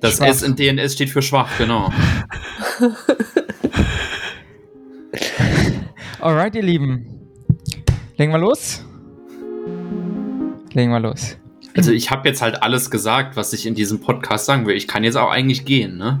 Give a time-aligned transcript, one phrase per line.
[0.00, 0.26] Das schwach.
[0.26, 1.92] S in DNS steht für schwach, genau.
[6.20, 7.06] Alright, ihr Lieben.
[8.16, 8.84] Legen wir los?
[10.72, 11.36] Legen wir los.
[11.76, 14.76] Also ich habe jetzt halt alles gesagt, was ich in diesem Podcast sagen will.
[14.76, 16.20] Ich kann jetzt auch eigentlich gehen, ne?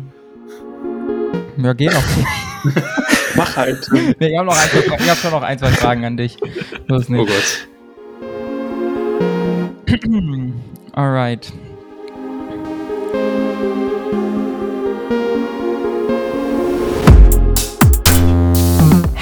[1.56, 2.04] Ja, geh noch.
[3.36, 3.88] Mach halt.
[3.92, 4.68] Nee, ich habe noch, ein,
[4.98, 6.36] ich hab schon noch ein, zwei Fragen an dich.
[6.86, 7.20] Los nicht.
[7.20, 7.68] Oh Gott.
[10.92, 11.52] Alright.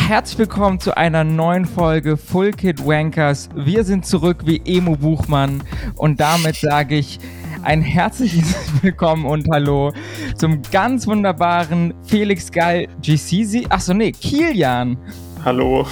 [0.06, 3.48] Herzlich willkommen zu einer neuen Folge Full Kid Wankers.
[3.56, 5.64] Wir sind zurück wie Emo Buchmann
[5.96, 7.18] und damit sage ich
[7.64, 9.92] ein herzliches Willkommen und Hallo
[10.36, 13.66] zum ganz wunderbaren Felix Geil GC.
[13.68, 14.96] Achso, nee, Kilian.
[15.44, 15.84] Hallo.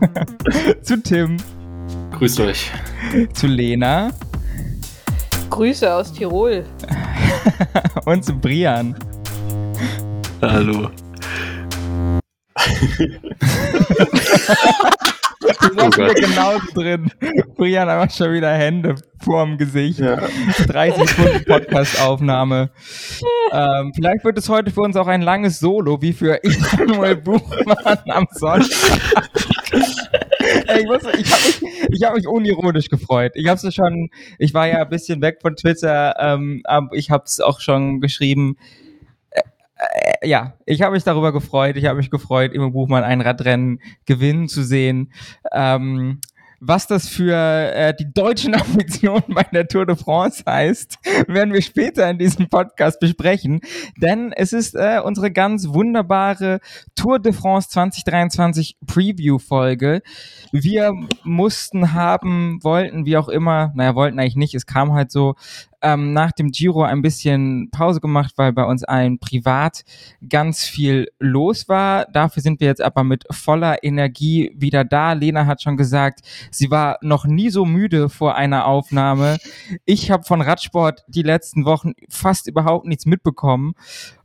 [0.82, 1.36] zu Tim.
[2.12, 2.72] Grüßt euch.
[3.34, 4.12] Zu Lena.
[5.50, 6.64] Grüße aus Tirol.
[8.06, 8.96] und zu Brian.
[10.40, 10.88] Hallo.
[15.40, 17.10] Du sagst mir genauso drin.
[17.56, 19.98] Brian einfach schon wieder Hände vorm Gesicht.
[19.98, 20.20] Ja.
[20.66, 22.70] 30 Sekunden Podcast-Aufnahme.
[23.52, 27.98] Ähm, vielleicht wird es heute für uns auch ein langes Solo, wie für Immanuel Buchmann
[28.08, 28.68] am Sonntag.
[29.72, 33.32] ich, muss, ich habe mich, hab mich unironisch gefreut.
[33.34, 37.10] Ich habe es schon, ich war ja ein bisschen weg von Twitter, ähm, aber ich
[37.10, 38.56] habe es auch schon geschrieben
[39.78, 41.76] äh, ja, ich habe mich darüber gefreut.
[41.76, 45.12] Ich habe mich gefreut, Immo Buchmann ein Radrennen gewinnen zu sehen.
[45.52, 46.20] Ähm,
[46.60, 50.98] was das für äh, die deutschen Ambitionen bei der Tour de France heißt,
[51.28, 53.60] werden wir später in diesem Podcast besprechen.
[53.96, 56.58] Denn es ist äh, unsere ganz wunderbare
[56.96, 60.02] Tour de France 2023 Preview-Folge.
[60.50, 65.36] Wir mussten haben, wollten, wie auch immer, naja, wollten eigentlich nicht, es kam halt so,
[65.82, 69.84] ähm, nach dem Giro ein bisschen Pause gemacht, weil bei uns allen privat
[70.28, 72.06] ganz viel los war.
[72.06, 75.12] Dafür sind wir jetzt aber mit voller Energie wieder da.
[75.12, 76.20] Lena hat schon gesagt,
[76.50, 79.38] sie war noch nie so müde vor einer Aufnahme.
[79.84, 83.74] Ich habe von Radsport die letzten Wochen fast überhaupt nichts mitbekommen.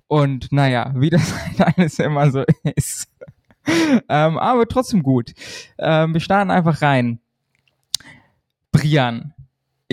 [0.08, 2.44] Und naja, wie das halt alles immer so
[2.76, 3.08] ist.
[3.66, 5.34] ähm, aber trotzdem gut.
[5.78, 7.20] Ähm, wir starten einfach rein.
[8.72, 9.34] Brian,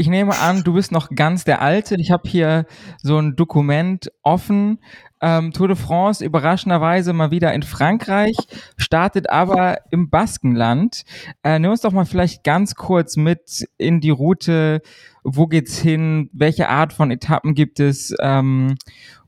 [0.00, 1.94] ich nehme an, du bist noch ganz der Alte.
[1.96, 2.64] Ich habe hier
[3.02, 4.78] so ein Dokument offen.
[5.20, 8.34] Ähm, Tour de France überraschenderweise mal wieder in Frankreich,
[8.78, 11.04] startet aber im Baskenland.
[11.42, 14.80] Äh, nimm uns doch mal vielleicht ganz kurz mit in die Route.
[15.22, 16.30] Wo geht's hin?
[16.32, 18.14] Welche Art von Etappen gibt es?
[18.20, 18.76] Ähm,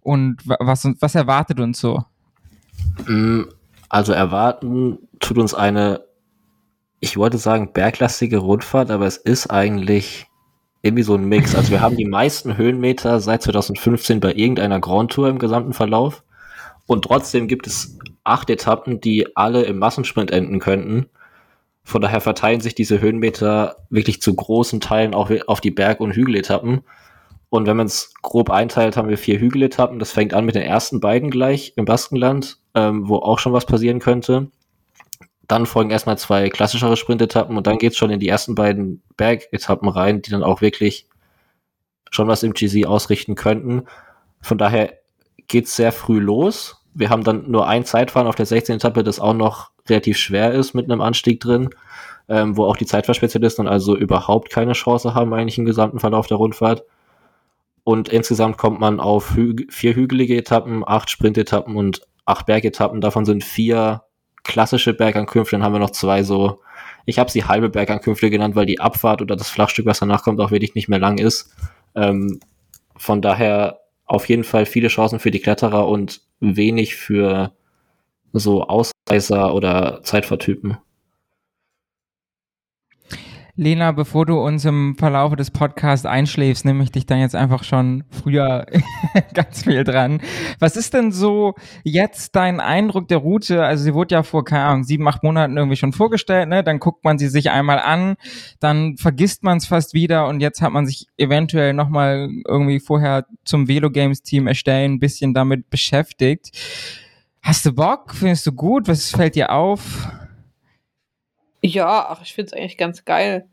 [0.00, 2.02] und was, was erwartet uns so?
[3.06, 3.42] Mm,
[3.90, 6.00] also erwarten tut uns eine,
[6.98, 10.28] ich wollte sagen, berglastige Rundfahrt, aber es ist eigentlich
[10.82, 11.54] irgendwie so ein Mix.
[11.54, 16.24] Also wir haben die meisten Höhenmeter seit 2015 bei irgendeiner Grand Tour im gesamten Verlauf.
[16.86, 21.06] Und trotzdem gibt es acht Etappen, die alle im Massensprint enden könnten.
[21.84, 26.12] Von daher verteilen sich diese Höhenmeter wirklich zu großen Teilen auch auf die Berg- und
[26.12, 26.82] Hügeletappen.
[27.48, 29.98] Und wenn man es grob einteilt, haben wir vier Hügeletappen.
[29.98, 33.66] Das fängt an mit den ersten beiden gleich im Baskenland, ähm, wo auch schon was
[33.66, 34.50] passieren könnte.
[35.52, 39.86] Dann folgen erstmal zwei klassischere Sprintetappen und dann geht's schon in die ersten beiden Bergetappen
[39.90, 41.06] rein, die dann auch wirklich
[42.10, 43.82] schon was im GC ausrichten könnten.
[44.40, 44.94] Von daher
[45.48, 46.82] geht's sehr früh los.
[46.94, 48.76] Wir haben dann nur ein Zeitfahren auf der 16.
[48.76, 51.68] Etappe, das auch noch relativ schwer ist mit einem Anstieg drin,
[52.30, 56.38] ähm, wo auch die Zeitfahrspezialisten also überhaupt keine Chance haben eigentlich im gesamten Verlauf der
[56.38, 56.82] Rundfahrt.
[57.84, 63.02] Und insgesamt kommt man auf hü vier hügelige Etappen, acht Sprintetappen und acht Bergetappen.
[63.02, 64.04] Davon sind vier
[64.44, 66.60] klassische Bergankünfte, dann haben wir noch zwei so,
[67.04, 70.40] ich habe sie halbe Bergankünfte genannt, weil die Abfahrt oder das Flachstück, was danach kommt,
[70.40, 71.54] auch wirklich nicht mehr lang ist.
[71.94, 72.40] Ähm,
[72.96, 77.52] von daher auf jeden Fall viele Chancen für die Kletterer und wenig für
[78.32, 80.78] so Ausreißer oder Zeitvertypen.
[83.62, 87.62] Lena, bevor du uns im Verlauf des Podcasts einschläfst, nehme ich dich dann jetzt einfach
[87.62, 88.66] schon früher
[89.34, 90.20] ganz viel dran.
[90.58, 91.54] Was ist denn so
[91.84, 93.64] jetzt dein Eindruck der Route?
[93.64, 96.64] Also sie wurde ja vor, keine Ahnung, sieben, acht Monaten irgendwie schon vorgestellt, ne?
[96.64, 98.16] Dann guckt man sie sich einmal an,
[98.58, 103.26] dann vergisst man es fast wieder und jetzt hat man sich eventuell nochmal irgendwie vorher
[103.44, 106.50] zum Velo Games Team erstellen, ein bisschen damit beschäftigt.
[107.42, 108.14] Hast du Bock?
[108.14, 108.88] Findest du gut?
[108.88, 110.08] Was fällt dir auf?
[111.64, 113.48] Ja, ach, ich finde es eigentlich ganz geil.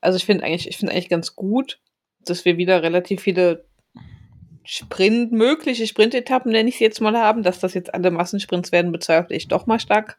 [0.00, 1.80] Also ich finde eigentlich, ich finde eigentlich ganz gut,
[2.24, 3.66] dass wir wieder relativ viele
[4.64, 8.92] Sprint, mögliche Sprintetappen, nenne ich sie jetzt mal haben, dass das jetzt alle Massensprints werden,
[8.92, 10.18] bezweifle ich doch mal stark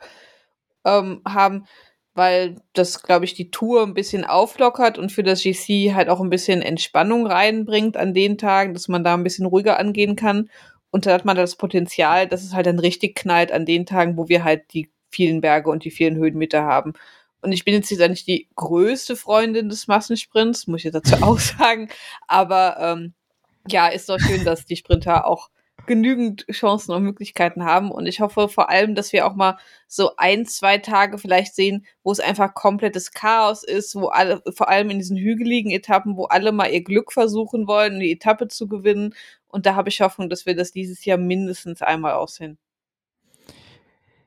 [0.86, 1.66] ähm, haben.
[2.14, 6.20] weil das, glaube ich, die Tour ein bisschen auflockert und für das GC halt auch
[6.20, 10.50] ein bisschen Entspannung reinbringt an den Tagen, dass man da ein bisschen ruhiger angehen kann.
[10.92, 14.18] Und da hat man das Potenzial, dass es halt dann richtig knallt an den Tagen,
[14.18, 16.94] wo wir halt die vielen Berge und die vielen Höhenmeter haben.
[17.42, 21.90] Und ich bin jetzt nicht die größte Freundin des Massensprints, muss ich dazu auch sagen.
[22.28, 23.14] Aber ähm,
[23.68, 25.50] ja, ist doch schön, dass die Sprinter auch
[25.88, 27.92] genügend Chancen und Möglichkeiten haben.
[27.92, 29.58] Und ich hoffe vor allem, dass wir auch mal
[29.88, 34.70] so ein, zwei Tage vielleicht sehen, wo es einfach komplettes Chaos ist, wo alle, vor
[34.70, 38.68] allem in diesen hügeligen Etappen, wo alle mal ihr Glück versuchen wollen, die Etappe zu
[38.68, 39.16] gewinnen.
[39.48, 42.58] Und da habe ich Hoffnung, dass wir das dieses Jahr mindestens einmal aussehen.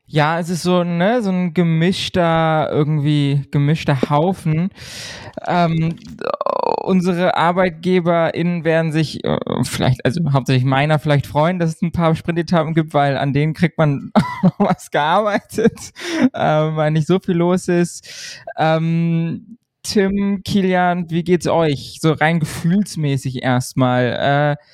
[0.06, 4.68] Ja, es ist so, ne, so ein gemischter, irgendwie gemischter Haufen.
[5.46, 5.96] Ähm,
[6.82, 12.14] unsere ArbeitgeberInnen werden sich äh, vielleicht, also hauptsächlich meiner vielleicht freuen, dass es ein paar
[12.14, 14.12] Sprintetappen gibt, weil an denen kriegt man
[14.42, 15.92] noch was gearbeitet,
[16.34, 18.42] äh, weil nicht so viel los ist.
[18.58, 21.98] Ähm, Tim, Kilian, wie geht's euch?
[22.00, 24.56] So rein gefühlsmäßig erstmal.
[24.60, 24.64] Äh,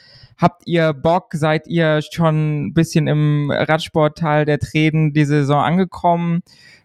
[0.41, 1.33] Habt ihr Bock?
[1.33, 6.41] Seid ihr schon ein bisschen im Radsportteil der Tränen die Saison angekommen?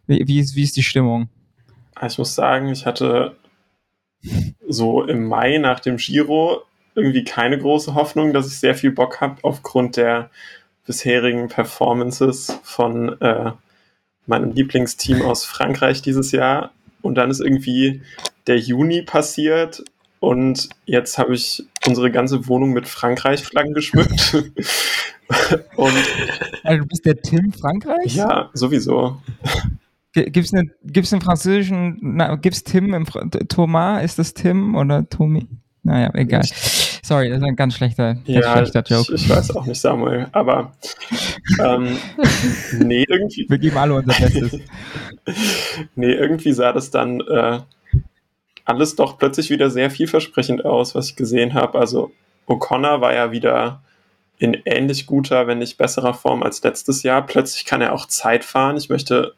[0.07, 1.29] Wie, wie, ist, wie ist die Stimmung?
[2.05, 3.37] Ich muss sagen, ich hatte
[4.67, 6.63] so im Mai nach dem Giro
[6.95, 10.29] irgendwie keine große Hoffnung, dass ich sehr viel Bock habe aufgrund der
[10.85, 13.51] bisherigen Performances von äh,
[14.25, 16.71] meinem Lieblingsteam aus Frankreich dieses Jahr.
[17.01, 18.01] Und dann ist irgendwie
[18.47, 19.83] der Juni passiert
[20.25, 24.33] und jetzt habe ich unsere ganze Wohnung mit Frankreich-Flaggen geschmückt.
[25.75, 25.93] und
[26.63, 28.15] also du bist der Tim Frankreich?
[28.15, 29.21] Ja, sowieso.
[30.13, 34.03] Gibt es einen, gibt's einen französischen, gibt es Tim im Fra Thomas?
[34.03, 35.47] Ist das Tim oder Tommy?
[35.83, 36.41] Naja, egal.
[37.03, 39.13] Sorry, das ist ein ganz schlechter, ja, schlechter Joke.
[39.13, 40.71] Ich, ich, weiß auch nicht, Samuel, aber
[41.63, 41.97] ähm,
[42.79, 43.45] nee, irgendwie.
[43.47, 44.59] Wir geben alle unser Bestes.
[45.95, 47.59] nee, irgendwie sah das dann äh,
[48.65, 51.79] alles doch plötzlich wieder sehr vielversprechend aus, was ich gesehen habe.
[51.79, 52.11] Also
[52.47, 53.81] O'Connor war ja wieder
[54.37, 57.25] in ähnlich guter, wenn nicht besserer Form als letztes Jahr.
[57.25, 58.75] Plötzlich kann er auch Zeit fahren.
[58.75, 59.33] Ich möchte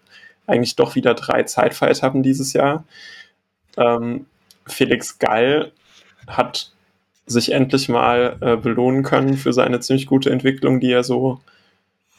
[0.48, 2.86] eigentlich doch wieder drei Zeitfahretappen dieses Jahr.
[3.78, 4.26] Ähm,
[4.66, 5.72] Felix Gall
[6.28, 6.72] hat
[7.26, 11.42] sich endlich mal äh, belohnen können für seine ziemlich gute Entwicklung, die er so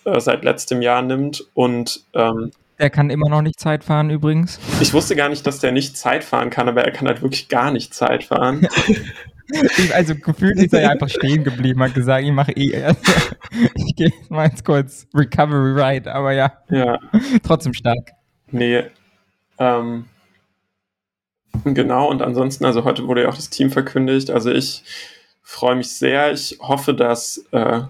[0.05, 1.47] äh, seit letztem Jahr nimmt.
[1.55, 4.61] Und ähm, der kann immer noch nicht Zeit fahren übrigens.
[4.81, 7.49] Ich wusste gar nicht, dass der nicht Zeit fahren kann, aber er kann halt wirklich
[7.49, 8.69] gar nicht Zeit fahren.
[9.93, 13.05] also gefühlt ist er ja einfach stehen geblieben, hat gesagt, ich mache eh erst.
[13.75, 16.53] ich gehe mal jetzt kurz Recovery Ride, aber ja.
[16.71, 16.99] Ja.
[17.43, 18.13] Trotzdem stark.
[18.51, 18.85] Nee.
[19.59, 20.05] Ähm,
[21.65, 24.31] genau, und ansonsten, also heute wurde ja auch das Team verkündigt.
[24.31, 24.85] Also ich
[25.43, 26.33] freue mich sehr.
[26.33, 27.81] Ich hoffe, dass äh,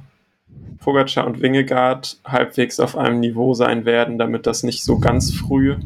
[0.79, 5.77] Pogacar und Wingegaard halbwegs auf einem Niveau sein werden, damit das nicht so ganz früh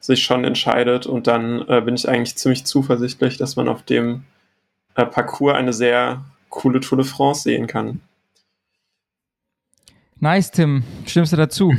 [0.00, 1.06] sich schon entscheidet.
[1.06, 4.24] Und dann äh, bin ich eigentlich ziemlich zuversichtlich, dass man auf dem
[4.94, 8.00] äh, Parcours eine sehr coole Tour de France sehen kann.
[10.20, 10.84] Nice, Tim.
[11.06, 11.74] Stimmst du dazu?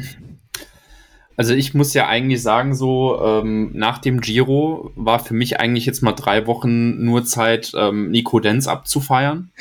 [1.38, 5.86] Also ich muss ja eigentlich sagen, so ähm, nach dem Giro war für mich eigentlich
[5.86, 9.52] jetzt mal drei Wochen nur Zeit, ähm, Nico Denz abzufeiern.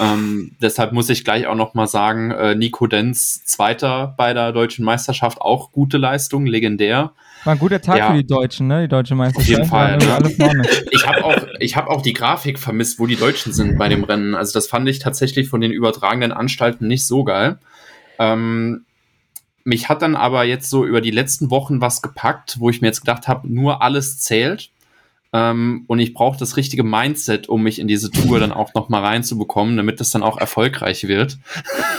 [0.00, 4.52] Ähm, deshalb muss ich gleich auch noch mal sagen, äh, Nico Denz Zweiter bei der
[4.52, 7.12] deutschen Meisterschaft, auch gute Leistung, legendär.
[7.44, 8.10] War ein guter Tag ja.
[8.10, 8.82] für die Deutschen, ne?
[8.82, 9.50] Die deutsche Meisterschaft.
[9.50, 9.98] Auf jeden Fall.
[9.98, 10.62] Ne?
[10.90, 14.04] ich habe auch, ich habe auch die Grafik vermisst, wo die Deutschen sind bei dem
[14.04, 14.34] Rennen.
[14.34, 17.58] Also das fand ich tatsächlich von den übertragenen Anstalten nicht so geil.
[18.18, 18.84] Ähm,
[19.64, 22.88] mich hat dann aber jetzt so über die letzten Wochen was gepackt, wo ich mir
[22.88, 24.70] jetzt gedacht habe, nur alles zählt.
[25.32, 28.88] Ähm, und ich brauche das richtige Mindset, um mich in diese Tour dann auch noch
[28.88, 31.38] mal reinzubekommen, damit das dann auch erfolgreich wird.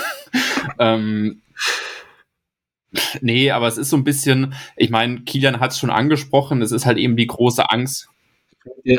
[0.78, 1.42] ähm,
[3.20, 6.72] nee, aber es ist so ein bisschen, ich meine, Kilian hat es schon angesprochen, es
[6.72, 8.08] ist halt eben die große Angst.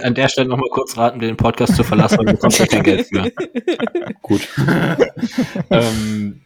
[0.04, 2.84] An der Stelle nochmal kurz raten, den Podcast zu verlassen, weil du bekommst ja kein
[2.84, 3.32] Geld für.
[4.22, 4.48] Gut.
[5.72, 6.45] ähm,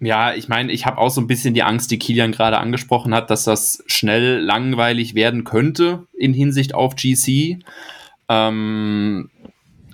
[0.00, 3.14] ja, ich meine, ich habe auch so ein bisschen die Angst, die Kilian gerade angesprochen
[3.14, 7.58] hat, dass das schnell langweilig werden könnte in Hinsicht auf GC.
[8.28, 9.30] Ähm,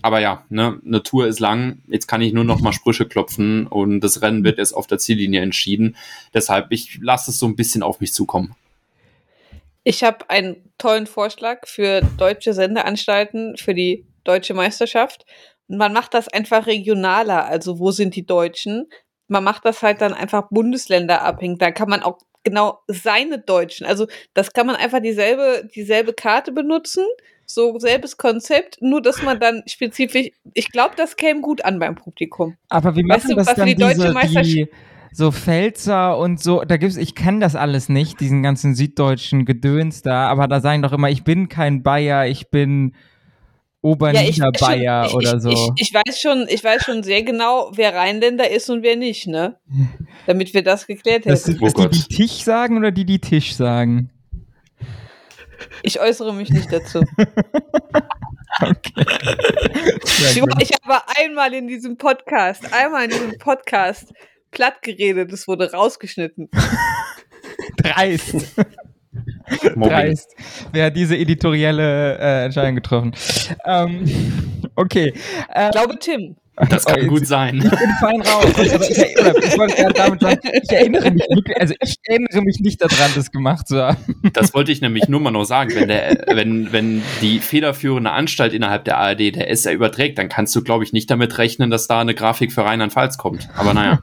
[0.02, 1.82] aber ja, ne, eine Tour ist lang.
[1.88, 4.98] Jetzt kann ich nur noch mal Sprüche klopfen und das Rennen wird erst auf der
[4.98, 5.96] Ziellinie entschieden.
[6.32, 8.54] Deshalb, ich lasse es so ein bisschen auf mich zukommen.
[9.84, 15.24] Ich habe einen tollen Vorschlag für deutsche Sendeanstalten für die deutsche Meisterschaft.
[15.68, 17.46] Man macht das einfach regionaler.
[17.46, 18.88] Also wo sind die Deutschen?
[19.30, 21.58] Man macht das halt dann einfach bundesländerabhängig.
[21.58, 26.52] Da kann man auch genau seine Deutschen, also das kann man einfach dieselbe, dieselbe Karte
[26.52, 27.04] benutzen,
[27.46, 31.96] so selbes Konzept, nur dass man dann spezifisch, ich glaube, das käme gut an beim
[31.96, 32.56] Publikum.
[32.68, 34.68] Aber wie machen weißt du, das dann die diese, die,
[35.12, 40.02] so Pfälzer und so, da gibt's, ich kenne das alles nicht, diesen ganzen süddeutschen Gedöns
[40.02, 42.94] da, aber da sagen doch immer, ich bin kein Bayer, ich bin
[43.82, 45.50] Oberniederbayer ja, ich, oder so.
[45.50, 49.26] Ich, ich, weiß schon, ich weiß schon sehr genau, wer Rheinländer ist und wer nicht,
[49.26, 49.58] ne?
[50.26, 51.30] Damit wir das geklärt hätten.
[51.30, 54.10] Das sind das oh die, die Tisch sagen oder die, die Tisch sagen?
[55.82, 57.00] Ich äußere mich nicht dazu.
[58.60, 59.06] okay.
[60.04, 64.12] Ich, ich habe einmal in diesem Podcast, einmal in diesem Podcast
[64.50, 66.50] platt geredet, es wurde rausgeschnitten.
[67.76, 68.56] Dreist.
[69.76, 70.34] Dreist.
[70.72, 73.12] Wer hat diese editorielle äh, Entscheidung getroffen?
[73.64, 74.04] Ähm,
[74.76, 75.14] okay.
[75.54, 76.36] Ähm, ich glaube Tim.
[76.68, 77.56] Das kann gut sein.
[77.56, 78.44] Ich bin fein raus.
[78.58, 82.60] Also ich, ich, wollte gerade damit sagen, ich erinnere mich wirklich, also ich erinnere mich
[82.60, 83.96] nicht daran, das gemacht zu haben.
[84.34, 85.74] Das wollte ich nämlich nur mal noch sagen.
[85.74, 90.54] Wenn, der, wenn, wenn die federführende Anstalt innerhalb der ARD der SR überträgt, dann kannst
[90.54, 93.48] du, glaube ich, nicht damit rechnen, dass da eine Grafik für Rheinland-Pfalz kommt.
[93.56, 94.00] Aber naja.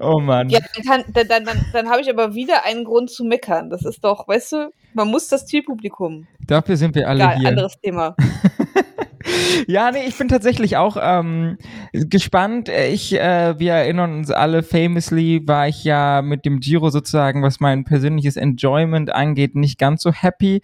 [0.00, 0.48] Oh Mann.
[0.50, 3.70] Ja, dann, dann, dann, dann, dann habe ich aber wieder einen Grund zu meckern.
[3.70, 6.26] Das ist doch, weißt du, man muss das Zielpublikum.
[6.46, 7.48] Dafür sind wir alle Egal, hier.
[7.48, 8.16] anderes Thema.
[9.66, 11.58] ja, nee, ich bin tatsächlich auch ähm,
[11.92, 12.68] gespannt.
[12.68, 17.60] Ich, äh, wir erinnern uns alle, famously war ich ja mit dem Giro sozusagen, was
[17.60, 20.62] mein persönliches Enjoyment angeht, nicht ganz so happy.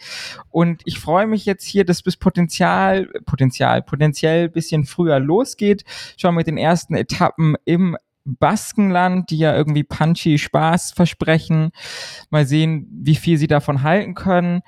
[0.50, 5.84] Und ich freue mich jetzt hier, dass bis Potenzial, Potenzial, potenziell bisschen früher losgeht.
[6.16, 11.70] Schon mit den ersten Etappen im Baskenland, die ja irgendwie punchy Spaß versprechen.
[12.30, 14.62] Mal sehen, wie viel sie davon halten können.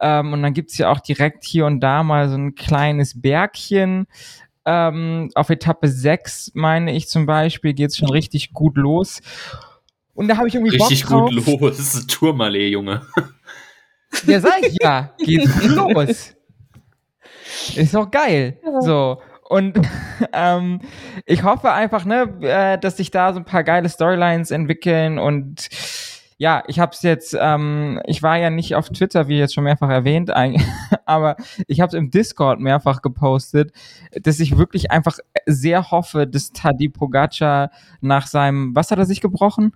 [0.00, 4.06] Ähm, und dann gibt's ja auch direkt hier und da mal so ein kleines Bergchen.
[4.64, 9.20] Ähm, auf Etappe 6, meine ich zum Beispiel, geht's schon richtig gut los.
[10.14, 11.44] Und da habe ich irgendwie Richtig Bock drauf.
[11.44, 11.76] gut los.
[11.76, 13.02] Das ist Tourmalet, Junge.
[14.26, 15.14] Ja, sag ich ja.
[15.24, 16.34] Geht's gut los.
[17.76, 18.58] Ist doch geil.
[18.80, 19.20] So.
[19.48, 19.80] Und
[20.32, 20.80] ähm,
[21.26, 25.68] ich hoffe einfach, ne, äh, dass sich da so ein paar geile Storylines entwickeln und
[26.40, 29.64] ja, ich habe es jetzt, ähm, ich war ja nicht auf Twitter, wie jetzt schon
[29.64, 30.30] mehrfach erwähnt,
[31.04, 31.36] aber
[31.66, 33.72] ich habe es im Discord mehrfach gepostet,
[34.12, 39.20] dass ich wirklich einfach sehr hoffe, dass Tadi Pogacar nach seinem, was hat er sich
[39.20, 39.72] gebrochen?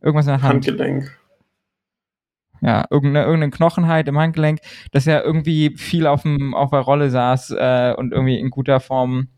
[0.00, 0.54] Irgendwas in der Hand.
[0.66, 1.10] Handgelenk
[2.60, 4.60] ja, irgendeine, irgendeine Knochenheit im Handgelenk,
[4.92, 8.80] dass er irgendwie viel auf, dem, auf der Rolle saß äh, und irgendwie in guter
[8.80, 9.28] Form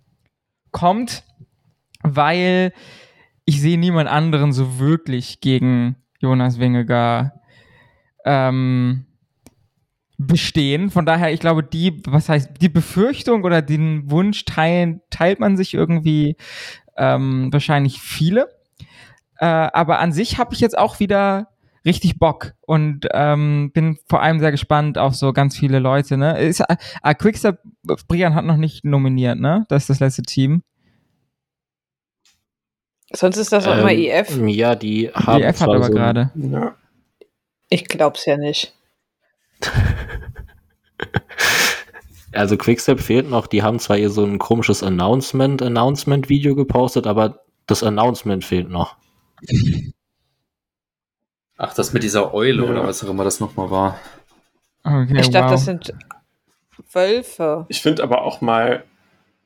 [0.70, 1.24] kommt,
[2.02, 2.72] weil
[3.44, 7.40] ich sehe niemand anderen so wirklich gegen Jonas Wingegar
[8.24, 9.06] ähm,
[10.18, 10.90] bestehen.
[10.90, 15.56] Von daher, ich glaube, die, was heißt, die Befürchtung oder den Wunsch teilen, teilt man
[15.56, 16.36] sich irgendwie
[16.96, 18.48] ähm, wahrscheinlich viele.
[19.38, 21.48] Äh, aber an sich habe ich jetzt auch wieder
[21.84, 26.16] richtig Bock und ähm, bin vor allem sehr gespannt auf so ganz viele Leute.
[26.16, 26.38] Ne?
[26.38, 27.58] Ist, äh, Quickstep,
[28.08, 29.66] Brian hat noch nicht nominiert, ne?
[29.68, 30.62] Das ist das letzte Team.
[33.12, 34.38] Sonst ist das auch ähm, immer EF.
[34.46, 35.42] Ja, die haben.
[35.42, 36.30] EF hat aber so gerade.
[36.34, 36.74] Ja.
[37.70, 38.74] Ich glaub's ja nicht.
[42.32, 43.46] also Quickstep fehlt noch.
[43.46, 48.96] Die haben zwar hier so ein komisches Announcement, Announcement-Video gepostet, aber das Announcement fehlt noch.
[51.58, 52.70] Ach, das mit dieser Eule ja.
[52.70, 53.98] oder was auch immer das nochmal war.
[54.84, 55.50] Okay, ich dachte, wow.
[55.50, 55.92] das sind
[56.92, 57.66] Wölfe.
[57.68, 58.84] Ich finde aber auch mal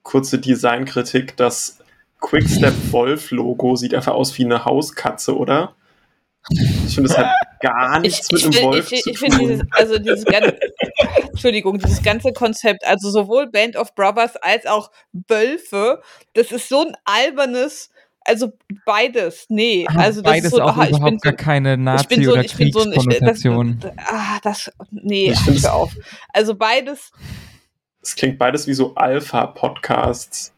[0.03, 1.79] kurze Designkritik, das
[2.21, 5.75] Quickstep Wolf Logo sieht einfach aus wie eine Hauskatze, oder?
[6.51, 9.39] Ich finde, es hat gar nichts ich, mit einem Wolf ich, ich, zu tun.
[9.39, 10.59] Dieses, also dieses ganze,
[11.31, 16.03] Entschuldigung, dieses ganze Konzept, also sowohl Band of Brothers als auch Wölfe,
[16.35, 17.91] das ist so ein albernes
[18.25, 18.53] also
[18.85, 19.87] beides, nee.
[19.89, 23.79] Also das beides ist so, auch aha, überhaupt gar keine Nazi- so, oder Kriegskonnotation.
[23.81, 25.97] So, das, ah, das, nee, hör auf.
[26.33, 27.11] Also beides.
[28.03, 30.53] Es klingt beides wie so Alpha-Podcasts.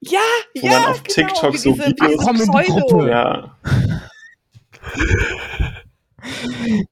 [0.00, 0.18] Ja,
[0.60, 2.48] wo ja, man auf genau, TikTok so Videos.
[2.48, 3.06] Pseudo.
[3.06, 3.56] Ja.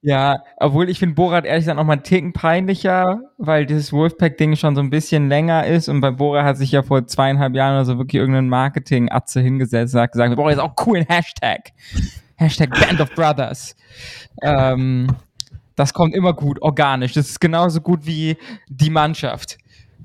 [0.01, 4.55] Ja, obwohl ich finde Borat ehrlich gesagt noch mal einen Ticken peinlicher, weil dieses Wolfpack-Ding
[4.55, 7.75] schon so ein bisschen länger ist und bei Borat hat sich ja vor zweieinhalb Jahren
[7.75, 11.71] oder so wirklich irgendein Marketing-Atze hingesetzt und hat gesagt, wir brauchen jetzt auch coolen Hashtag.
[12.35, 13.75] Hashtag Band of Brothers.
[14.41, 15.07] Ähm,
[15.75, 17.13] das kommt immer gut, organisch.
[17.13, 19.57] Das ist genauso gut wie die Mannschaft.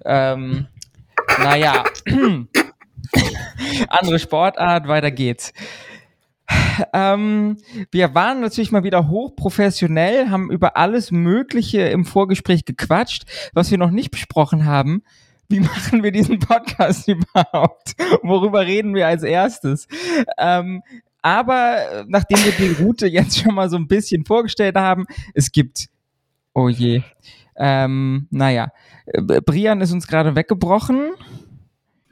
[0.04, 0.66] Ähm,
[1.38, 1.84] naja.
[3.88, 5.52] Andere Sportart, weiter geht's.
[6.92, 7.58] Ähm,
[7.90, 13.78] wir waren natürlich mal wieder hochprofessionell, haben über alles Mögliche im Vorgespräch gequatscht, was wir
[13.78, 15.02] noch nicht besprochen haben.
[15.48, 17.94] Wie machen wir diesen Podcast überhaupt?
[18.22, 19.88] Worüber reden wir als erstes?
[20.38, 20.82] Ähm,
[21.22, 25.88] aber nachdem wir die Route jetzt schon mal so ein bisschen vorgestellt haben, es gibt,
[26.54, 27.02] oh je,
[27.56, 28.70] ähm, naja,
[29.44, 31.12] Brian ist uns gerade weggebrochen.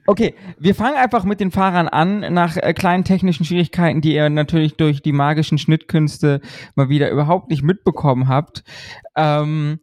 [0.07, 4.29] Okay, wir fangen einfach mit den Fahrern an, nach äh, kleinen technischen Schwierigkeiten, die ihr
[4.29, 6.43] natürlich durch die magischen Schnittkünste
[6.75, 8.65] mal wieder überhaupt nicht mitbekommen habt.
[9.17, 9.81] Ähm,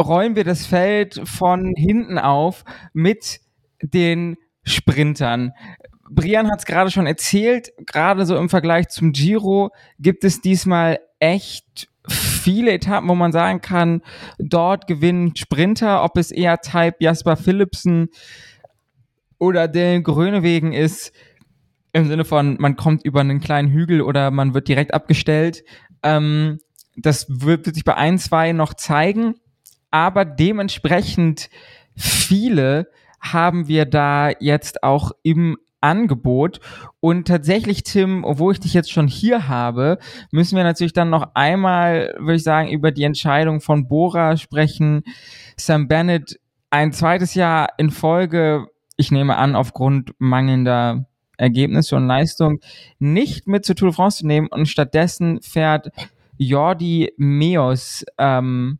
[0.00, 3.40] räumen wir das Feld von hinten auf mit
[3.82, 5.52] den Sprintern.
[6.08, 11.00] Brian hat es gerade schon erzählt, gerade so im Vergleich zum Giro gibt es diesmal
[11.18, 14.02] echt viele Etappen, wo man sagen kann,
[14.38, 18.08] dort gewinnen Sprinter, ob es eher Type Jasper Philipsen
[19.38, 21.12] oder Dylan Grönewegen ist,
[21.92, 25.64] im Sinne von, man kommt über einen kleinen Hügel oder man wird direkt abgestellt.
[26.02, 26.58] Ähm,
[26.96, 29.34] das wird, wird sich bei ein, zwei noch zeigen,
[29.90, 31.48] aber dementsprechend
[31.96, 32.88] viele
[33.20, 36.60] haben wir da jetzt auch im Angebot.
[37.00, 39.98] Und tatsächlich, Tim, obwohl ich dich jetzt schon hier habe,
[40.30, 45.02] müssen wir natürlich dann noch einmal, würde ich sagen, über die Entscheidung von Bora sprechen.
[45.56, 46.38] Sam Bennett
[46.70, 48.66] ein zweites Jahr in Folge,
[48.96, 52.60] ich nehme an, aufgrund mangelnder Ergebnisse und Leistung,
[52.98, 55.90] nicht mit zur Tour de France zu nehmen und stattdessen fährt
[56.38, 58.78] Jordi Meos ähm,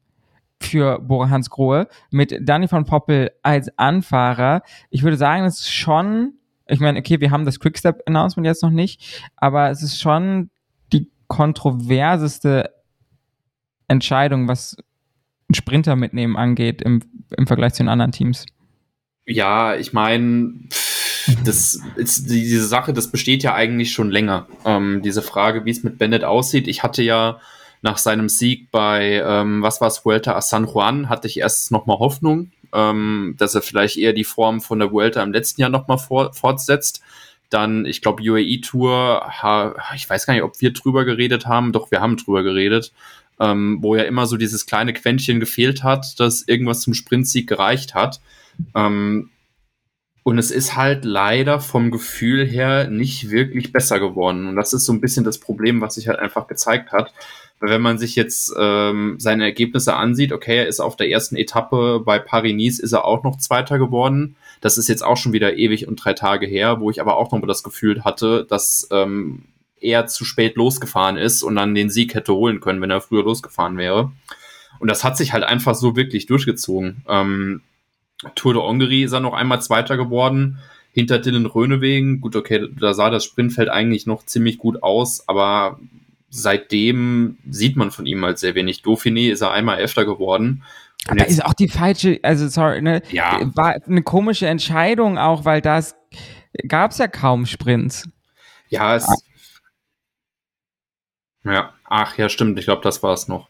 [0.60, 4.62] für Bora Hans Grohe mit Danny von Poppel als Anfahrer.
[4.90, 6.32] Ich würde sagen, es ist schon
[6.68, 10.50] ich meine, okay, wir haben das Quickstep-Announcement jetzt noch nicht, aber es ist schon
[10.92, 12.70] die kontroverseste
[13.88, 14.76] Entscheidung, was
[15.52, 17.02] Sprinter mitnehmen angeht im,
[17.36, 18.46] im Vergleich zu den anderen Teams.
[19.26, 20.54] Ja, ich meine,
[21.44, 24.46] das ist diese Sache, das besteht ja eigentlich schon länger.
[24.64, 26.68] Ähm, diese Frage, wie es mit Bennett aussieht.
[26.68, 27.40] Ich hatte ja
[27.82, 31.72] nach seinem Sieg bei, ähm, was war es, Vuelta a San Juan, hatte ich erst
[31.72, 35.70] nochmal Hoffnung, ähm, dass er vielleicht eher die Form von der Vuelta im letzten Jahr
[35.70, 37.02] nochmal for fortsetzt.
[37.50, 39.24] Dann, ich glaube, UAE Tour,
[39.94, 42.92] ich weiß gar nicht, ob wir drüber geredet haben, doch wir haben drüber geredet,
[43.38, 47.94] ähm, wo ja immer so dieses kleine Quäntchen gefehlt hat, dass irgendwas zum Sprintsieg gereicht
[47.94, 48.20] hat.
[48.74, 49.30] Ähm,
[50.22, 54.48] und es ist halt leider vom Gefühl her nicht wirklich besser geworden.
[54.48, 57.12] Und das ist so ein bisschen das Problem, was sich halt einfach gezeigt hat
[57.60, 62.00] wenn man sich jetzt ähm, seine Ergebnisse ansieht, okay, er ist auf der ersten Etappe
[62.04, 64.36] bei Paris-Nice ist er auch noch Zweiter geworden.
[64.60, 67.32] Das ist jetzt auch schon wieder ewig und drei Tage her, wo ich aber auch
[67.32, 69.44] noch mal das Gefühl hatte, dass ähm,
[69.80, 73.24] er zu spät losgefahren ist und dann den Sieg hätte holen können, wenn er früher
[73.24, 74.12] losgefahren wäre.
[74.78, 77.02] Und das hat sich halt einfach so wirklich durchgezogen.
[77.08, 77.62] Ähm,
[78.34, 80.58] Tour de Hongrie ist er noch einmal Zweiter geworden
[80.92, 82.20] hinter Dylan Rönewegen.
[82.20, 85.78] Gut, okay, da sah das Sprintfeld eigentlich noch ziemlich gut aus, aber
[86.30, 88.82] seitdem sieht man von ihm halt sehr wenig.
[88.82, 90.62] Dauphiné ist er einmal Elfter geworden.
[91.08, 93.40] Und da ist auch die falsche, also sorry, ne, ja.
[93.54, 95.94] war eine komische Entscheidung auch, weil das
[96.66, 98.08] gab es ja kaum Sprints.
[98.68, 99.06] Ja, es.
[101.44, 102.58] Ja, ach ja, stimmt.
[102.58, 103.48] Ich glaube, das war es noch.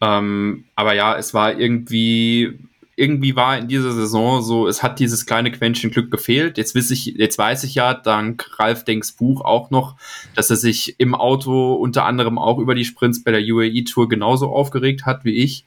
[0.00, 2.58] Ähm, aber ja, es war irgendwie
[3.00, 6.58] irgendwie war in dieser Saison so, es hat dieses kleine Quäntchen Glück gefehlt.
[6.58, 9.96] Jetzt weiß ich, jetzt weiß ich ja dank Ralf Denks Buch auch noch,
[10.34, 14.08] dass er sich im Auto unter anderem auch über die Sprints bei der UAE Tour
[14.08, 15.64] genauso aufgeregt hat wie ich.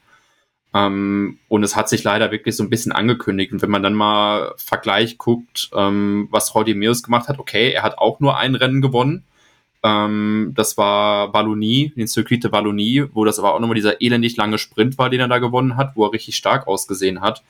[0.72, 3.52] Ähm, und es hat sich leider wirklich so ein bisschen angekündigt.
[3.52, 7.82] Und wenn man dann mal Vergleich guckt, ähm, was Jordi Meus gemacht hat, okay, er
[7.82, 9.24] hat auch nur ein Rennen gewonnen.
[9.84, 14.36] Ähm, das war Wallonie, den Circuit de Wallonie, wo das aber auch nochmal dieser elendig
[14.36, 17.44] lange Sprint war, den er da gewonnen hat, wo er richtig stark ausgesehen hat.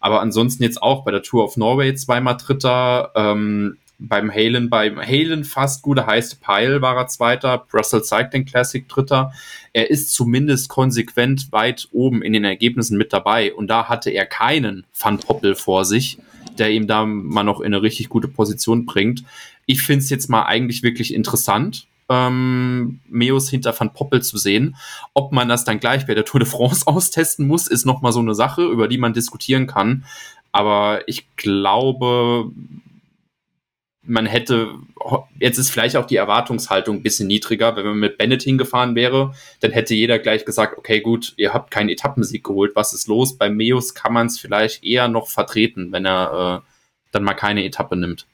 [0.00, 4.98] Aber ansonsten jetzt auch bei der Tour of Norway zweimal Dritter, ähm, beim Halen, beim
[4.98, 9.32] Halen fast gute heißt Pile war er Zweiter, Brussels Cycling Classic Dritter.
[9.72, 14.26] Er ist zumindest konsequent weit oben in den Ergebnissen mit dabei und da hatte er
[14.26, 16.18] keinen Van Poppel vor sich,
[16.58, 19.24] der ihm da mal noch in eine richtig gute Position bringt.
[19.68, 24.76] Ich finde es jetzt mal eigentlich wirklich interessant, ähm, Meos hinter Van Poppel zu sehen.
[25.12, 28.20] Ob man das dann gleich bei der Tour de France austesten muss, ist nochmal so
[28.20, 30.06] eine Sache, über die man diskutieren kann.
[30.52, 32.50] Aber ich glaube,
[34.02, 34.70] man hätte,
[35.38, 39.34] jetzt ist vielleicht auch die Erwartungshaltung ein bisschen niedriger, wenn man mit Bennett hingefahren wäre,
[39.60, 43.36] dann hätte jeder gleich gesagt, okay, gut, ihr habt keinen Etappensieg geholt, was ist los?
[43.36, 46.68] Bei Meos kann man es vielleicht eher noch vertreten, wenn er äh,
[47.12, 48.26] dann mal keine Etappe nimmt.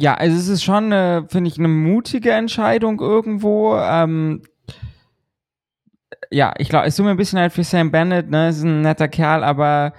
[0.00, 0.92] Ja, also es ist schon,
[1.28, 3.76] finde ich, eine mutige Entscheidung irgendwo.
[3.76, 4.42] Ähm,
[6.30, 8.82] ja, ich glaube, es tut mir ein bisschen halt für Sam Bennett, ne, ist ein
[8.82, 9.94] netter Kerl, aber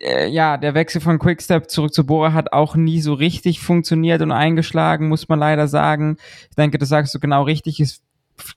[0.00, 4.22] äh, ja, der Wechsel von Quickstep zurück zu Bora hat auch nie so richtig funktioniert
[4.22, 6.16] und eingeschlagen, muss man leider sagen.
[6.50, 7.78] Ich denke, das sagst du genau richtig.
[7.78, 8.00] Ich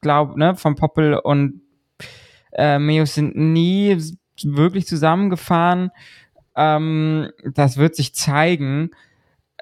[0.01, 1.61] glaube, ne, von Poppel und
[2.53, 3.95] äh, Meos sind nie
[4.43, 5.91] wirklich zusammengefahren.
[6.55, 8.89] Ähm, das wird sich zeigen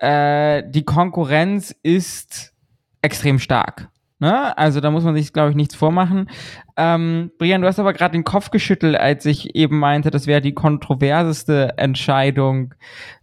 [0.02, 2.54] äh, die Konkurrenz ist
[3.02, 3.90] extrem stark.
[4.20, 4.58] Ne?
[4.58, 6.30] Also da muss man sich, glaube ich, nichts vormachen.
[6.76, 10.42] Ähm, Brian, du hast aber gerade den Kopf geschüttelt, als ich eben meinte, das wäre
[10.42, 12.74] die kontroverseste Entscheidung.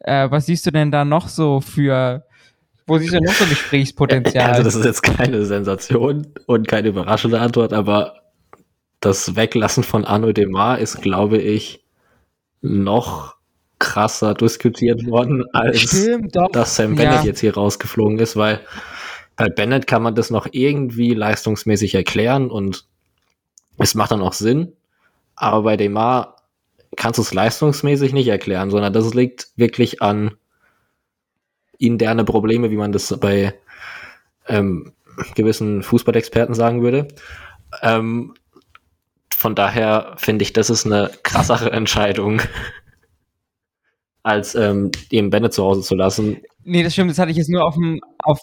[0.01, 2.25] Äh, was siehst du denn da noch so für,
[2.87, 4.51] wo siehst du noch so Gesprächspotenzial?
[4.51, 8.15] Also das ist jetzt keine Sensation und keine überraschende Antwort, aber
[9.01, 11.85] das Weglassen von Arno Demar ist, glaube ich,
[12.63, 13.34] noch
[13.85, 17.25] krasser diskutiert worden, als Stimmt, dass Sam Bennett Ja.
[17.25, 18.61] jetzt hier rausgeflogen ist, weil
[19.37, 22.85] bei Bennett kann man das noch irgendwie leistungsmäßig erklären und
[23.79, 24.73] es macht dann auch Sinn,
[25.37, 26.37] aber bei Demar
[26.97, 30.37] kannst du es leistungsmäßig nicht erklären, sondern das liegt wirklich an
[31.79, 33.53] interne Probleme, wie man das bei
[34.47, 34.93] ähm,
[35.35, 37.09] gewissen Fußballexperten sagen würde.
[37.83, 38.35] Ähm,
[39.37, 42.41] von daher finde ich, das ist eine krassere Entscheidung,
[44.25, 46.39] als ähm, eben Bennett zu Hause zu lassen.
[46.65, 48.41] Nee, das stimmt, das hatte ich jetzt nur auf dem, auf,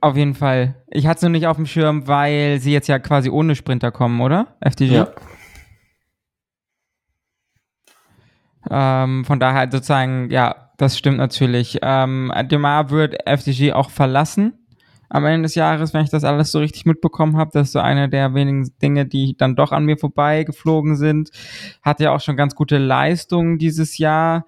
[0.00, 0.76] auf jeden Fall.
[0.88, 3.90] Ich hatte es nur nicht auf dem Schirm, weil sie jetzt ja quasi ohne Sprinter
[3.90, 4.56] kommen, oder?
[4.60, 4.94] FDG?
[4.94, 5.12] Ja.
[8.70, 11.78] Ähm, von daher sozusagen, ja, das stimmt natürlich.
[11.82, 14.67] Ähm, Demar wird FDG auch verlassen
[15.08, 17.50] am Ende des Jahres, wenn ich das alles so richtig mitbekommen habe.
[17.52, 21.30] Das ist so eine der wenigen Dinge, die dann doch an mir vorbeigeflogen sind.
[21.82, 24.46] Hat ja auch schon ganz gute Leistungen dieses Jahr.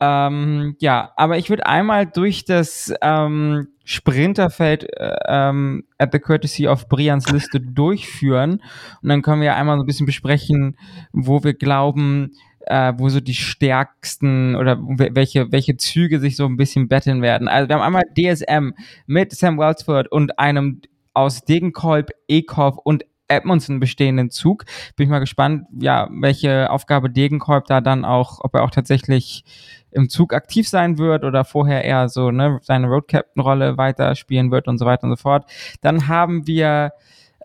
[0.00, 6.66] Ähm, ja, aber ich würde einmal durch das ähm, Sprinterfeld äh, ähm, at the courtesy
[6.66, 8.60] of Brians Liste durchführen
[9.02, 10.76] und dann können wir einmal so ein bisschen besprechen,
[11.12, 12.32] wo wir glauben,
[12.66, 17.22] äh, wo so die stärksten oder we- welche, welche Züge sich so ein bisschen betteln
[17.22, 17.48] werden.
[17.48, 18.72] Also wir haben einmal DSM
[19.06, 20.80] mit Sam Welsford und einem
[21.12, 24.64] aus Degenkolb, Ekhoff und Edmondson bestehenden Zug.
[24.96, 29.44] Bin ich mal gespannt, ja, welche Aufgabe Degenkolb da dann auch, ob er auch tatsächlich
[29.90, 34.50] im Zug aktiv sein wird oder vorher eher so ne, seine Road Captain Rolle weiterspielen
[34.50, 35.50] wird und so weiter und so fort.
[35.80, 36.92] Dann haben wir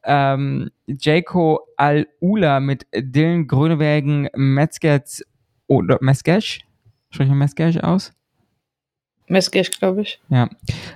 [0.09, 5.23] ähm, Jaco Al-Ula mit Dylan Grönewegen Metzgerz
[5.67, 6.61] oder Meskesh?
[7.11, 8.11] Spreche ich Meskesh aus?
[9.27, 10.19] Messgesch, glaube ich.
[10.29, 10.49] Ja.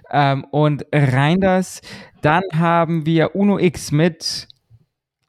[0.10, 1.82] Ähm, und Reinders.
[2.22, 4.48] Dann haben wir Uno X mit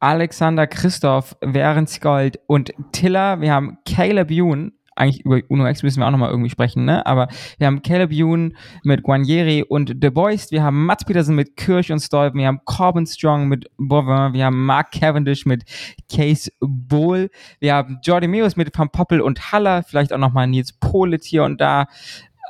[0.01, 3.41] Alexander Christoph, Währensgold und Tiller.
[3.43, 4.73] Wir haben Caleb Youn.
[4.97, 7.05] Eigentlich über Uno X müssen wir auch nochmal irgendwie sprechen, ne?
[7.07, 7.29] Aber
[7.59, 10.53] wir haben Caleb Youn mit Guanieri und De Boist.
[10.53, 12.41] Wir haben Mats Petersen mit Kirsch und Stolpen.
[12.41, 14.35] Wir haben Corbin Strong mit Bovin.
[14.35, 15.65] Wir haben Mark Cavendish mit
[16.11, 17.31] Case Bowl.
[17.61, 19.83] Wir haben Jordi Meus mit Van Poppel und Haller.
[19.83, 21.87] Vielleicht auch nochmal Nils Polit hier und da.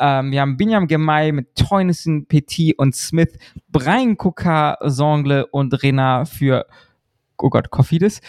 [0.01, 6.29] Ähm, wir haben Binyam Gemay mit Teunissen, Petit und Smith, Brian Kokar, Songle und Renard
[6.29, 6.67] für,
[7.39, 8.21] oh Gott, Kofidis.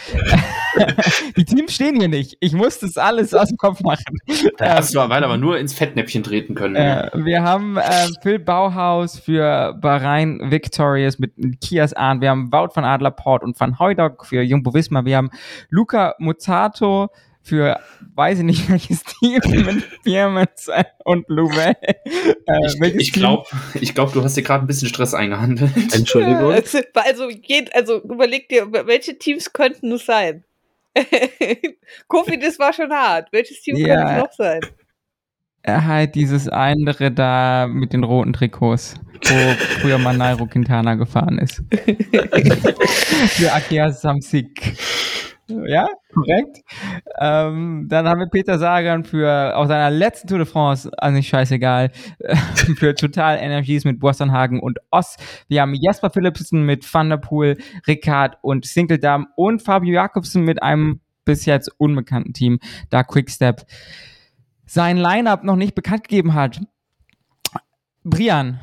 [1.37, 2.37] Die Teams stehen hier nicht.
[2.39, 4.17] Ich muss das alles aus dem Kopf machen.
[4.57, 6.75] Da hast du aber aber nur ins Fettnäpfchen treten können.
[6.75, 12.21] Äh, wir haben äh, Phil Bauhaus für Bahrain Victorious mit Kias Ahn.
[12.21, 15.05] Wir haben Wout van Adler Port und Van Hooydonk für Jumbo Visma.
[15.05, 15.29] Wir haben
[15.69, 17.09] Luca Muzzato
[17.45, 17.79] für
[18.15, 20.69] weiß ich nicht welches Team mit Piermans
[21.03, 21.77] und Louvet.
[21.83, 21.99] Äh,
[22.65, 23.47] ich ich glaube,
[23.79, 25.71] ich glaub, du hast dir gerade ein bisschen Stress eingehandelt.
[25.93, 26.51] Entschuldigung.
[26.51, 30.43] Also, also, geht, also überleg dir, welche Teams könnten es sein?
[32.07, 33.31] Kofi, das war schon hart.
[33.31, 33.95] Welches Team Ja.
[33.95, 34.61] könnte es noch sein?
[35.61, 41.37] Äh, halt dieses andere da mit den roten Trikots, wo früher mal Nairo Quintana gefahren
[41.39, 41.63] ist.
[43.35, 44.77] Für Akea Samsic.
[45.47, 46.63] Ja, korrekt.
[47.19, 51.27] Ähm, dann haben wir Peter Sagan für aus seiner letzten Tour de France, also nicht
[51.27, 51.91] scheißegal,
[52.77, 55.17] für Total Energies mit Boastonhagen und Oss.
[55.47, 60.63] Wir haben Jasper Philipsen mit Van der Poel, Ricard und Sinkeldam und Fabio Jakobsen mit
[60.63, 63.65] einem bis jetzt unbekannten Team, da Quickstep
[64.65, 66.59] sein Lineup noch nicht bekannt gegeben hat.
[68.03, 68.59] Brian,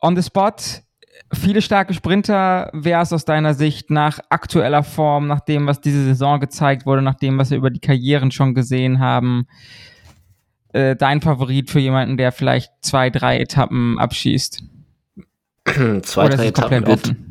[0.00, 0.82] on the spot,
[1.32, 2.70] viele starke Sprinter.
[2.72, 7.02] Wer ist aus deiner Sicht nach aktueller Form, nach dem, was diese Saison gezeigt wurde,
[7.02, 9.46] nach dem, was wir über die Karrieren schon gesehen haben,
[10.72, 14.62] äh, dein Favorit für jemanden, der vielleicht zwei, drei Etappen abschießt?
[16.02, 17.26] Zwei, Oder drei Etappen wird, offen?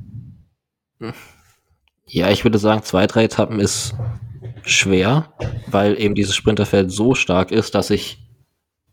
[2.05, 3.95] Ja, ich würde sagen, zwei, drei Etappen ist
[4.63, 5.33] schwer,
[5.67, 8.19] weil eben dieses Sprinterfeld so stark ist, dass ich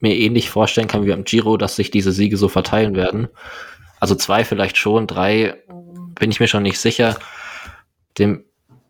[0.01, 3.29] mir ähnlich vorstellen kann wie beim Giro, dass sich diese Siege so verteilen werden.
[4.03, 5.63] Also zwei vielleicht schon, drei
[6.19, 7.17] bin ich mir schon nicht sicher.
[8.19, 8.43] Dem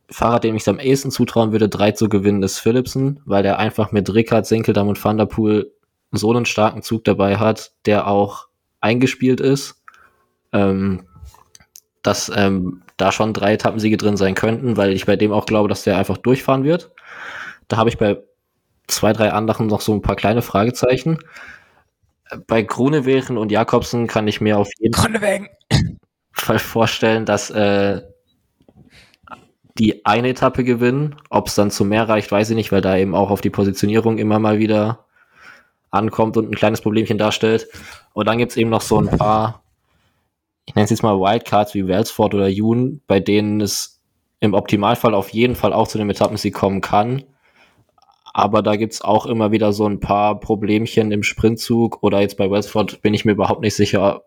[0.08, 3.58] Fahrer, dem ich es am ehesten zutrauen würde, drei zu gewinnen, ist Philipsen, weil der
[3.58, 5.70] einfach mit Rickard, Sinkeldam und Van der Poel
[6.12, 8.46] so einen starken Zug dabei hat, der auch
[8.80, 9.82] eingespielt ist.
[10.50, 11.04] Ähm,
[12.00, 15.68] dass ähm, da schon drei Etappensiege drin sein könnten, weil ich bei dem auch glaube,
[15.68, 16.90] dass der einfach durchfahren wird.
[17.68, 18.16] Da habe ich bei
[18.86, 21.18] zwei, drei anderen noch so ein paar kleine Fragezeichen.
[22.46, 25.48] Bei Grunewegen und Jakobsen kann ich mir auf jeden Fall Grünewegen.
[26.32, 28.02] Fall vorstellen, dass äh,
[29.78, 31.16] die eine Etappe gewinnen.
[31.30, 33.50] Ob es dann zu mehr reicht, weiß ich nicht, weil da eben auch auf die
[33.50, 35.06] Positionierung immer mal wieder
[35.90, 37.68] ankommt und ein kleines Problemchen darstellt.
[38.12, 39.62] Und dann gibt's eben noch so ein paar,
[40.66, 44.00] ich nenne es jetzt mal Wildcards wie Wellsford oder Yoon, bei denen es
[44.40, 47.22] im Optimalfall auf jeden Fall auch zu dem Etappensieg kommen kann.
[48.32, 52.50] Aber da gibt's auch immer wieder so ein paar Problemchen im Sprintzug oder jetzt bei
[52.50, 54.22] Westford bin ich mir überhaupt nicht sicher,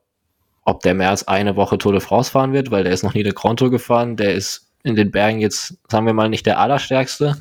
[0.63, 3.13] ob der mehr als eine Woche Tour de France fahren wird, weil der ist noch
[3.13, 4.15] nie der Grand Tour gefahren.
[4.15, 7.35] Der ist in den Bergen jetzt, sagen wir mal, nicht der allerstärkste.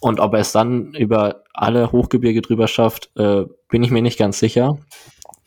[0.00, 4.18] Und ob er es dann über alle Hochgebirge drüber schafft, äh, bin ich mir nicht
[4.18, 4.78] ganz sicher.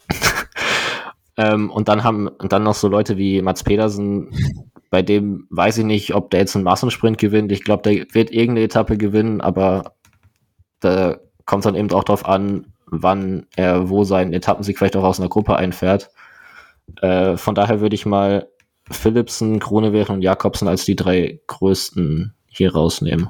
[1.37, 4.29] ähm, und dann haben dann noch so Leute wie Mats Pedersen,
[4.89, 7.51] bei dem weiß ich nicht, ob der jetzt einen Massensprint gewinnt.
[7.51, 9.94] Ich glaube, der wird irgendeine Etappe gewinnen, aber
[10.79, 15.19] da kommt dann eben auch drauf an, wann er wo seinen Etappensieg vielleicht auch aus
[15.19, 16.09] einer Gruppe einfährt.
[17.01, 18.47] Äh, von daher würde ich mal
[18.89, 23.29] Philipsen, Kronewehren und Jakobsen als die drei größten hier rausnehmen.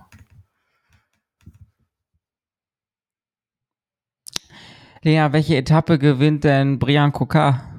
[5.02, 7.72] Lea, welche Etappe gewinnt denn Brian Kokar?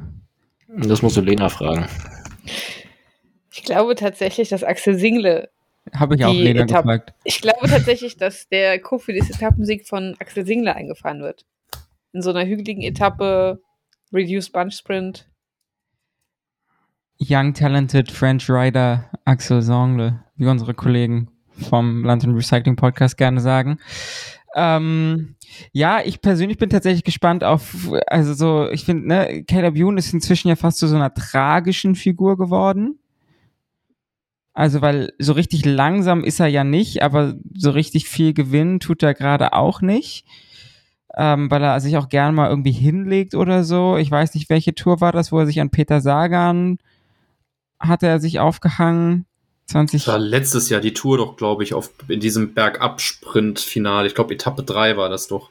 [0.69, 1.87] Das musst du Lena fragen.
[3.53, 5.49] Ich glaube tatsächlich, dass Axel Single.
[5.95, 7.15] Habe ich auch Lena Etapp gefragt.
[7.25, 11.45] Ich glaube tatsächlich, dass der Kofidis Etappensieg von Axel Single eingefahren wird.
[12.13, 13.61] In so einer hügeligen Etappe,
[14.13, 15.29] Reduced Bunch Sprint.
[17.19, 21.31] Young Talented French Rider Axel Sangle, wie unsere Kollegen
[21.71, 23.79] vom London Recycling Podcast gerne sagen.
[24.55, 25.37] Ähm,
[25.73, 30.13] ja, ich persönlich bin tatsächlich gespannt auf, also so, ich finde, ne, Caleb Youn ist
[30.13, 32.99] inzwischen ja fast zu so einer tragischen Figur geworden.
[34.57, 39.03] Also, weil so richtig langsam ist er ja nicht, aber so richtig viel gewinnen tut
[39.03, 40.25] er gerade auch nicht.
[41.19, 43.97] Ähm, weil er sich auch gern mal irgendwie hinlegt oder so.
[43.97, 46.79] Ich weiß nicht, welche Tour war das, wo er sich an Peter Sagan
[47.79, 49.27] hatte er sich aufgehangen.
[49.67, 50.05] 20.
[50.05, 54.07] Das war letztes Jahr die Tour doch, glaube ich, auf, in diesem Bergab-Sprint-Finale.
[54.07, 55.51] Ich glaube, Etappe 3 war das doch.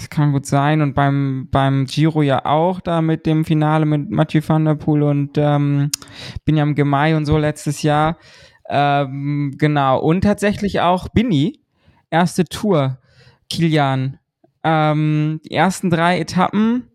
[0.00, 0.80] Das kann gut sein.
[0.80, 5.02] Und beim, beim Giro ja auch, da mit dem Finale mit Mathieu van der Poel
[5.02, 5.90] und ähm,
[6.46, 8.16] Binyam Gemay und so letztes Jahr.
[8.70, 10.00] Ähm, genau.
[10.00, 11.60] Und tatsächlich auch Bini.
[12.08, 12.96] Erste Tour.
[13.50, 14.18] Kilian.
[14.64, 16.88] Ähm, die ersten drei Etappen.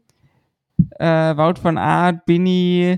[0.97, 2.97] Äh, Wout van Aert, Bini,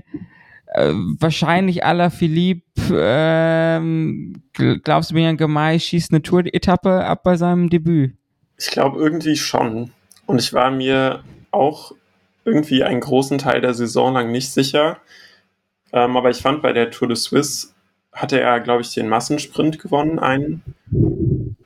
[0.68, 4.42] äh, wahrscheinlich aller Philipp, ähm,
[4.82, 8.16] glaubst du, Bian Gemay schießt eine Tour-Etappe ab bei seinem Debüt?
[8.58, 9.92] Ich glaube irgendwie schon.
[10.28, 11.92] Und ich war mir auch
[12.44, 14.98] irgendwie einen großen Teil der Saison lang nicht sicher.
[15.90, 17.68] Ähm, aber ich fand, bei der Tour de Suisse
[18.12, 20.62] hatte er, glaube ich, den Massensprint gewonnen, einen.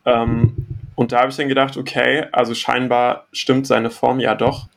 [0.05, 0.57] Ähm,
[0.94, 4.68] und da habe ich dann gedacht, okay, also scheinbar stimmt seine Form ja doch.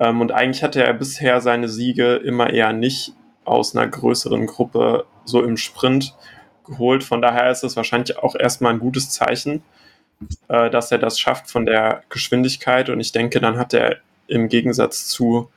[0.00, 3.12] Ähm, und eigentlich hatte er bisher seine Siege immer eher nicht
[3.44, 6.16] aus einer größeren Gruppe so im Sprint
[6.64, 7.04] geholt.
[7.04, 9.62] Von daher ist es wahrscheinlich auch erstmal ein gutes Zeichen,
[10.48, 12.88] äh, dass er das schafft von der Geschwindigkeit.
[12.88, 15.50] Und ich denke, dann hat er im Gegensatz zu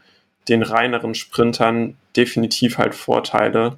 [0.47, 3.77] den reineren Sprintern definitiv halt Vorteile,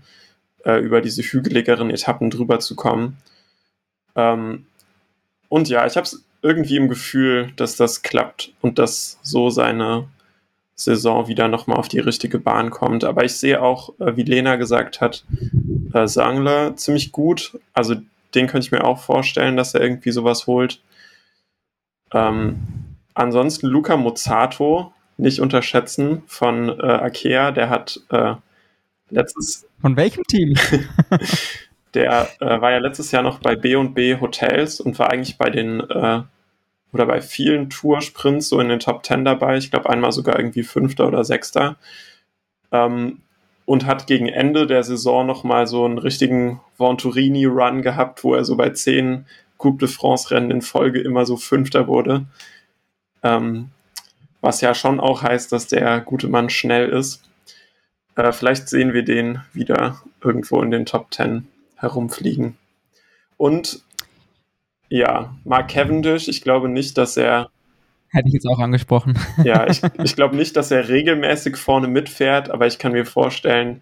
[0.66, 3.18] äh, über diese hügeligeren Etappen drüber zu kommen.
[4.16, 4.66] Ähm,
[5.50, 10.08] und ja, ich habe es irgendwie im Gefühl, dass das klappt und dass so seine
[10.76, 13.04] Saison wieder nochmal auf die richtige Bahn kommt.
[13.04, 15.26] Aber ich sehe auch, äh, wie Lena gesagt hat,
[15.94, 17.60] äh, Sangler ziemlich gut.
[17.74, 17.96] Also
[18.36, 20.82] den könnte ich mir auch vorstellen, dass er irgendwie sowas holt.
[22.14, 22.62] Ähm,
[23.14, 27.52] ansonsten Luca Mozzato nicht unterschätzen von äh, Akea.
[27.52, 28.36] Der hat äh,
[29.10, 29.68] letztes.
[29.80, 30.56] Von welchem Team?
[31.94, 35.80] der äh, war ja letztes Jahr noch bei B&B Hotels und war eigentlich bei den
[35.82, 36.22] äh,
[36.94, 39.58] oder bei vielen Tour-Sprints so in den Top Ten dabei.
[39.58, 41.78] Ich glaube einmal sogar irgendwie Fünfter oder Sechster.
[42.72, 43.22] Ähm,
[43.72, 48.58] und hat gegen Ende der Saison nochmal so einen richtigen Venturini-Run gehabt, wo er so
[48.58, 49.26] bei zehn
[49.58, 52.26] Coupe de France-Rennen in Folge immer so Fünfter wurde.
[53.24, 53.70] Ähm,
[54.42, 57.24] was ja schon auch heißt, dass der gute Mann schnell ist.
[58.18, 62.58] Äh, vielleicht sehen wir den wieder irgendwo in den Top Ten herumfliegen.
[63.38, 63.84] Und
[64.90, 67.50] ja, Mark Cavendish, ich glaube nicht, dass er.
[68.12, 69.18] Hätte ich jetzt auch angesprochen.
[69.44, 73.82] Ja, ich, ich glaube nicht, dass er regelmäßig vorne mitfährt, aber ich kann mir vorstellen,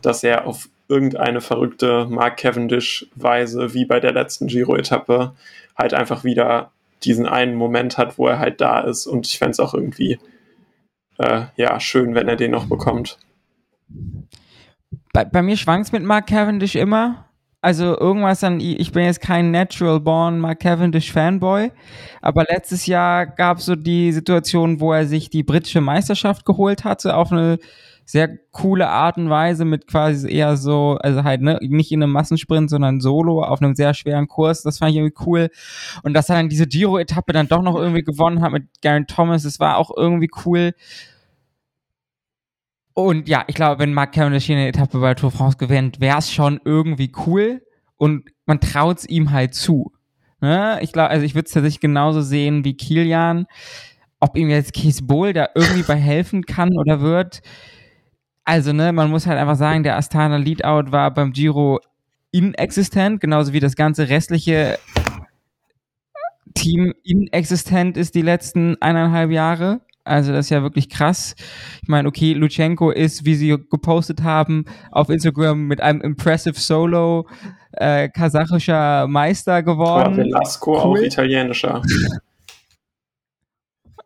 [0.00, 5.34] dass er auf irgendeine verrückte Mark Cavendish-Weise, wie bei der letzten Giro-Etappe,
[5.76, 6.70] halt einfach wieder
[7.02, 9.06] diesen einen Moment hat, wo er halt da ist.
[9.06, 10.18] Und ich fände es auch irgendwie
[11.18, 13.18] äh, ja, schön, wenn er den noch bekommt.
[15.12, 17.28] Bei, bei mir schwankt es mit Mark Cavendish immer.
[17.64, 21.72] Also irgendwas an, ich bin jetzt kein Natural Born Mark Cavendish Fanboy,
[22.20, 26.84] aber letztes Jahr gab es so die Situation, wo er sich die britische Meisterschaft geholt
[26.84, 27.58] hatte auf eine
[28.04, 32.12] sehr coole Art und Weise mit quasi eher so, also halt ne, nicht in einem
[32.12, 34.62] Massensprint, sondern solo auf einem sehr schweren Kurs.
[34.62, 35.48] Das fand ich irgendwie cool.
[36.02, 39.44] Und dass er dann diese Giro-Etappe dann doch noch irgendwie gewonnen hat mit Garen Thomas,
[39.44, 40.74] das war auch irgendwie cool.
[42.94, 46.18] Und ja, ich glaube, wenn Mark Cavendish hier eine Etappe bei Tour France gewinnt, wäre
[46.18, 47.60] es schon irgendwie cool
[47.96, 49.92] und man traut es ihm halt zu.
[50.40, 50.78] Ne?
[50.80, 53.46] Ich glaube, also ich würde es tatsächlich genauso sehen wie Kilian.
[54.20, 57.42] Ob ihm jetzt Keith Bowl da irgendwie bei helfen kann oder wird.
[58.44, 61.80] Also, ne, man muss halt einfach sagen, der Astana Leadout war beim Giro
[62.30, 64.78] inexistent, genauso wie das ganze restliche
[66.54, 69.80] Team inexistent ist die letzten eineinhalb Jahre.
[70.04, 71.34] Also das ist ja wirklich krass.
[71.82, 77.26] Ich meine, okay, Lutsenko ist, wie sie gepostet haben, auf Instagram mit einem impressive Solo
[77.72, 80.16] äh, kasachischer Meister geworden.
[80.16, 80.78] Velasco cool.
[80.78, 81.82] auch italienischer.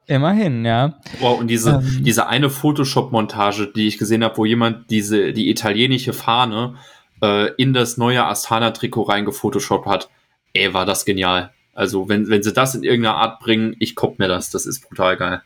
[0.06, 0.94] Immerhin, ja.
[1.20, 5.50] Wow, und diese, ähm, diese eine Photoshop-Montage, die ich gesehen habe, wo jemand diese, die
[5.50, 6.76] italienische Fahne
[7.20, 10.08] äh, in das neue Astana-Trikot reingefotoshoppt hat,
[10.54, 11.50] ey, war das genial.
[11.74, 14.88] Also, wenn, wenn sie das in irgendeiner Art bringen, ich guck mir das, das ist
[14.88, 15.42] brutal geil.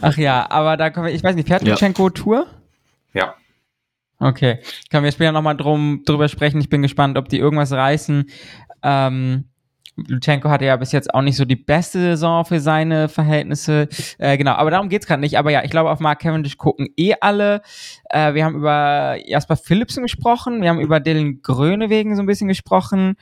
[0.00, 2.10] Ach ja, aber da kommen wir, ich weiß nicht, fährt Lutschenko ja.
[2.10, 2.46] Tour?
[3.12, 3.34] Ja.
[4.18, 6.60] Okay, können wir später nochmal drum, drüber sprechen.
[6.60, 8.30] Ich bin gespannt, ob die irgendwas reißen.
[8.82, 9.44] Ähm,
[9.96, 13.88] Lutsenko hatte ja bis jetzt auch nicht so die beste Saison für seine Verhältnisse.
[14.18, 15.38] Äh, genau, aber darum geht's gerade nicht.
[15.38, 17.62] Aber ja, ich glaube, auf Mark Cavendish gucken eh alle.
[18.10, 22.48] Äh, wir haben über Jasper Philipsen gesprochen, wir haben über Dylan Grönewegen so ein bisschen
[22.48, 23.16] gesprochen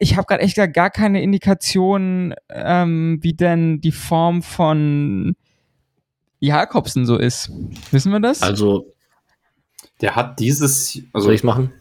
[0.00, 5.36] ich habe gerade echt gar keine Indikation, ähm, wie denn die Form von
[6.40, 7.50] Jakobsen so ist.
[7.90, 8.42] Wissen wir das?
[8.42, 8.92] Also,
[10.00, 11.00] der hat dieses.
[11.12, 11.72] Also soll ich machen?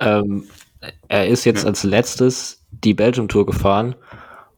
[0.00, 0.44] Ähm,
[1.08, 1.68] er ist jetzt ja.
[1.68, 3.94] als letztes die Belgium Tour gefahren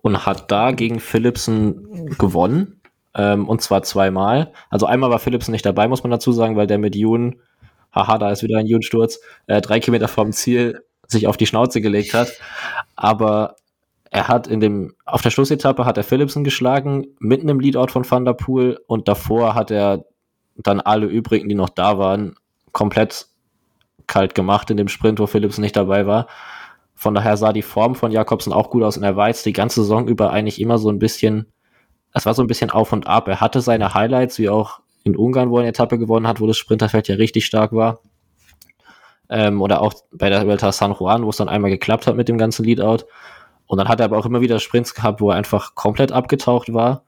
[0.03, 2.81] und hat da gegen Philipsen gewonnen.
[3.15, 4.53] Ähm, und zwar zweimal.
[4.69, 7.37] Also einmal war Philipsen nicht dabei, muss man dazu sagen, weil der mit Jun,
[7.95, 11.81] haha, da ist wieder ein Jun-Sturz, äh, drei Kilometer vom Ziel sich auf die Schnauze
[11.81, 12.33] gelegt hat.
[12.95, 13.57] Aber
[14.11, 18.09] er hat in dem, auf der Schlussetappe hat er Philipsen geschlagen, mitten im Leadout von
[18.09, 20.05] Van der Poel und davor hat er
[20.57, 22.37] dann alle übrigen, die noch da waren,
[22.73, 23.27] komplett
[24.07, 26.29] kalt gemacht in dem Sprint, wo Philipsen nicht dabei war.
[26.95, 29.53] Von daher sah die Form von Jakobsen auch gut aus und er war jetzt die
[29.53, 31.53] ganze Saison über eigentlich immer so ein bisschen,
[32.15, 33.29] es war so ein bisschen auf und ab.
[33.29, 36.47] Er hatte seine Highlights, wie auch in Ungarn, wo er eine Etappe gewonnen hat, wo
[36.47, 38.01] das Sprinterfeld ja richtig stark war.
[39.29, 42.29] Ähm, oder auch bei der Vuelta San Juan, wo es dann einmal geklappt hat mit
[42.29, 43.05] dem ganzen Leadout.
[43.67, 46.73] Und dann hat er aber auch immer wieder Sprints gehabt, wo er einfach komplett abgetaucht
[46.73, 47.03] war.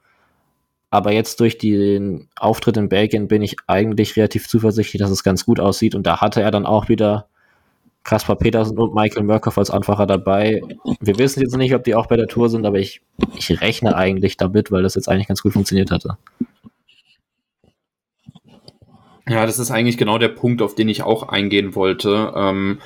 [0.91, 5.45] Aber jetzt durch den Auftritt in Belgien bin ich eigentlich relativ zuversichtlich, dass es ganz
[5.45, 5.95] gut aussieht.
[5.95, 7.27] Und da hatte er dann auch wieder
[8.05, 10.63] Kaspar Petersen und Michael Murkoff als Anfacher dabei.
[11.01, 13.03] Wir wissen jetzt nicht, ob die auch bei der Tour sind, aber ich,
[13.37, 16.17] ich rechne eigentlich damit, weil das jetzt eigentlich ganz gut funktioniert hatte.
[19.29, 22.33] Ja, das ist eigentlich genau der Punkt, auf den ich auch eingehen wollte.
[22.35, 22.79] Ähm,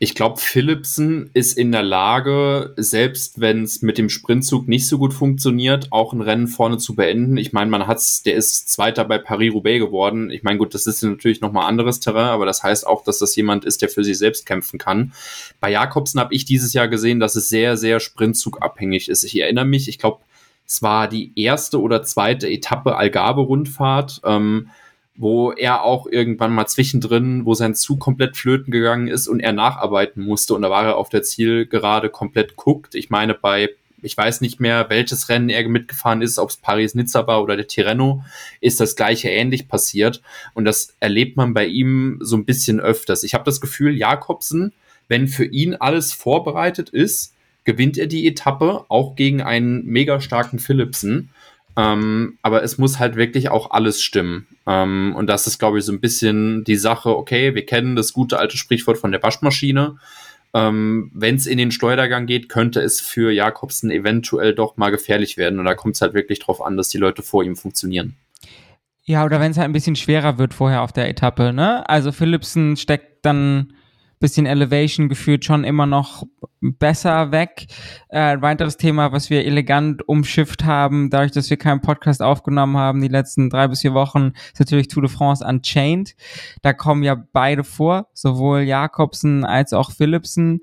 [0.00, 4.98] ich glaube, Philipsen ist in der Lage, selbst wenn es mit dem Sprintzug nicht so
[4.98, 7.36] gut funktioniert, auch ein Rennen vorne zu beenden.
[7.36, 10.30] Ich meine, man hat's, der ist Zweiter bei Paris-Roubaix geworden.
[10.30, 13.36] Ich meine, gut, das ist natürlich nochmal anderes Terrain, aber das heißt auch, dass das
[13.36, 15.12] jemand ist, der für sich selbst kämpfen kann.
[15.60, 19.22] Bei Jakobsen habe ich dieses Jahr gesehen, dass es sehr, sehr sprintzugabhängig ist.
[19.22, 20.18] Ich erinnere mich, ich glaube,
[20.66, 24.22] es war die erste oder zweite Etappe Algarve-Rundfahrt.
[24.24, 24.70] Ähm,
[25.16, 29.52] wo er auch irgendwann mal zwischendrin, wo sein Zug komplett flöten gegangen ist und er
[29.52, 32.94] nacharbeiten musste und da war er auf der Zielgerade komplett guckt.
[32.96, 33.70] Ich meine, bei,
[34.02, 37.68] ich weiß nicht mehr, welches Rennen er mitgefahren ist, ob es Paris-Nizza war oder der
[37.68, 38.24] Tirreno,
[38.60, 40.20] ist das gleiche ähnlich passiert
[40.54, 43.22] und das erlebt man bei ihm so ein bisschen öfters.
[43.22, 44.72] Ich habe das Gefühl, Jakobsen,
[45.06, 50.58] wenn für ihn alles vorbereitet ist, gewinnt er die Etappe auch gegen einen mega starken
[50.58, 51.30] Philipsen.
[51.76, 54.46] Ähm, aber es muss halt wirklich auch alles stimmen.
[54.66, 58.12] Ähm, und das ist, glaube ich, so ein bisschen die Sache, okay, wir kennen das
[58.12, 59.96] gute alte Sprichwort von der Waschmaschine.
[60.54, 65.36] Ähm, Wenn es in den Schleudergang geht, könnte es für Jakobsen eventuell doch mal gefährlich
[65.36, 65.58] werden.
[65.58, 68.14] Und da kommt es halt wirklich drauf an, dass die Leute vor ihm funktionieren.
[69.02, 71.86] Ja, oder wenn es halt ein bisschen schwerer wird vorher auf der Etappe, ne?
[71.88, 73.74] Also Philipsen steckt dann
[74.20, 76.24] bisschen Elevation geführt schon immer noch
[76.60, 77.66] besser weg.
[78.08, 82.76] Äh, ein weiteres Thema, was wir elegant umschifft haben, dadurch, dass wir keinen Podcast aufgenommen
[82.76, 86.14] haben, die letzten drei bis vier Wochen, ist natürlich Tour de France Unchained.
[86.62, 90.60] Da kommen ja beide vor, sowohl Jakobsen als auch Philipsen.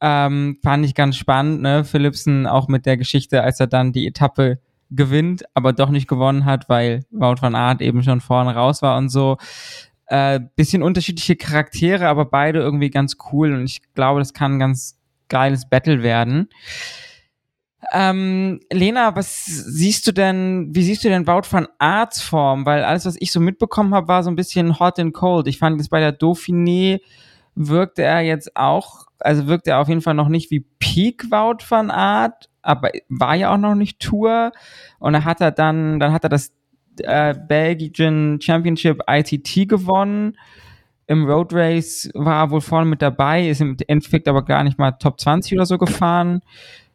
[0.00, 1.84] Ähm, fand ich ganz spannend, ne?
[1.84, 4.58] Philipsen auch mit der Geschichte, als er dann die Etappe
[4.90, 8.96] gewinnt, aber doch nicht gewonnen hat, weil Wout van Aert eben schon vorne raus war
[8.96, 9.38] und so.
[10.06, 14.58] Äh, bisschen unterschiedliche Charaktere, aber beide irgendwie ganz cool und ich glaube, das kann ein
[14.58, 14.98] ganz
[15.28, 16.50] geiles Battle werden.
[17.92, 22.66] Ähm, Lena, was siehst du denn, wie siehst du denn Wout van Arts Form?
[22.66, 25.46] Weil alles, was ich so mitbekommen habe, war so ein bisschen hot and cold.
[25.48, 27.00] Ich fand es bei der Dauphiné
[27.54, 31.64] wirkte er jetzt auch, also wirkte er auf jeden Fall noch nicht wie Peak Wout
[31.68, 34.52] van Art, aber war ja auch noch nicht Tour.
[34.98, 36.52] Und da hat er dann, dann hat er das
[37.02, 40.36] äh, Belgian Championship ITT gewonnen.
[41.06, 44.78] Im Road Race war er wohl vorne mit dabei, ist im Endeffekt aber gar nicht
[44.78, 46.40] mal Top 20 oder so gefahren.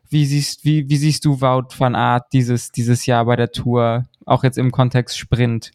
[0.09, 4.05] Wie siehst, wie, wie siehst du Wout van Art dieses, dieses Jahr bei der Tour,
[4.25, 5.71] auch jetzt im Kontext Sprint?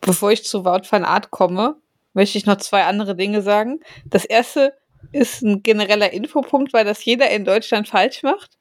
[0.00, 1.76] Bevor ich zu Wout van Art komme,
[2.14, 3.78] möchte ich noch zwei andere Dinge sagen.
[4.04, 4.74] Das erste
[5.12, 8.58] ist ein genereller Infopunkt, weil das jeder in Deutschland falsch macht.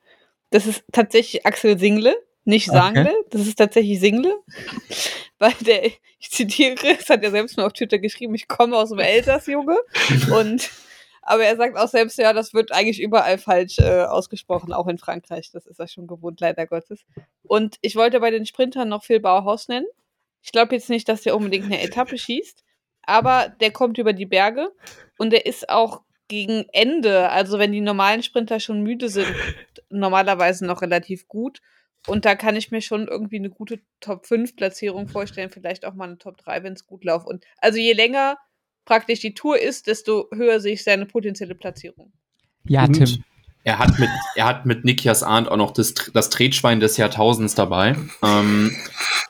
[0.51, 3.07] Das ist tatsächlich Axel Single, nicht Sangle.
[3.07, 3.25] Okay.
[3.29, 4.35] Das ist tatsächlich Single.
[5.39, 8.89] Weil der, ich zitiere, das hat er selbst mal auf Twitter geschrieben, ich komme aus
[8.89, 9.77] dem Elsass, Junge.
[10.31, 10.69] Und
[11.23, 14.97] aber er sagt auch selbst, ja, das wird eigentlich überall falsch äh, ausgesprochen, auch in
[14.97, 15.51] Frankreich.
[15.51, 17.05] Das ist er schon gewohnt, leider Gottes.
[17.43, 19.85] Und ich wollte bei den Sprintern noch Phil Bauhaus nennen.
[20.41, 22.63] Ich glaube jetzt nicht, dass der unbedingt eine Etappe schießt,
[23.03, 24.71] aber der kommt über die Berge
[25.19, 29.31] und der ist auch gegen Ende, also wenn die normalen Sprinter schon müde sind,
[29.89, 31.61] normalerweise noch relativ gut.
[32.07, 35.93] Und da kann ich mir schon irgendwie eine gute Top 5 Platzierung vorstellen, vielleicht auch
[35.93, 37.27] mal eine Top 3, wenn es gut läuft.
[37.27, 38.37] Und also je länger
[38.85, 42.11] praktisch die Tour ist, desto höher sehe ich seine potenzielle Platzierung.
[42.65, 43.23] Ja, Und Tim.
[43.63, 47.53] Er hat mit, er hat mit Nikias Arndt auch noch das, das Tretschwein des Jahrtausends
[47.53, 47.95] dabei.
[48.23, 48.75] Ähm,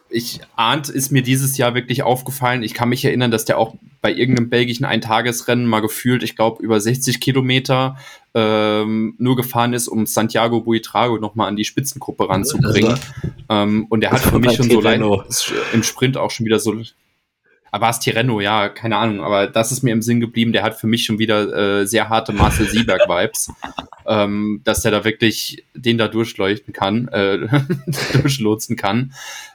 [0.09, 2.63] ich, Arndt ist mir dieses Jahr wirklich aufgefallen.
[2.63, 6.63] Ich kann mich erinnern, dass der auch bei irgendeinem belgischen Eintagesrennen mal gefühlt, ich glaube,
[6.63, 7.97] über 60 Kilometer
[8.34, 12.97] ähm, nur gefahren ist, um Santiago Buitrago nochmal an die Spitzengruppe ranzubringen.
[13.49, 15.03] Ähm, und er hat für mich schon so leicht
[15.73, 16.73] im Sprint auch schon wieder so
[17.72, 20.51] aber es Tireno, ja, keine Ahnung, aber das ist mir im Sinn geblieben.
[20.51, 23.51] Der hat für mich schon wieder äh, sehr harte Marcel Sieberg-Vibes,
[24.05, 27.47] ähm, dass der da wirklich den da durchleuchten kann, äh,
[28.13, 29.13] durchlotsen kann.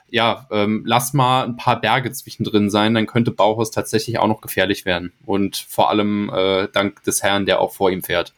[0.09, 4.41] Ja, ähm, lass mal ein paar Berge zwischendrin sein, dann könnte Bauhaus tatsächlich auch noch
[4.41, 5.13] gefährlich werden.
[5.25, 8.33] Und vor allem äh, dank des Herrn, der auch vor ihm fährt.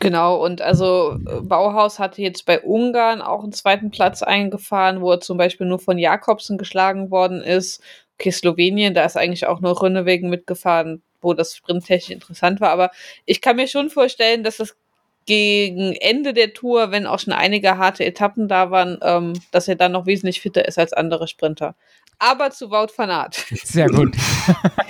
[0.00, 5.12] Genau, und also äh, Bauhaus hatte jetzt bei Ungarn auch einen zweiten Platz eingefahren, wo
[5.12, 7.82] er zum Beispiel nur von Jakobsen geschlagen worden ist.
[8.18, 12.70] Okay, Slowenien, da ist eigentlich auch nur Rönnewegen mitgefahren, wo das sprinttechnisch interessant war.
[12.70, 12.90] Aber
[13.24, 14.76] ich kann mir schon vorstellen, dass das
[15.26, 19.76] gegen Ende der Tour, wenn auch schon einige harte Etappen da waren, ähm, dass er
[19.76, 21.74] dann noch wesentlich fitter ist als andere Sprinter.
[22.18, 23.34] Aber zu Wout van Aert.
[23.34, 24.14] Sehr gut.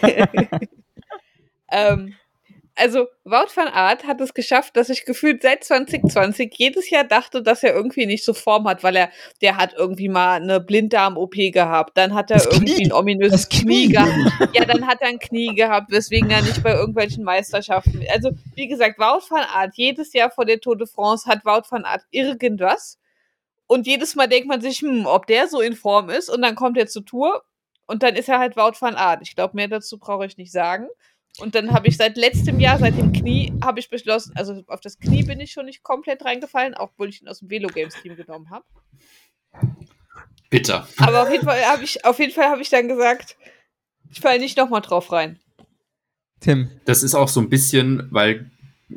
[1.71, 2.15] ähm,
[2.77, 7.43] also Wout van Aert hat es geschafft, dass ich gefühlt seit 2020 jedes Jahr dachte,
[7.43, 9.11] dass er irgendwie nicht so Form hat, weil er,
[9.41, 12.85] der hat irgendwie mal eine Blinddarm-OP gehabt, dann hat er das irgendwie Knie.
[12.87, 13.87] ein ominöses Knie.
[13.87, 14.55] Knie gehabt.
[14.55, 18.05] Ja, dann hat er ein Knie gehabt, weswegen er nicht bei irgendwelchen Meisterschaften.
[18.13, 21.67] Also, wie gesagt, Wout van Aert, jedes Jahr vor der Tour de France hat Wout
[21.71, 22.99] van Aert irgendwas.
[23.67, 26.55] Und jedes Mal denkt man sich, hm, ob der so in Form ist, und dann
[26.55, 27.43] kommt er zur Tour
[27.87, 29.21] und dann ist er halt Wout van Aert.
[29.23, 30.89] Ich glaube, mehr dazu brauche ich nicht sagen.
[31.39, 34.81] Und dann habe ich seit letztem Jahr, seit dem Knie, habe ich beschlossen, also auf
[34.81, 37.95] das Knie bin ich schon nicht komplett reingefallen, obwohl ich ihn aus dem Velo Games
[38.01, 38.65] Team genommen habe.
[40.49, 40.87] Bitter.
[40.99, 43.37] Aber auf jeden Fall habe ich, auf jeden Fall habe ich dann gesagt,
[44.11, 45.41] ich falle nicht nochmal drauf rein.
[46.39, 46.71] Tim.
[46.85, 48.51] Das ist auch so ein bisschen, weil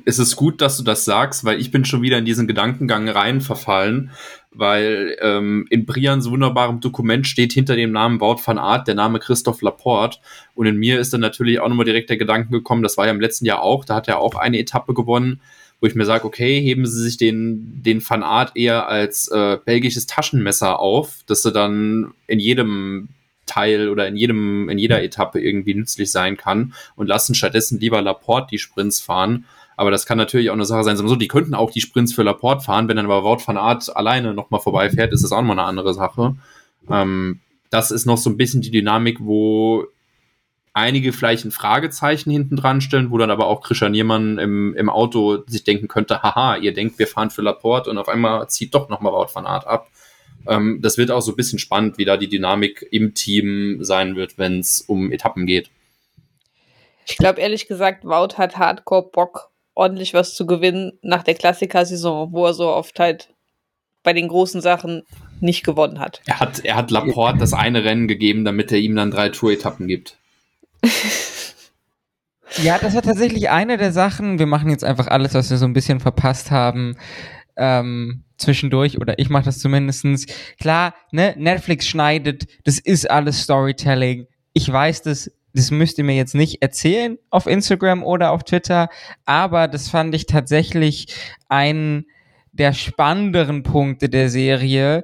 [0.05, 3.07] es ist gut, dass du das sagst, weil ich bin schon wieder in diesen Gedankengang
[3.07, 4.11] rein verfallen,
[4.51, 9.19] weil ähm, in Brians wunderbarem Dokument steht hinter dem Namen Wout van Art der Name
[9.19, 10.19] Christoph Laporte.
[10.55, 13.11] Und in mir ist dann natürlich auch nochmal direkt der Gedanke gekommen, das war ja
[13.11, 15.41] im letzten Jahr auch, da hat er auch eine Etappe gewonnen,
[15.79, 19.57] wo ich mir sage, okay, heben sie sich den, den Van Art eher als äh,
[19.63, 23.09] belgisches Taschenmesser auf, dass sie dann in jedem
[23.45, 26.73] Teil oder in jedem, in jeder Etappe irgendwie nützlich sein kann.
[26.95, 29.45] Und lassen stattdessen lieber Laporte die Sprints fahren
[29.77, 30.97] aber das kann natürlich auch eine Sache sein.
[30.97, 32.87] So, die könnten auch die Sprints für Laporte fahren.
[32.87, 35.93] Wenn dann aber Wout van Art alleine nochmal vorbeifährt, ist das auch nochmal eine andere
[35.93, 36.35] Sache.
[36.89, 39.85] Ähm, das ist noch so ein bisschen die Dynamik, wo
[40.73, 44.89] einige vielleicht ein Fragezeichen hinten dran stellen, wo dann aber auch Christian Niermann im, im
[44.89, 48.73] Auto sich denken könnte, haha, ihr denkt, wir fahren für Laporte und auf einmal zieht
[48.73, 49.89] doch nochmal Wout van Art ab.
[50.47, 54.15] Ähm, das wird auch so ein bisschen spannend, wie da die Dynamik im Team sein
[54.15, 55.69] wird, wenn es um Etappen geht.
[57.05, 62.33] Ich glaube ehrlich gesagt, Wout hat Hardcore Bock ordentlich was zu gewinnen nach der Klassiker-Saison,
[62.33, 63.29] wo er so oft halt
[64.03, 65.03] bei den großen Sachen
[65.39, 66.21] nicht gewonnen hat.
[66.25, 69.87] Er hat, er hat Laporte das eine Rennen gegeben, damit er ihm dann drei Tour-Etappen
[69.87, 70.17] gibt.
[72.63, 74.39] ja, das war tatsächlich eine der Sachen.
[74.39, 76.97] Wir machen jetzt einfach alles, was wir so ein bisschen verpasst haben.
[77.55, 80.25] Ähm, zwischendurch, oder ich mache das zumindestens.
[80.59, 86.15] Klar, ne, Netflix schneidet, das ist alles Storytelling, ich weiß das, das müsst ihr mir
[86.15, 88.89] jetzt nicht erzählen auf Instagram oder auf Twitter,
[89.25, 91.15] aber das fand ich tatsächlich
[91.49, 92.05] einen
[92.51, 95.03] der spannenderen Punkte der Serie.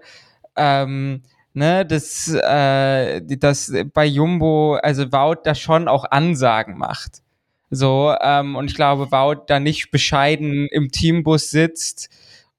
[0.56, 1.24] Ähm,
[1.54, 7.22] ne, dass, äh, dass bei Jumbo, also Wout da schon auch Ansagen macht.
[7.70, 12.10] So, ähm, und ich glaube, Wout da nicht bescheiden im Teambus sitzt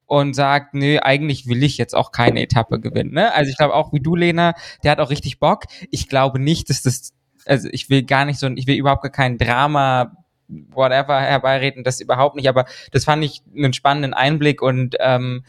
[0.07, 3.15] und sagt, nö, eigentlich will ich jetzt auch keine Etappe gewinnen.
[3.15, 3.33] Ne?
[3.33, 5.65] Also ich glaube auch wie du, Lena, der hat auch richtig Bock.
[5.91, 7.13] Ich glaube nicht, dass das,
[7.47, 10.17] also ich will gar nicht so, ich will überhaupt gar kein Drama,
[10.49, 15.45] whatever herbeireden, das überhaupt nicht, aber das fand ich einen spannenden Einblick und ähm,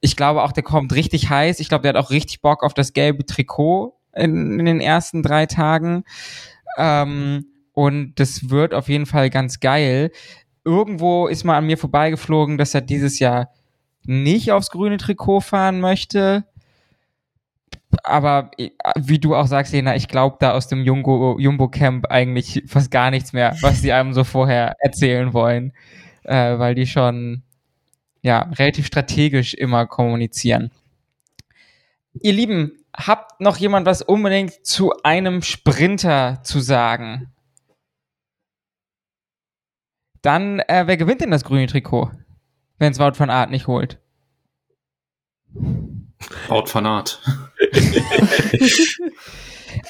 [0.00, 1.60] ich glaube auch, der kommt richtig heiß.
[1.60, 5.22] Ich glaube, der hat auch richtig Bock auf das gelbe Trikot in, in den ersten
[5.22, 6.04] drei Tagen.
[6.76, 10.10] Ähm, und das wird auf jeden Fall ganz geil.
[10.62, 13.48] Irgendwo ist mal an mir vorbeigeflogen, dass er dieses Jahr
[14.02, 16.44] nicht aufs grüne Trikot fahren möchte.
[18.02, 18.50] Aber
[18.96, 22.90] wie du auch sagst, Lena, ich glaube da aus dem Jumbo, Jumbo Camp eigentlich fast
[22.90, 25.72] gar nichts mehr, was die einem so vorher erzählen wollen,
[26.24, 27.42] äh, weil die schon
[28.22, 30.70] ja relativ strategisch immer kommunizieren.
[32.14, 37.32] Ihr Lieben, habt noch jemand was unbedingt zu einem Sprinter zu sagen?
[40.22, 42.10] Dann, äh, wer gewinnt denn das grüne Trikot,
[42.78, 43.98] wenn es Wout van Art nicht holt?
[46.48, 47.20] Wout van Art.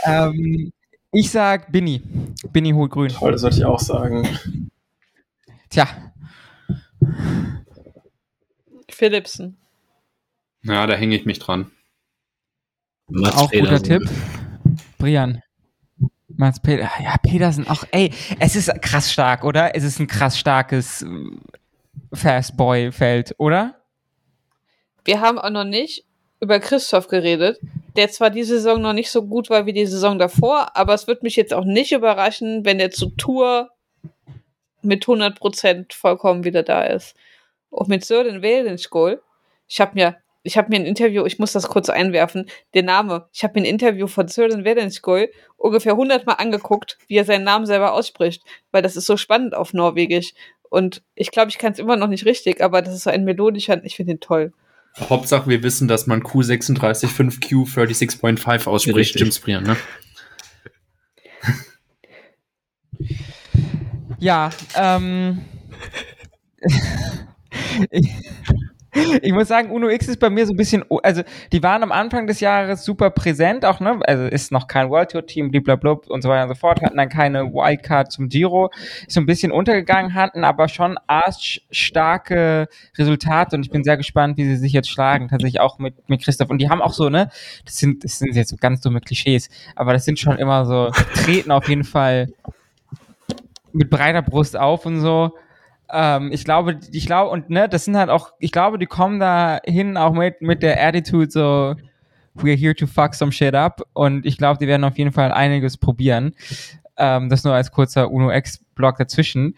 [0.05, 0.73] ähm,
[1.13, 2.03] ich sag Binny.
[2.53, 3.09] Binny holt grün.
[3.09, 4.27] Toll, das sollte ich auch sagen.
[5.71, 5.89] Tja.
[8.91, 9.57] Philipsen.
[10.63, 11.71] Ja, da hänge ich mich dran.
[13.09, 13.77] Mats auch Pedersen.
[13.77, 14.11] guter Tipp.
[14.99, 15.43] Brian.
[16.37, 19.77] Mats Peter, ja, Petersen auch, ey, es ist krass stark, oder?
[19.77, 21.07] Es ist ein krass starkes äh,
[22.13, 23.81] Fastboy-Feld, oder?
[25.05, 26.05] Wir haben auch noch nicht
[26.45, 27.59] über Christoph geredet,
[27.97, 31.07] der zwar die Saison noch nicht so gut war wie die Saison davor, aber es
[31.07, 33.71] wird mich jetzt auch nicht überraschen, wenn der zu Tour
[34.83, 37.17] mit 100% vollkommen wieder da ist.
[37.71, 39.23] Und mit Sören Wählenschkoll,
[39.67, 40.17] ich habe mir
[40.47, 43.71] ich mir ein Interview, ich muss das kurz einwerfen, der Name, ich habe mir ein
[43.71, 48.95] Interview von Sören Wedenskoi ungefähr hundertmal angeguckt, wie er seinen Namen selber ausspricht, weil das
[48.95, 50.35] ist so spannend auf Norwegisch.
[50.69, 53.25] Und ich glaube, ich kann es immer noch nicht richtig, aber das ist so ein
[53.25, 54.53] melodischer, ich finde ihn toll.
[54.99, 59.77] Hauptsache, wir wissen, dass man Q365Q36.5 ausspricht, Jim Sprian, ne?
[64.21, 65.41] Ja, ähm.
[67.91, 68.11] ich
[69.33, 71.23] muss sagen, Uno X ist bei mir so ein bisschen, also
[71.53, 75.11] die waren am Anfang des Jahres super präsent, auch, ne, also ist noch kein World
[75.11, 78.71] Tour Team, blablabla und so weiter und so fort, hatten dann keine Wildcard zum Giro,
[79.09, 84.45] so ein bisschen untergegangen, hatten aber schon arschstarke Resultate und ich bin sehr gespannt, wie
[84.45, 86.51] sie sich jetzt schlagen, tatsächlich auch mit, mit Christoph.
[86.51, 87.31] Und die haben auch so, ne,
[87.65, 90.91] das sind, das sind jetzt so ganz dumme Klischees, aber das sind schon immer so,
[91.15, 92.29] treten auf jeden Fall
[93.73, 95.33] mit breiter Brust auf und so
[95.93, 99.21] ähm, ich glaube, ich glaube, und ne, das sind halt auch, ich glaube, die kommen
[99.21, 101.75] da hin auch mit, mit der Attitude so,
[102.35, 103.83] we're here to fuck some shit up.
[103.93, 106.35] Und ich glaube, die werden auf jeden Fall einiges probieren.
[106.97, 109.57] Ähm, das nur als kurzer UNO-X-Block dazwischen.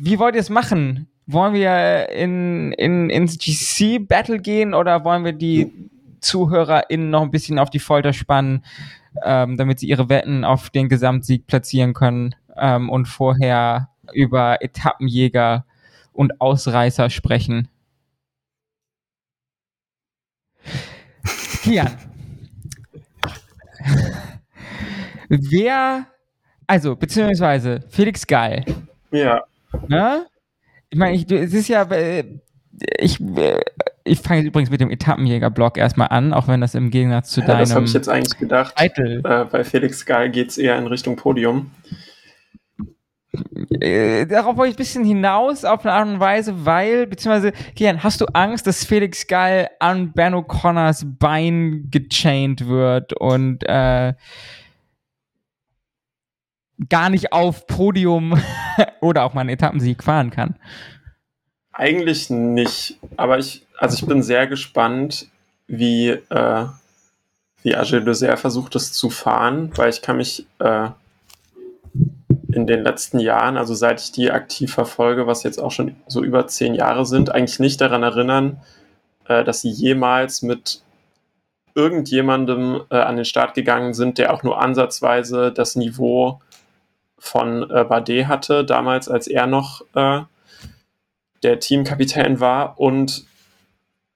[0.00, 1.08] Wie wollt ihr es machen?
[1.26, 5.72] Wollen wir in, in, ins GC-Battle gehen oder wollen wir die
[6.20, 8.64] ZuhörerInnen noch ein bisschen auf die Folter spannen,
[9.22, 15.64] ähm, damit sie ihre Wetten auf den Gesamtsieg platzieren können ähm, und vorher über Etappenjäger
[16.12, 17.68] und Ausreißer sprechen.
[21.62, 21.96] Kian.
[25.28, 26.06] Wer,
[26.66, 28.64] also, beziehungsweise Felix Geil.
[29.10, 29.44] Ja.
[29.88, 30.26] Ne?
[30.90, 32.24] Ich meine, ich, es ist ja, äh,
[32.98, 33.60] ich, äh,
[34.04, 37.46] ich fange übrigens mit dem Etappenjäger-Block erstmal an, auch wenn das im Gegensatz zu ja,
[37.46, 37.60] deinem.
[37.60, 38.76] Das habe ich jetzt eigentlich gedacht.
[38.76, 39.22] Titel.
[39.24, 41.70] Äh, bei Felix Geil geht es eher in Richtung Podium.
[43.80, 48.02] Äh, darauf wollte ich ein bisschen hinaus auf eine Art und Weise, weil, beziehungsweise, Kian,
[48.02, 54.14] hast du Angst, dass Felix Gall an Ben O'Connors Bein gechained wird und äh,
[56.88, 58.40] gar nicht auf Podium
[59.00, 60.56] oder auch mal einen Etappensieg fahren kann?
[61.72, 65.26] Eigentlich nicht, aber ich, also ich bin sehr gespannt,
[65.66, 66.66] wie, äh,
[67.62, 70.90] wie Agile Dessert versucht, es zu fahren, weil ich kann mich äh,
[72.54, 76.22] in den letzten Jahren, also seit ich die aktiv verfolge, was jetzt auch schon so
[76.22, 78.60] über zehn Jahre sind, eigentlich nicht daran erinnern,
[79.26, 80.82] äh, dass sie jemals mit
[81.74, 86.40] irgendjemandem äh, an den Start gegangen sind, der auch nur ansatzweise das Niveau
[87.18, 90.20] von äh, Bardet hatte, damals als er noch äh,
[91.42, 92.78] der Teamkapitän war.
[92.78, 93.26] Und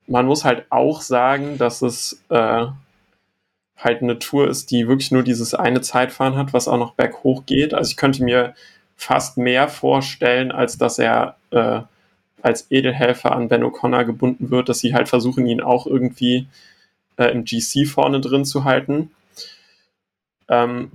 [0.06, 2.66] man muss halt auch sagen, dass es äh,
[3.78, 7.46] halt eine Tour ist, die wirklich nur dieses eine Zeitfahren hat, was auch noch berghoch
[7.46, 7.74] geht.
[7.74, 8.54] Also ich könnte mir
[8.96, 11.80] fast mehr vorstellen, als dass er äh,
[12.42, 16.48] als Edelhelfer an Ben O'Connor gebunden wird, dass sie halt versuchen, ihn auch irgendwie
[17.16, 19.12] äh, im GC vorne drin zu halten.
[20.48, 20.90] Ähm,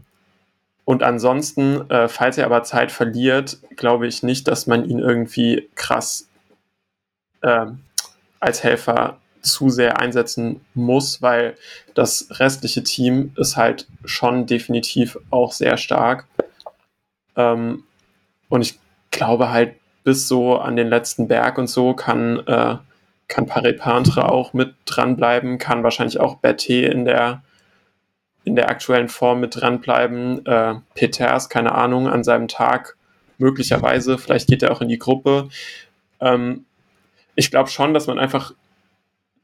[0.85, 5.69] und ansonsten, äh, falls er aber Zeit verliert, glaube ich nicht, dass man ihn irgendwie
[5.75, 6.27] krass
[7.41, 7.67] äh,
[8.41, 11.55] als Helfer zu sehr einsetzen muss, weil
[11.93, 16.25] das restliche Team ist halt schon definitiv auch sehr stark.
[17.35, 17.83] Ähm,
[18.49, 18.79] und ich
[19.11, 22.75] glaube halt, bis so an den letzten Berg und so kann, äh,
[23.27, 27.41] kann Paris-Pantre auch mit dranbleiben, kann wahrscheinlich auch Berthe in der,
[28.43, 30.45] in der aktuellen Form mit dranbleiben.
[30.45, 32.97] Äh, Peters, keine Ahnung, an seinem Tag
[33.37, 35.49] möglicherweise, vielleicht geht er auch in die Gruppe.
[36.19, 36.65] Ähm,
[37.35, 38.53] ich glaube schon, dass man einfach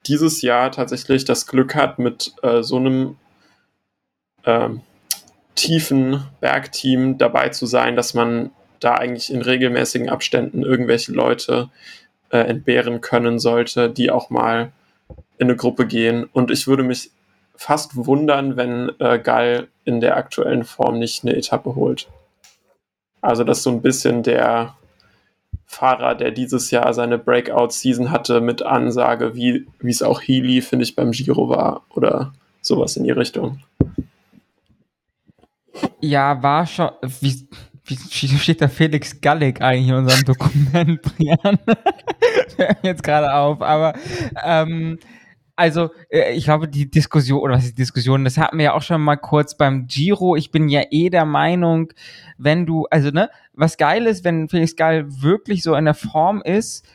[0.06, 3.18] dieses Jahr tatsächlich das Glück hat, mit äh, so einem
[4.44, 4.70] äh,
[5.56, 11.70] tiefen Bergteam dabei zu sein, dass man da eigentlich in regelmäßigen Abständen irgendwelche Leute
[12.30, 14.72] äh, entbehren können sollte, die auch mal
[15.38, 16.26] in eine Gruppe gehen.
[16.32, 17.12] Und ich würde mich
[17.56, 22.08] fast wundern, wenn äh, Gall in der aktuellen Form nicht eine Etappe holt.
[23.22, 24.76] Also das ist so ein bisschen der
[25.72, 30.96] Fahrer, der dieses Jahr seine Breakout-Season hatte mit Ansage, wie es auch Healy, finde ich,
[30.96, 33.60] beim Giro war oder sowas in die Richtung.
[36.02, 36.90] Ja, war schon.
[37.22, 37.48] Wie,
[37.86, 41.60] wie steht da Felix Gallig eigentlich in unserem Dokument, Brian?
[42.82, 43.94] jetzt gerade auf, aber
[44.44, 44.98] ähm,
[45.60, 48.74] also äh, ich glaube, die Diskussion, oder was ist die Diskussion, das hatten wir ja
[48.74, 50.36] auch schon mal kurz beim Giro.
[50.36, 51.92] Ich bin ja eh der Meinung,
[52.38, 56.42] wenn du, also ne, was geil ist, wenn Felix Gall wirklich so in der Form
[56.42, 56.88] ist,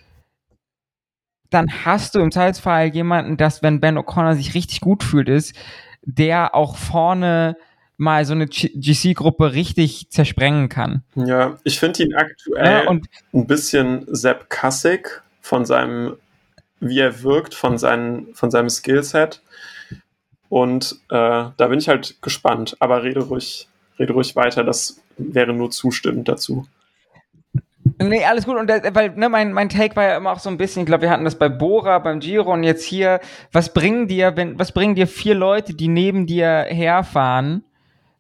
[1.50, 5.54] dann hast du im Zweifelsfall jemanden, dass, wenn Ben O'Connor sich richtig gut fühlt, ist,
[6.02, 7.56] der auch vorne
[7.96, 11.04] mal so eine GC-Gruppe richtig zersprengen kann.
[11.14, 16.16] Ja, ich finde ihn aktuell ja, und ein bisschen Sepp Kassig von seinem,
[16.88, 19.42] wie er wirkt, von, seinen, von seinem Skillset.
[20.48, 22.76] Und äh, da bin ich halt gespannt.
[22.78, 23.68] Aber rede ruhig,
[23.98, 26.66] rede ruhig weiter, das wäre nur zustimmend dazu.
[27.98, 28.56] Nee, alles gut.
[28.56, 30.86] Und der, weil ne, mein, mein Take war ja immer auch so ein bisschen, ich
[30.86, 33.20] glaube, wir hatten das bei Bora, beim Giro und jetzt hier,
[33.52, 37.62] was bringen dir, wenn, was bringen dir vier Leute, die neben dir herfahren,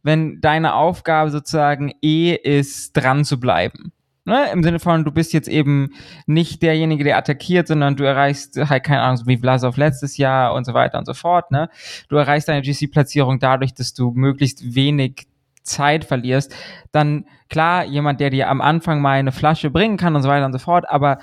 [0.02, 3.93] wenn deine Aufgabe sozusagen eh ist, dran zu bleiben.
[4.26, 4.50] Ne?
[4.52, 5.90] Im Sinne von, du bist jetzt eben
[6.26, 10.64] nicht derjenige, der attackiert, sondern du erreichst halt, keine Ahnung, wie Vlasov letztes Jahr und
[10.64, 11.50] so weiter und so fort.
[11.50, 11.68] Ne?
[12.08, 15.26] Du erreichst deine GC-Platzierung dadurch, dass du möglichst wenig
[15.62, 16.54] Zeit verlierst.
[16.92, 20.46] Dann, klar, jemand, der dir am Anfang mal eine Flasche bringen kann und so weiter
[20.46, 21.18] und so fort, aber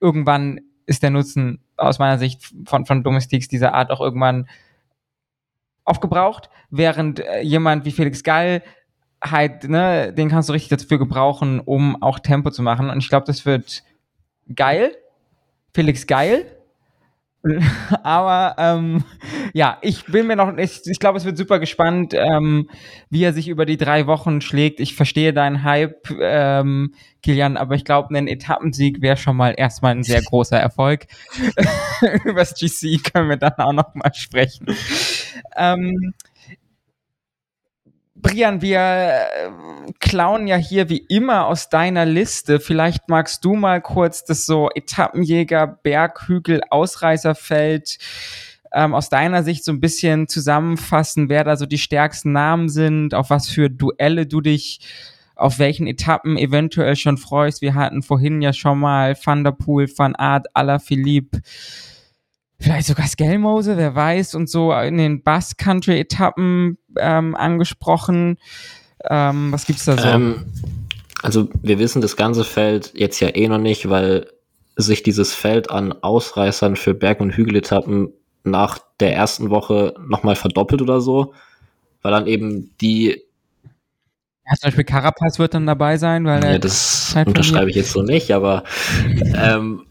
[0.00, 4.48] irgendwann ist der Nutzen aus meiner Sicht von, von Domestiks dieser Art auch irgendwann
[5.84, 8.62] aufgebraucht, während äh, jemand wie Felix Gall
[9.30, 12.90] halt, ne, den kannst du richtig dafür gebrauchen, um auch Tempo zu machen.
[12.90, 13.82] Und ich glaube, das wird
[14.54, 14.96] geil.
[15.74, 16.46] Felix geil.
[18.02, 19.04] Aber ähm,
[19.52, 22.68] ja, ich bin mir noch, ich, ich glaube, es wird super gespannt, ähm,
[23.10, 24.80] wie er sich über die drei Wochen schlägt.
[24.80, 29.92] Ich verstehe deinen Hype, ähm, Kilian, aber ich glaube, ein Etappensieg wäre schon mal erstmal
[29.92, 31.06] ein sehr großer Erfolg.
[32.24, 34.66] über das GC können wir dann auch noch mal sprechen.
[35.56, 36.14] Ähm,
[38.16, 39.50] Brian, wir äh,
[40.00, 42.60] klauen ja hier wie immer aus deiner Liste.
[42.60, 47.98] Vielleicht magst du mal kurz das so Etappenjäger, Berghügel, Ausreißerfeld
[48.72, 53.14] ähm, aus deiner Sicht so ein bisschen zusammenfassen, wer da so die stärksten Namen sind,
[53.14, 54.80] auf was für Duelle du dich
[55.36, 57.60] auf welchen Etappen eventuell schon freust.
[57.60, 61.42] Wir hatten vorhin ja schon mal Van der Poel, Van Aert, Alaphilippe,
[62.60, 68.38] vielleicht sogar Skelmose, wer weiß, und so in den Basque Country Etappen ähm, angesprochen.
[69.08, 70.08] Ähm, was gibt's da so?
[70.08, 70.46] Ähm,
[71.22, 74.28] also wir wissen das ganze Feld jetzt ja eh noch nicht, weil
[74.76, 78.12] sich dieses Feld an Ausreißern für Berg- und Hügeletappen
[78.44, 81.34] nach der ersten Woche nochmal verdoppelt oder so,
[82.02, 83.22] weil dann eben die
[84.48, 88.02] ja, zum Beispiel Carapaz wird dann dabei sein, weil ja, das unterschreibe ich jetzt so
[88.02, 88.62] nicht, aber
[89.34, 89.86] ähm,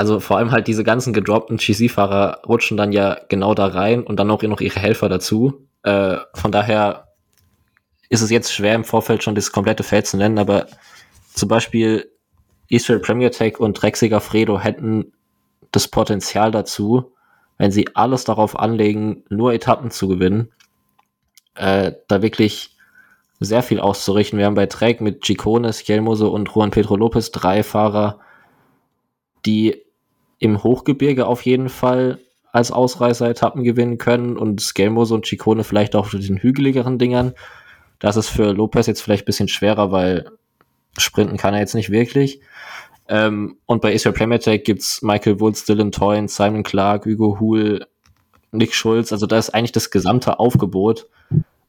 [0.00, 4.16] also vor allem halt diese ganzen gedroppten GC-Fahrer rutschen dann ja genau da rein und
[4.18, 5.68] dann auch noch ihre Helfer dazu.
[5.82, 7.08] Äh, von daher
[8.08, 10.68] ist es jetzt schwer im Vorfeld schon das komplette Feld zu nennen, aber
[11.34, 12.10] zum Beispiel
[12.68, 15.12] Israel Premier Tech und Drexiger Fredo hätten
[15.70, 17.12] das Potenzial dazu,
[17.58, 20.50] wenn sie alles darauf anlegen, nur Etappen zu gewinnen,
[21.56, 22.74] äh, da wirklich
[23.38, 24.38] sehr viel auszurichten.
[24.38, 28.18] Wir haben bei Trek mit Gicones, Jelmose und Juan Pedro Lopez drei Fahrer,
[29.44, 29.82] die
[30.40, 32.18] im Hochgebirge auf jeden Fall
[32.50, 37.34] als Ausreißer Etappen gewinnen können und Skelmos und Chicone vielleicht auch durch den hügeligeren Dingern.
[38.00, 40.30] Das ist für Lopez jetzt vielleicht ein bisschen schwerer, weil
[40.98, 42.40] sprinten kann er jetzt nicht wirklich.
[43.06, 47.86] Ähm, und bei Israel Playmatech gibt's Michael Woods, Dylan Toyn, Simon Clark, Hugo Huhl,
[48.50, 49.12] Nick Schulz.
[49.12, 51.08] Also da ist eigentlich das gesamte Aufgebot.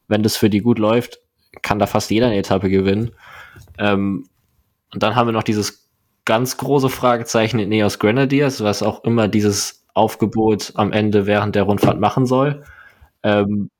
[0.08, 1.20] Wenn das für die gut läuft,
[1.60, 3.12] kann da fast jeder eine Etappe gewinnen.
[3.78, 4.28] Ähm,
[4.92, 5.81] und dann haben wir noch dieses
[6.24, 11.64] ganz große Fragezeichen in Neos Grenadiers, was auch immer dieses Aufgebot am Ende während der
[11.64, 12.64] Rundfahrt machen soll.
[13.22, 13.70] Ähm,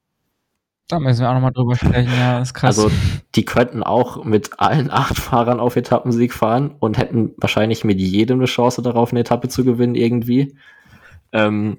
[0.89, 2.79] da müssen wir auch nochmal drüber sprechen, ja, ist krass.
[2.79, 2.91] Also,
[3.35, 8.41] die könnten auch mit allen acht Fahrern auf Etappensieg fahren und hätten wahrscheinlich mit jedem
[8.41, 10.55] eine Chance darauf, eine Etappe zu gewinnen, irgendwie.
[11.33, 11.79] Ähm,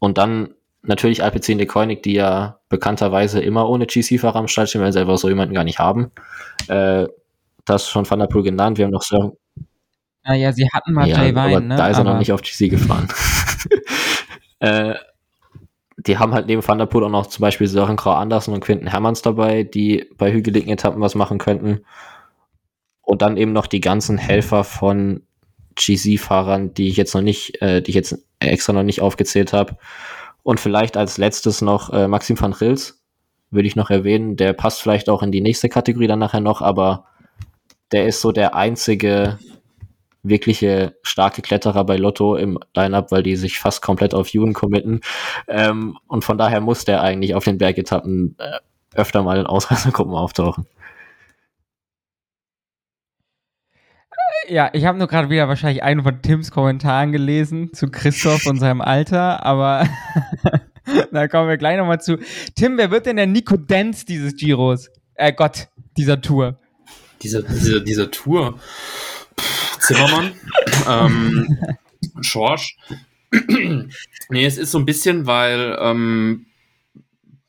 [0.00, 4.82] und dann natürlich Alpecin de Koenig, die ja bekannterweise immer ohne GC-Fahrer am Start stehen,
[4.82, 6.10] weil sie einfach so jemanden gar nicht haben.
[6.66, 7.06] Äh,
[7.64, 8.78] das schon Van der Poel genannt.
[8.78, 9.36] Wir haben noch so.
[10.24, 11.76] Naja, sie hatten mal ja, Jay Vine, ne?
[11.76, 13.08] Da ist er noch nicht auf GC gefahren.
[14.60, 14.94] äh,
[15.96, 18.60] die haben halt neben Van der Poel auch noch zum Beispiel Sören Grau Andersen und
[18.60, 21.80] Quinten Hermanns dabei, die bei hügeligen Etappen was machen könnten.
[23.02, 25.22] Und dann eben noch die ganzen Helfer von
[25.76, 29.76] GC-Fahrern, die ich jetzt noch nicht, äh, die ich jetzt extra noch nicht aufgezählt habe.
[30.42, 33.02] Und vielleicht als letztes noch äh, Maxim van Rils,
[33.50, 34.36] würde ich noch erwähnen.
[34.36, 37.06] Der passt vielleicht auch in die nächste Kategorie dann nachher noch, aber
[37.92, 39.38] der ist so der einzige
[40.28, 45.00] wirkliche starke Kletterer bei Lotto im Lineup, weil die sich fast komplett auf Juden committen.
[45.46, 48.58] Ähm, und von daher muss der eigentlich auf den Bergetappen äh,
[48.94, 50.66] öfter mal in Ausreißergruppen auftauchen.
[54.48, 58.58] Ja, ich habe nur gerade wieder wahrscheinlich einen von Tims Kommentaren gelesen zu Christoph und
[58.58, 59.86] seinem Alter, aber
[61.12, 62.18] da kommen wir gleich nochmal zu.
[62.54, 64.88] Tim, wer wird denn der Nico Dance dieses Giros?
[65.14, 65.68] Äh, Gott,
[65.98, 66.56] dieser Tour.
[67.22, 68.58] Dieser, dieser, dieser Tour.
[69.88, 70.32] Zimmermann,
[70.88, 71.58] ähm,
[72.20, 72.76] Schorsch.
[74.30, 76.46] nee, es ist so ein bisschen, weil ähm,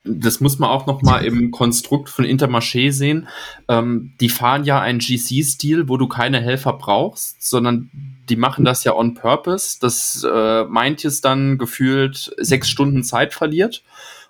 [0.05, 3.27] das muss man auch noch mal im Konstrukt von Intermarché sehen.
[3.67, 7.91] Ähm, die fahren ja einen GC-Stil, wo du keine Helfer brauchst, sondern
[8.29, 13.83] die machen das ja on purpose, dass äh, Meintjes dann gefühlt sechs Stunden Zeit verliert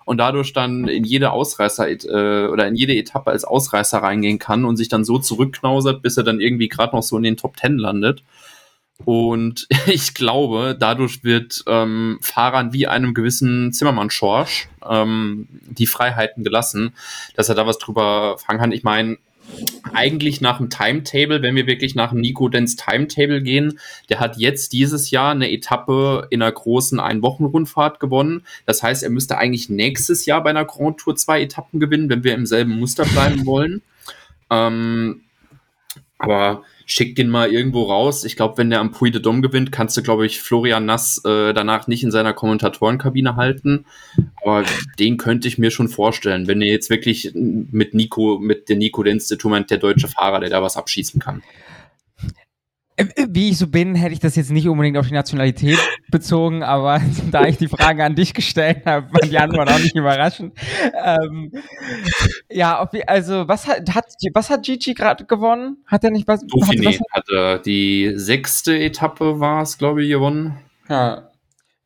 [0.04, 4.64] und dadurch dann in jede Ausreißer äh, oder in jede Etappe als Ausreißer reingehen kann
[4.64, 7.56] und sich dann so zurückknausert, bis er dann irgendwie gerade noch so in den Top
[7.56, 8.22] Ten landet.
[9.04, 16.44] Und ich glaube, dadurch wird ähm, Fahrern wie einem gewissen Zimmermann Schorsch ähm, die Freiheiten
[16.44, 16.94] gelassen,
[17.34, 18.72] dass er da was drüber fangen kann.
[18.72, 19.18] Ich meine,
[19.92, 23.78] eigentlich nach dem Timetable, wenn wir wirklich nach dem Nico Dens Timetable gehen,
[24.08, 28.44] der hat jetzt dieses Jahr eine Etappe in einer großen Ein-Wochen-Rundfahrt gewonnen.
[28.66, 32.24] Das heißt, er müsste eigentlich nächstes Jahr bei einer Grand Tour zwei Etappen gewinnen, wenn
[32.24, 33.82] wir im selben Muster bleiben wollen.
[34.50, 35.22] Ähm,
[36.18, 38.24] aber schick den mal irgendwo raus.
[38.24, 41.22] Ich glaube, wenn der am Puy de Dom gewinnt, kannst du, glaube ich, Florian Nass
[41.24, 43.86] äh, danach nicht in seiner Kommentatorenkabine halten.
[44.42, 44.64] Aber
[44.98, 49.04] den könnte ich mir schon vorstellen, wenn er jetzt wirklich mit Nico, mit der Nico
[49.04, 51.44] Lenz, der deutsche Fahrer, der da was abschießen kann.
[53.00, 55.78] Äh, wie ich so bin, hätte ich das jetzt nicht unbedingt auf die Nationalität
[56.10, 59.96] bezogen, aber da ich die Frage an dich gestellt habe, war die Antwort auch nicht
[59.96, 60.54] überraschend.
[61.04, 61.52] Ähm,
[62.50, 65.78] ja, also was hat, hat was hat Gigi gerade gewonnen?
[65.86, 66.42] Hat er nicht was?
[66.42, 70.58] Dauphiné hat, was hatte die sechste Etappe war es, glaube ich, gewonnen.
[70.88, 71.26] Ja.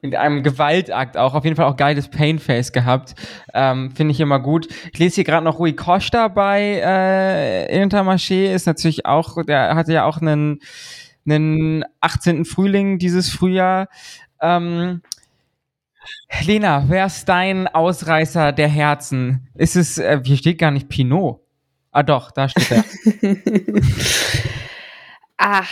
[0.01, 3.15] Mit einem Gewaltakt auch, auf jeden Fall auch geiles Painface gehabt.
[3.55, 4.69] Ähm, Finde ich immer gut.
[4.93, 9.95] Ich lese hier gerade noch Rui Costa bei äh, Intermarché, ist natürlich auch, der hatte
[9.95, 10.61] ja auch einen
[11.27, 12.45] einen 18.
[12.45, 13.89] Frühling dieses Frühjahr.
[14.41, 15.03] Ähm,
[16.45, 19.49] Lena, wer ist dein Ausreißer der Herzen?
[19.55, 21.41] Ist es, äh, hier steht gar nicht Pinot.
[21.91, 22.85] Ah doch, da steht er.
[25.37, 25.71] Ach,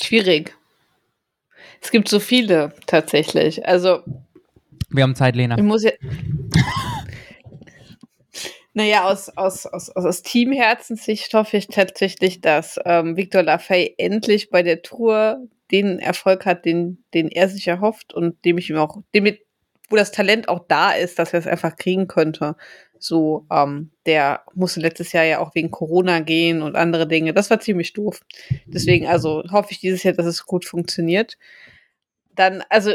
[0.00, 0.56] schwierig.
[1.80, 3.66] Es gibt so viele tatsächlich.
[3.66, 4.02] Also.
[4.88, 5.56] Wir haben Zeit, Lena.
[5.58, 5.90] Ich muss ja.
[8.74, 14.62] Naja, aus, aus, aus, aus Teamherzensicht hoffe ich tatsächlich, dass ähm, Victor Lafay endlich bei
[14.62, 19.02] der Tour den Erfolg hat, den, den er sich erhofft und dem ich ihm auch,
[19.14, 19.36] dem,
[19.90, 22.56] wo das Talent auch da ist, dass er es einfach kriegen könnte.
[22.98, 27.34] So, ähm, der musste letztes Jahr ja auch wegen Corona gehen und andere Dinge.
[27.34, 28.20] Das war ziemlich doof.
[28.66, 31.36] Deswegen, also hoffe ich dieses Jahr, dass es gut funktioniert.
[32.34, 32.92] Dann, also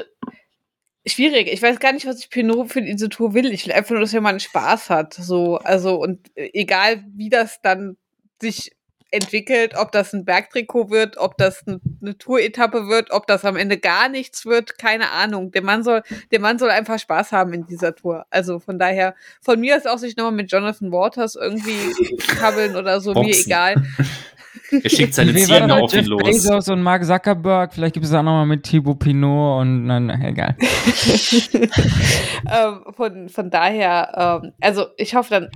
[1.09, 1.47] schwierig.
[1.51, 3.51] Ich weiß gar nicht, was ich Pinot für diese Tour will.
[3.51, 5.13] Ich will einfach nur, dass einen Spaß hat.
[5.13, 7.97] So, also, und äh, egal wie das dann
[8.41, 8.76] sich
[9.11, 13.77] entwickelt, ob das ein Bergtrikot wird, ob das eine Tour-Etappe wird, ob das am Ende
[13.77, 15.51] gar nichts wird, keine Ahnung.
[15.51, 18.25] Der Mann soll, der Mann soll einfach Spaß haben in dieser Tour.
[18.29, 22.99] Also von daher, von mir ist auch sich nochmal mit Jonathan Waters irgendwie kabbeln oder
[22.99, 23.29] so, Boxen.
[23.29, 23.75] mir egal.
[24.69, 26.23] Er schickt seine Zierne auf ihn Jeff los.
[26.23, 30.57] Bezos und Mark Zuckerberg, vielleicht gibt es auch nochmal mit Thibaut Pinot und nein, egal.
[32.51, 35.49] ähm, von, von daher, ähm, also ich hoffe dann,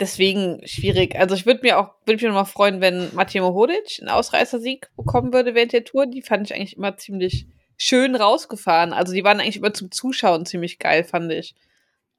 [0.00, 1.16] deswegen schwierig.
[1.16, 5.32] Also ich würde mir auch, würde mich nochmal freuen, wenn Matej Mohodic einen Ausreißersieg bekommen
[5.32, 6.06] würde während der Tour.
[6.06, 8.92] Die fand ich eigentlich immer ziemlich schön rausgefahren.
[8.92, 11.54] Also die waren eigentlich immer zum Zuschauen ziemlich geil, fand ich.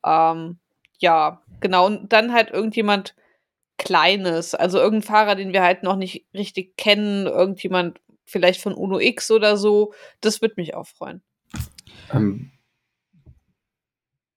[0.06, 0.60] Ähm,
[1.00, 1.86] ja, genau.
[1.88, 3.16] Und dann halt irgendjemand
[3.78, 9.00] Kleines, also irgendein Fahrer, den wir halt noch nicht richtig kennen, irgendjemand vielleicht von Uno
[9.00, 9.94] X oder so.
[10.22, 11.22] Das würde mich auch freuen.
[12.14, 12.52] Ähm,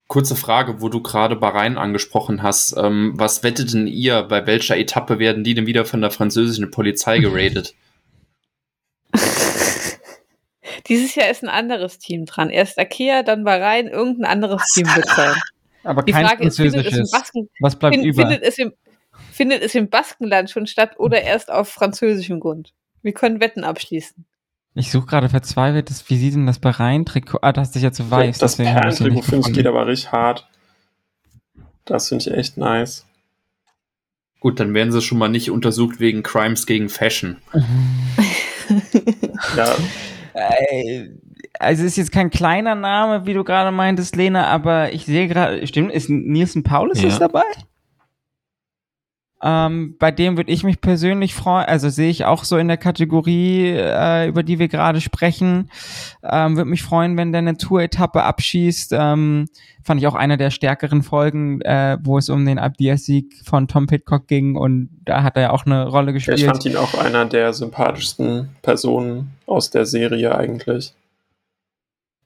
[0.08, 2.74] kurze Frage, wo du gerade Bahrain angesprochen hast.
[2.76, 4.22] Ähm, was wettet denn ihr?
[4.24, 7.74] Bei welcher Etappe werden die denn wieder von der französischen Polizei geradet?
[10.88, 12.50] Dieses Jahr ist ein anderes Team dran.
[12.50, 15.34] Erst Akea, dann Bahrain, irgendein anderes Team wird sein.
[15.84, 17.10] Aber Die kein Frage ist, französisches.
[17.10, 18.22] Basken, Was bleibt fin- über?
[18.22, 18.72] findet, es im,
[19.32, 22.72] findet es im Baskenland schon statt oder erst auf französischem Grund?
[23.02, 24.24] Wir können Wetten abschließen.
[24.78, 27.38] Ich suche gerade verzweifelt, das, wie sieht denn das Bahrain-Trikot?
[27.42, 28.38] Ah, das ist ja zu weiß.
[28.38, 30.48] das Perlentrikot finde ich geht aber richtig hart.
[31.84, 33.04] Das finde ich echt nice.
[34.40, 37.38] Gut, dann werden sie schon mal nicht untersucht wegen Crimes gegen Fashion.
[39.56, 39.74] Ja,
[40.34, 41.08] Äh,
[41.58, 45.66] Also ist jetzt kein kleiner Name, wie du gerade meintest, Lena, aber ich sehe gerade,
[45.66, 47.08] stimmt, ist Nielsen Paulus Ja.
[47.08, 47.42] ist dabei?
[49.40, 52.76] Ähm, bei dem würde ich mich persönlich freuen, also sehe ich auch so in der
[52.76, 55.70] Kategorie, äh, über die wir gerade sprechen,
[56.24, 58.92] ähm, würde mich freuen, wenn der eine Tour-Etappe abschießt.
[58.94, 59.46] Ähm,
[59.84, 63.86] fand ich auch einer der stärkeren Folgen, äh, wo es um den Abdias-Sieg von Tom
[63.86, 66.42] Pitcock ging und da hat er ja auch eine Rolle ich gespielt.
[66.42, 70.94] fand ihn auch einer der sympathischsten Personen aus der Serie eigentlich.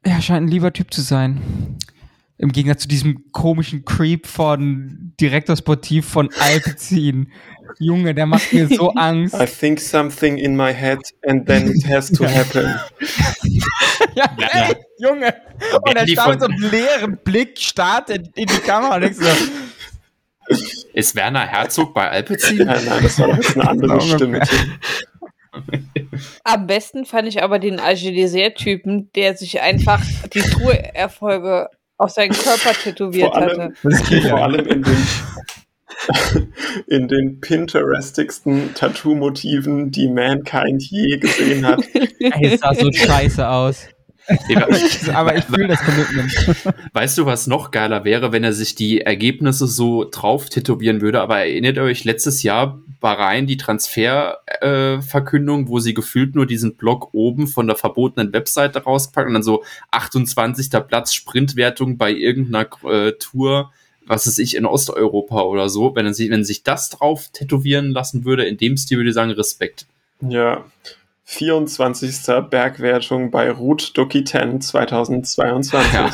[0.06, 1.40] Ja, scheint ein lieber Typ zu sein.
[2.42, 7.30] Im Gegensatz zu diesem komischen Creep von Direktor Sportiv von Alpecin.
[7.78, 9.32] Junge, der macht mir so Angst.
[9.40, 12.30] I think something in my head and then it has to Ja.
[12.30, 12.74] happen.
[14.16, 14.24] ja,
[14.54, 15.32] ey, Junge.
[15.82, 19.24] Und er starrt mit so einem leeren Blick, startet in die Kamera und so,
[20.94, 22.58] Ist Werner Herzog bei Alpecin?
[22.58, 24.00] Nein, nein, das war doch jetzt eine andere.
[24.00, 24.40] Stimme.
[26.42, 30.02] Am besten fand ich aber den Agilisair-Typen, der sich einfach
[30.34, 31.68] die Tourerfolge
[31.98, 33.74] auf seinen Körper tätowiert Vor allem- hatte.
[33.82, 34.96] das geht Vor allem in den,
[36.88, 41.80] in den Pinterestigsten Tattoo-Motiven, die Mankind je gesehen hat.
[41.94, 43.86] Ey, es sah so scheiße aus.
[45.12, 46.32] Aber ich fühle das Commitment.
[46.92, 51.20] Weißt du, was noch geiler wäre, wenn er sich die Ergebnisse so drauf tätowieren würde?
[51.20, 56.76] Aber erinnert ihr euch letztes Jahr Bahrain die Transferverkündung, äh, wo sie gefühlt nur diesen
[56.76, 60.70] Block oben von der verbotenen Webseite rauspacken und dann so 28.
[60.86, 63.72] Platz Sprintwertung bei irgendeiner äh, Tour,
[64.06, 65.94] was weiß ich, in Osteuropa oder so.
[65.94, 69.14] Wenn, er sich, wenn sich das drauf tätowieren lassen würde, in dem Stil würde ich
[69.14, 69.86] sagen, Respekt.
[70.20, 70.64] Ja.
[71.24, 72.50] 24.
[72.50, 75.92] Bergwertung bei Ruth Dokiten 2022.
[75.92, 76.10] Ja.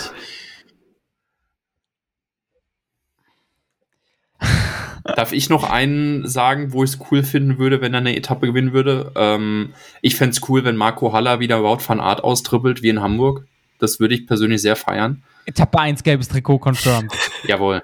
[5.17, 8.47] Darf ich noch einen sagen, wo ich es cool finden würde, wenn er eine Etappe
[8.47, 9.13] gewinnen würde?
[9.17, 13.01] Ähm, ich fände es cool, wenn Marco Haller wieder Wout van Art austrippelt, wie in
[13.01, 13.47] Hamburg.
[13.79, 15.23] Das würde ich persönlich sehr feiern.
[15.47, 17.11] Etappe 1, gelbes Trikot confirmed.
[17.45, 17.83] Jawohl.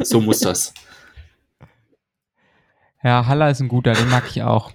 [0.00, 0.74] so muss das.
[3.02, 4.72] Ja, Haller ist ein guter, den mag ich auch.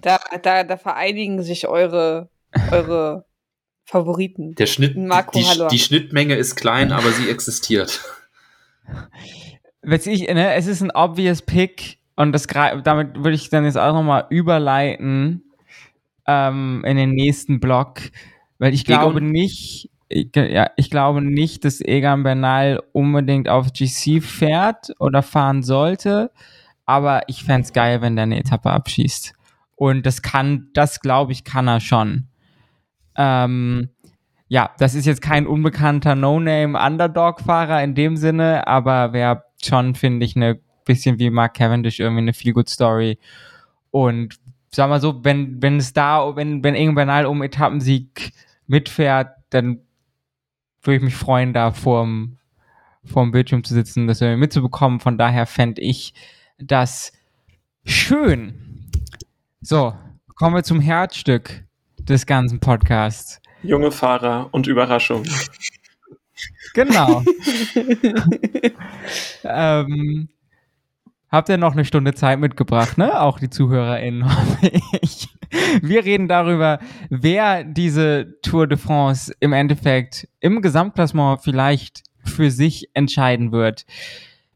[0.00, 2.30] Da, da, da vereinigen sich eure,
[2.70, 3.24] eure
[3.84, 4.54] Favoriten.
[4.54, 8.00] Der Schnitt, Marco die, die Schnittmenge ist klein, aber sie existiert.
[9.82, 13.78] Weiß ich, ne, es ist ein obvious Pick und das damit würde ich dann jetzt
[13.78, 15.44] auch nochmal überleiten
[16.26, 18.00] ähm, in den nächsten Block,
[18.58, 19.00] weil ich Egon?
[19.00, 25.22] glaube nicht, ich, ja, ich glaube nicht, dass Egan Bernal unbedingt auf GC fährt oder
[25.22, 26.30] fahren sollte,
[26.88, 29.34] aber ich fänd's geil, wenn der eine Etappe abschießt.
[29.76, 32.28] Und das kann, das glaube ich, kann er schon.
[33.14, 33.90] Ähm,
[34.48, 40.34] ja, das ist jetzt kein unbekannter No-Name-Underdog-Fahrer in dem Sinne, aber wäre schon, finde ich,
[40.34, 43.18] eine bisschen wie Mark Cavendish irgendwie eine Feel-Good-Story.
[43.90, 44.36] Und
[44.70, 48.32] sag mal so, wenn, wenn es da, wenn, wenn Egan Bernal um Etappensieg
[48.66, 49.80] mitfährt, dann
[50.82, 52.38] würde ich mich freuen, da vorm,
[53.04, 55.00] vorm Bildschirm zu sitzen, das irgendwie mitzubekommen.
[55.00, 56.14] Von daher fände ich
[56.58, 57.12] das
[57.84, 58.90] schön.
[59.60, 59.94] So,
[60.34, 61.64] kommen wir zum Herzstück
[61.98, 63.40] des ganzen Podcasts.
[63.62, 65.24] Junge Fahrer und Überraschung.
[66.74, 67.22] Genau.
[69.44, 70.28] ähm,
[71.30, 73.20] habt ihr noch eine Stunde Zeit mitgebracht, ne?
[73.20, 75.28] Auch die ZuhörerInnen, hoffe ich.
[75.82, 76.78] Wir reden darüber,
[77.08, 83.86] wer diese Tour de France im Endeffekt im Gesamtklassement vielleicht für sich entscheiden wird.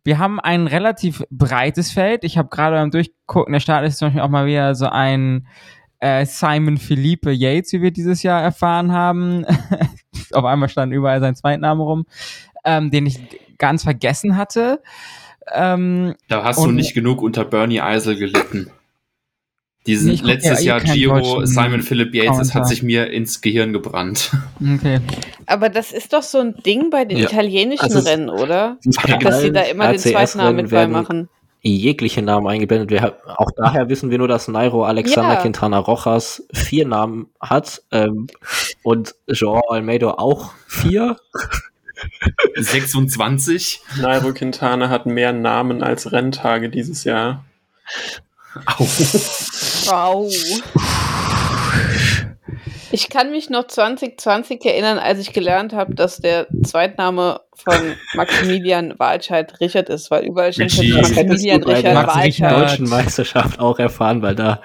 [0.05, 2.25] Wir haben ein relativ breites Feld.
[2.25, 5.47] Ich habe gerade beim Durchgucken der Start ist zum Beispiel auch mal wieder so ein
[6.01, 9.47] äh, Simon Philippe Yates, wie wir dieses Jahr erfahren haben.
[10.33, 12.07] Auf einmal stand überall sein Zweitname rum,
[12.65, 13.21] ähm, den ich
[13.59, 14.83] ganz vergessen hatte.
[15.53, 18.71] Ähm, da hast du nicht genug unter Bernie Eisel gelitten.
[19.87, 23.41] Diesen nee, letztes ja, eh Jahr Giro Simon Philip Yates, das hat sich mir ins
[23.41, 24.31] Gehirn gebrannt.
[24.61, 25.01] Okay.
[25.47, 27.25] Aber das ist doch so ein Ding bei den ja.
[27.25, 28.79] italienischen also Rennen, oder?
[29.21, 31.29] Dass sie da immer den Zweitnamen mit beimachen.
[31.63, 32.91] Jegliche Namen eingeblendet.
[32.91, 35.41] Wir, auch daher wissen wir nur, dass Nairo Alexander ja.
[35.41, 38.27] Quintana Rojas vier Namen hat ähm,
[38.83, 41.17] und Joao Almeida auch vier.
[42.57, 43.81] 26.
[44.01, 47.45] Nairo Quintana hat mehr Namen als Renntage dieses Jahr.
[48.67, 48.87] Au.
[49.91, 50.31] Au.
[52.91, 57.75] Ich kann mich noch 2020 erinnern, als ich gelernt habe, dass der Zweitname von
[58.15, 62.39] Maximilian Walscheid Richard ist, weil überall steht Maximilian Richard Walscheid.
[62.39, 64.61] in der deutschen Meisterschaft auch erfahren, weil da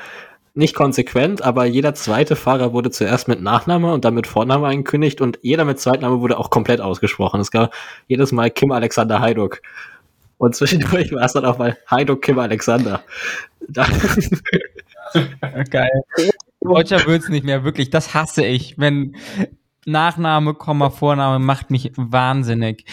[0.58, 5.22] nicht konsequent, aber jeder zweite Fahrer wurde zuerst mit Nachname und dann mit Vorname angekündigt
[5.22, 7.40] und jeder mit Zweitname wurde auch komplett ausgesprochen.
[7.40, 7.74] Es gab
[8.08, 9.62] jedes Mal Kim Alexander Heiduk.
[10.38, 13.04] Und zwischendurch war es dann auch mal Heiduk Kim Alexander.
[15.70, 16.04] Geil.
[16.62, 17.90] Deutscher wird's nicht mehr, wirklich.
[17.90, 18.78] Das hasse ich.
[18.78, 19.16] Wenn
[19.86, 22.86] Nachname, Komma, Vorname macht mich wahnsinnig.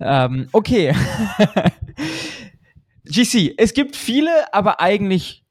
[0.00, 0.94] Ähm, okay.
[3.04, 5.44] GC, es gibt viele, aber eigentlich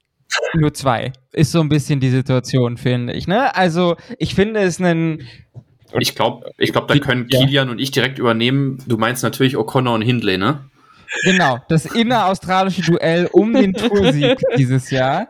[0.53, 1.13] nur zwei.
[1.31, 3.27] Ist so ein bisschen die Situation, finde ich.
[3.27, 3.55] Ne?
[3.55, 5.27] Also, ich finde es einen.
[5.99, 7.71] Ich glaube, ich glaub, da können Kilian ja.
[7.71, 8.83] und ich direkt übernehmen.
[8.87, 10.69] Du meinst natürlich O'Connor und Hindley, ne?
[11.23, 15.27] Genau, das inneraustralische Duell um den Toursieg dieses Jahr.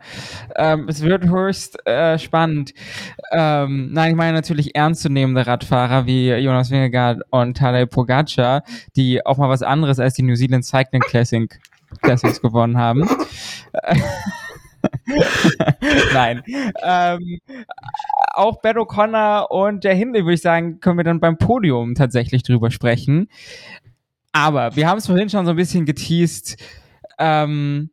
[0.56, 2.74] Ähm, es wird höchst äh, spannend.
[3.32, 8.64] Ähm, nein, ich meine natürlich ernstzunehmende Radfahrer wie Jonas Vingegaard und Tadej Pogacar,
[8.96, 11.60] die auch mal was anderes als die New Zealand Cycling Classic
[12.02, 13.08] Classics gewonnen haben.
[16.14, 16.44] Nein.
[16.84, 17.40] Ähm,
[18.34, 22.44] auch Beto Connor und der Hindley, würde ich sagen, können wir dann beim Podium tatsächlich
[22.44, 23.30] drüber sprechen.
[24.38, 26.58] Aber wir haben es vorhin schon so ein bisschen geteased.
[27.18, 27.90] Ähm,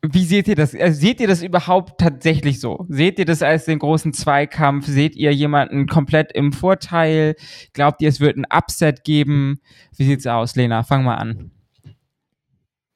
[0.00, 0.74] wie seht ihr das?
[0.74, 2.86] Also seht ihr das überhaupt tatsächlich so?
[2.88, 4.86] Seht ihr das als den großen Zweikampf?
[4.86, 7.36] Seht ihr jemanden komplett im Vorteil?
[7.74, 9.60] Glaubt ihr, es wird ein Upset geben?
[9.94, 10.84] Wie sieht's aus, Lena?
[10.84, 11.50] Fang mal an.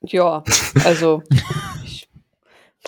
[0.01, 0.43] Ja,
[0.86, 1.22] also
[1.84, 2.09] ich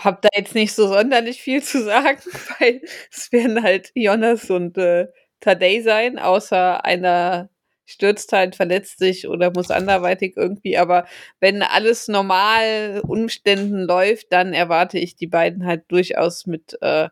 [0.00, 2.20] habe da jetzt nicht so sonderlich viel zu sagen,
[2.58, 2.80] weil
[3.10, 5.08] es werden halt Jonas und äh,
[5.40, 7.50] Tadej sein, außer einer
[7.84, 10.78] stürzt halt, verletzt sich oder muss anderweitig irgendwie.
[10.78, 11.06] Aber
[11.40, 17.08] wenn alles normal Umständen läuft, dann erwarte ich die beiden halt durchaus mit äh,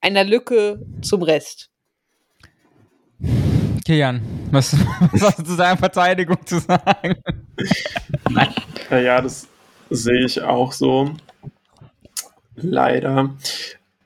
[0.00, 1.70] einer Lücke zum Rest.
[3.84, 4.76] Kian, was,
[5.12, 7.16] was hast du zu seiner Verteidigung zu sagen?
[8.90, 9.46] Naja, das
[9.90, 11.14] sehe ich auch so.
[12.56, 13.34] Leider.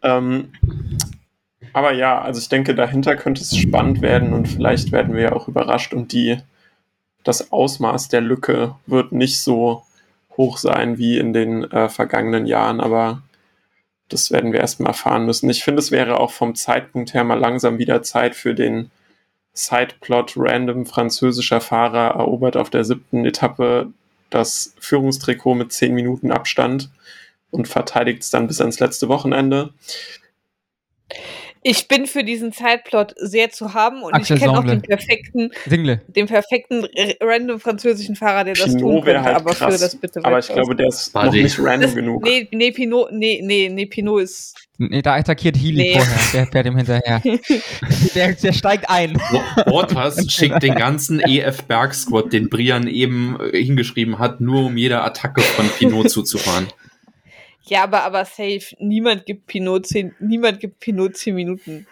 [0.02, 0.52] Ähm,
[1.72, 5.32] aber ja, also ich denke, dahinter könnte es spannend werden und vielleicht werden wir ja
[5.32, 6.38] auch überrascht und die,
[7.24, 9.84] das Ausmaß der Lücke wird nicht so
[10.36, 13.22] hoch sein wie in den äh, vergangenen Jahren, aber
[14.08, 15.50] das werden wir erstmal erfahren müssen.
[15.50, 18.90] Ich finde, es wäre auch vom Zeitpunkt her mal langsam wieder Zeit für den
[19.52, 23.92] Sideplot random französischer Fahrer erobert auf der siebten Etappe
[24.30, 26.90] das Führungstrikot mit zehn Minuten Abstand
[27.50, 29.70] und verteidigt es dann bis ans letzte Wochenende.
[31.70, 35.50] Ich bin für diesen Zeitplot sehr zu haben und Axel ich kenne auch den perfekten,
[35.66, 36.00] Single.
[36.08, 36.86] den perfekten
[37.20, 40.38] random französischen Fahrer, der Pinot das tun könnte, halt aber krass, für das bitte Aber
[40.38, 42.24] ich glaube, der ist noch nicht random das, genug.
[42.24, 44.54] Nee, nee, Pinot, nee, nee, nee, Pinot ist.
[44.78, 45.92] Nee, da attackiert Healy nee.
[45.92, 47.22] vorher, der fährt ihm hinterher.
[48.14, 49.20] der, der steigt ein.
[49.66, 54.76] Bottas schickt den ganzen EF Berg Squad, den Brian eben äh, hingeschrieben hat, nur um
[54.78, 56.68] jede Attacke von Pinot zuzufahren.
[57.68, 58.74] Ja, aber, aber safe.
[58.78, 61.86] Niemand gibt Pinot 10, niemand gibt Pinot 10 Minuten.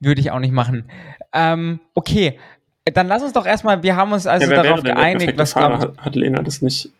[0.00, 0.90] Würde ich auch nicht machen.
[1.32, 2.38] Ähm, okay.
[2.84, 5.98] Dann lass uns doch erstmal, wir haben uns also ja, darauf geeinigt, was Fahrer hat,
[5.98, 6.90] hat Lena das nicht.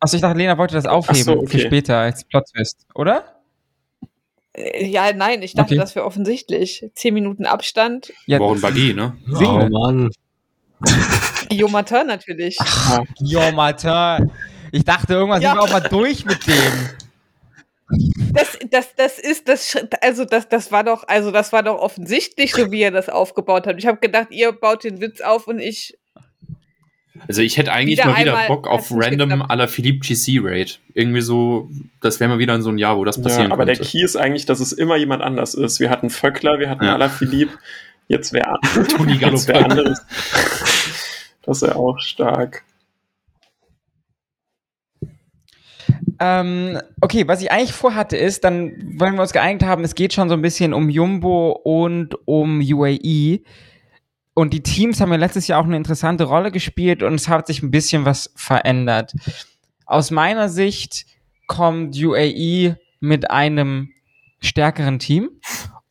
[0.00, 1.46] Achso, ich dachte, Lena wollte das aufheben so, okay.
[1.46, 3.40] für später als Plot-Twist, oder?
[4.52, 5.80] Äh, ja, nein, ich dachte, okay.
[5.80, 6.90] das wäre offensichtlich.
[6.94, 8.12] Zehn Minuten Abstand.
[8.26, 9.16] Ja, Warum Baggy, ne?
[9.32, 10.10] Oh Mann.
[11.48, 12.56] Guillaume Martin natürlich.
[12.60, 14.32] Ach, Guillaume Martin.
[14.72, 15.50] Ich dachte, irgendwann ja.
[15.50, 16.90] sind wir auch mal durch mit dem.
[18.32, 22.54] Das, das, das ist das, also das, das war doch, also das war doch offensichtlich,
[22.54, 23.76] so wie er das aufgebaut hat.
[23.78, 25.98] Ich habe gedacht, ihr baut den Witz auf und ich.
[27.28, 30.80] Also ich hätte eigentlich wieder mal wieder Bock auf random à la Philippe GC Raid.
[30.94, 31.68] Irgendwie so,
[32.00, 33.82] das wäre mal wieder in so ein Jahr, wo das passieren ja, aber könnte.
[33.82, 35.78] der Key ist eigentlich, dass es immer jemand anders ist.
[35.78, 36.94] Wir hatten Vöckler, wir hatten ja.
[36.94, 37.52] à la Philippe,
[38.08, 38.58] jetzt wäre
[38.96, 40.00] Toni wär anderes.
[41.42, 42.64] Das wäre auch stark.
[46.24, 50.12] Ähm, okay, was ich eigentlich vorhatte ist, dann wollen wir uns geeinigt haben, es geht
[50.12, 53.40] schon so ein bisschen um Jumbo und um UAE.
[54.32, 57.48] Und die Teams haben ja letztes Jahr auch eine interessante Rolle gespielt und es hat
[57.48, 59.14] sich ein bisschen was verändert.
[59.84, 61.06] Aus meiner Sicht
[61.48, 63.90] kommt UAE mit einem
[64.38, 65.28] stärkeren Team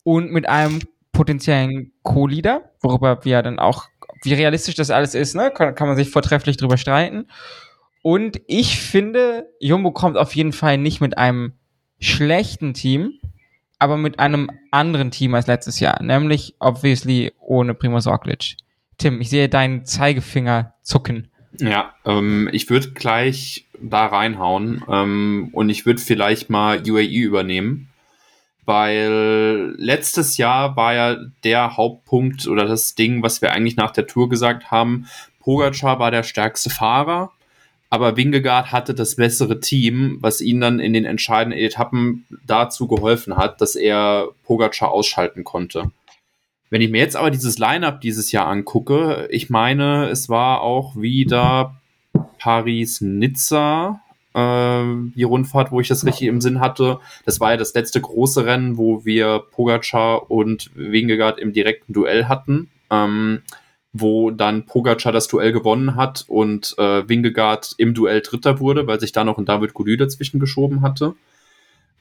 [0.02, 0.80] und mit einem
[1.12, 3.84] potenziellen Co-Leader, worüber wir dann auch,
[4.22, 7.26] wie realistisch das alles ist, ne, kann, kann man sich vortrefflich drüber streiten.
[8.02, 11.52] Und ich finde, Jumbo kommt auf jeden Fall nicht mit einem
[12.00, 13.14] schlechten Team,
[13.78, 18.56] aber mit einem anderen Team als letztes Jahr, nämlich obviously ohne Primoz Roglic.
[18.98, 21.28] Tim, ich sehe deinen Zeigefinger zucken.
[21.58, 27.88] Ja, ähm, ich würde gleich da reinhauen ähm, und ich würde vielleicht mal UAE übernehmen,
[28.64, 34.06] weil letztes Jahr war ja der Hauptpunkt oder das Ding, was wir eigentlich nach der
[34.06, 35.06] Tour gesagt haben,
[35.40, 37.32] Pogacar war der stärkste Fahrer
[37.92, 43.36] aber Wingegaard hatte das bessere Team, was ihn dann in den entscheidenden Etappen dazu geholfen
[43.36, 45.90] hat, dass er Pogacar ausschalten konnte.
[46.70, 50.96] Wenn ich mir jetzt aber dieses Lineup dieses Jahr angucke, ich meine, es war auch
[50.96, 51.82] wieder
[52.38, 54.00] Paris-Nizza,
[54.32, 54.84] äh,
[55.14, 56.98] die Rundfahrt, wo ich das richtig im Sinn hatte.
[57.26, 62.24] Das war ja das letzte große Rennen, wo wir Pogacar und Wingegaard im direkten Duell
[62.24, 62.70] hatten.
[62.90, 63.42] Ähm,
[63.92, 69.00] wo dann Pogacar das Duell gewonnen hat und äh, Wingegaard im Duell Dritter wurde, weil
[69.00, 71.14] sich da noch ein David Goudy dazwischen geschoben hatte.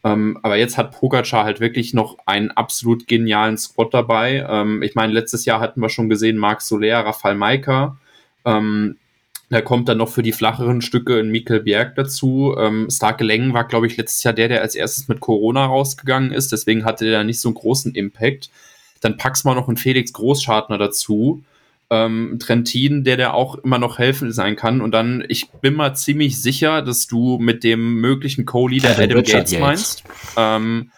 [0.03, 4.45] Ähm, aber jetzt hat Pogacar halt wirklich noch einen absolut genialen Squad dabei.
[4.49, 7.97] Ähm, ich meine, letztes Jahr hatten wir schon gesehen, Marc Soler, Rafael Maika.
[8.45, 8.97] Ähm,
[9.49, 12.55] da kommt dann noch für die flacheren Stücke ein Mikkel Bjerg dazu.
[12.57, 16.31] Ähm, Starke Längen war, glaube ich, letztes Jahr der, der als erstes mit Corona rausgegangen
[16.31, 16.53] ist.
[16.53, 18.49] Deswegen hatte der nicht so einen großen Impact.
[19.01, 21.43] Dann packst mal noch einen Felix Großschartner dazu
[21.91, 24.81] ähm, Trentin, der der auch immer noch helfen sein kann.
[24.81, 29.23] Und dann, ich bin mal ziemlich sicher, dass du mit dem möglichen Co-Leader Adam, Adam
[29.23, 30.03] Gates meinst.
[30.37, 30.89] Ähm,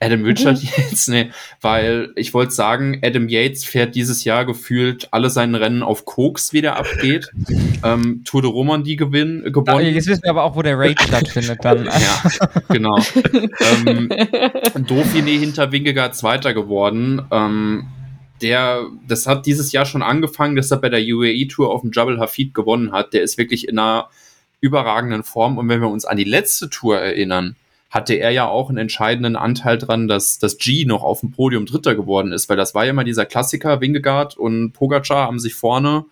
[0.00, 0.68] Adam Richard mhm.
[0.76, 1.30] Yates, nee,
[1.60, 6.52] weil ich wollte sagen, Adam Yates fährt dieses Jahr gefühlt alle seine Rennen auf Koks,
[6.52, 7.30] wie der abgeht.
[7.82, 9.94] ähm, Tour de Romandie gewinn, gewonnen.
[9.94, 11.84] Jetzt wissen wir aber auch, wo der Raid stattfindet dann.
[11.86, 12.98] ja, genau.
[13.86, 14.08] ähm,
[14.86, 17.22] Dauphiné hinter Wingegaard Zweiter geworden.
[17.30, 17.86] Ähm,
[18.42, 21.92] der, das hat dieses Jahr schon angefangen, dass er bei der UAE Tour auf dem
[21.92, 23.12] Jabal Hafid gewonnen hat.
[23.12, 24.08] Der ist wirklich in einer
[24.60, 25.58] überragenden Form.
[25.58, 27.56] Und wenn wir uns an die letzte Tour erinnern,
[27.90, 31.64] hatte er ja auch einen entscheidenden Anteil dran, dass das G noch auf dem Podium
[31.64, 35.54] Dritter geworden ist, weil das war ja mal dieser Klassiker, Wingegaard und Pogacar haben sich
[35.54, 36.04] vorne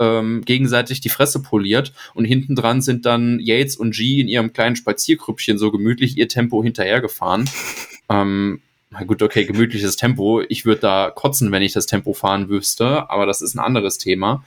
[0.00, 4.52] ähm, gegenseitig die Fresse poliert und hinten dran sind dann Yates und G in ihrem
[4.52, 7.48] kleinen Spazierkrüppchen so gemütlich ihr Tempo hinterhergefahren.
[8.10, 10.42] Ähm, na gut, okay, gemütliches Tempo.
[10.48, 13.98] Ich würde da kotzen, wenn ich das Tempo fahren wüsste, aber das ist ein anderes
[13.98, 14.42] Thema.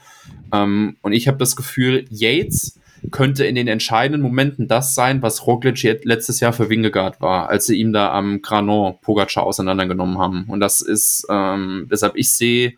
[0.52, 2.78] Ähm, und ich habe das Gefühl, Yates
[3.10, 7.66] könnte in den entscheidenden Momenten das sein, was Roglic letztes Jahr für Wingegaard war, als
[7.66, 10.44] sie ihm da am Granon Pogacar auseinandergenommen haben.
[10.48, 12.74] Und das ist, ähm, deshalb ich sehe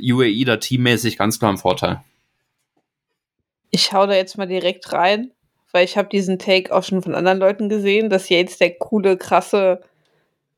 [0.00, 2.02] UAE da teammäßig ganz klar im Vorteil.
[3.70, 5.30] Ich hau da jetzt mal direkt rein,
[5.70, 9.16] weil ich habe diesen Take auch schon von anderen Leuten gesehen, dass Yates der coole,
[9.16, 9.80] krasse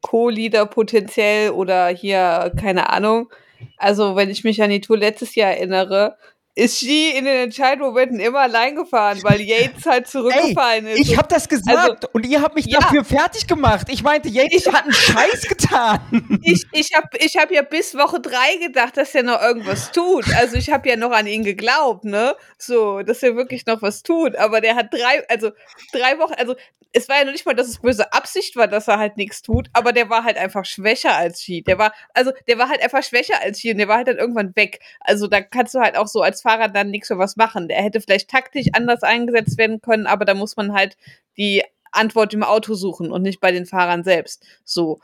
[0.05, 3.31] Co-Leader potenziell oder hier, keine Ahnung.
[3.79, 6.19] Also, wenn ich mich an die Tour letztes Jahr erinnere,
[6.57, 11.01] ist sie in den Entscheidungsmomenten immer allein gefahren, weil Yates halt zurückgefallen Ey, ist.
[11.01, 13.89] Ich hab das gesagt also, und ihr habt mich ja, dafür fertig gemacht.
[13.91, 16.41] Ich meinte, Yates ich, hat einen Scheiß getan.
[16.43, 20.27] Ich, ich habe ich hab ja bis Woche drei gedacht, dass er noch irgendwas tut.
[20.37, 22.37] Also ich habe ja noch an ihn geglaubt, ne?
[22.57, 24.37] So, dass er wirklich noch was tut.
[24.37, 25.51] Aber der hat drei, also
[25.93, 26.55] drei Wochen, also
[26.97, 29.43] es war ja noch nicht mal, dass es böse Absicht war, dass er halt nichts
[29.43, 31.63] tut, aber der war halt einfach schwächer als Ski.
[31.63, 34.17] Der war, also der war halt einfach schwächer als Ski und der war halt dann
[34.17, 34.79] irgendwann weg.
[35.01, 37.69] Also da kannst du halt auch so als Fahrer dann nichts für was machen.
[37.69, 40.97] Der hätte vielleicht taktisch anders eingesetzt werden können, aber da muss man halt
[41.37, 44.45] die Antwort im Auto suchen und nicht bei den Fahrern selbst.
[44.65, 45.01] So.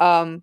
[0.00, 0.42] Ähm,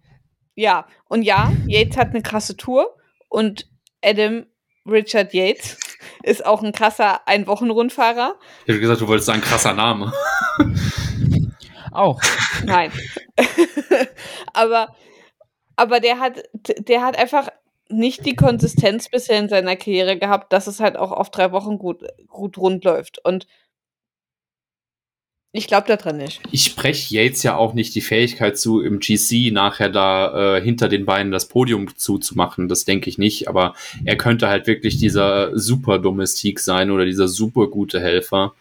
[0.56, 2.96] ja, und ja, Yates hat eine krasse Tour
[3.30, 3.68] und
[4.04, 4.46] Adam
[4.86, 5.78] Richard Yates
[6.24, 8.36] ist auch ein krasser Einwochenrundfahrer.
[8.64, 10.12] Ich hätte gesagt, du wolltest sagen, krasser Name.
[11.92, 12.22] auch.
[12.66, 12.92] Nein.
[14.54, 14.96] aber,
[15.76, 17.48] aber der hat, der hat einfach
[17.92, 21.78] nicht die Konsistenz bisher in seiner Karriere gehabt, dass es halt auch auf drei Wochen
[21.78, 23.24] gut, gut rund läuft.
[23.24, 23.48] Und
[25.54, 26.40] Ich glaube daran nicht.
[26.52, 30.88] Ich spreche Yates ja auch nicht die Fähigkeit zu, im GC nachher da äh, hinter
[30.88, 32.70] den Beinen das Podium zuzumachen.
[32.70, 33.50] Das denke ich nicht.
[33.50, 38.54] Aber er könnte halt wirklich dieser super Domestik sein oder dieser super gute Helfer,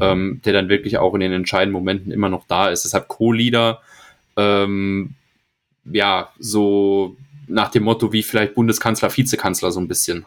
[0.00, 2.84] ähm, der dann wirklich auch in den entscheidenden Momenten immer noch da ist.
[2.86, 3.82] Deshalb Co-Leader,
[4.38, 5.16] ähm,
[5.84, 7.14] ja, so
[7.48, 10.26] nach dem Motto wie vielleicht Bundeskanzler, Vizekanzler so ein bisschen.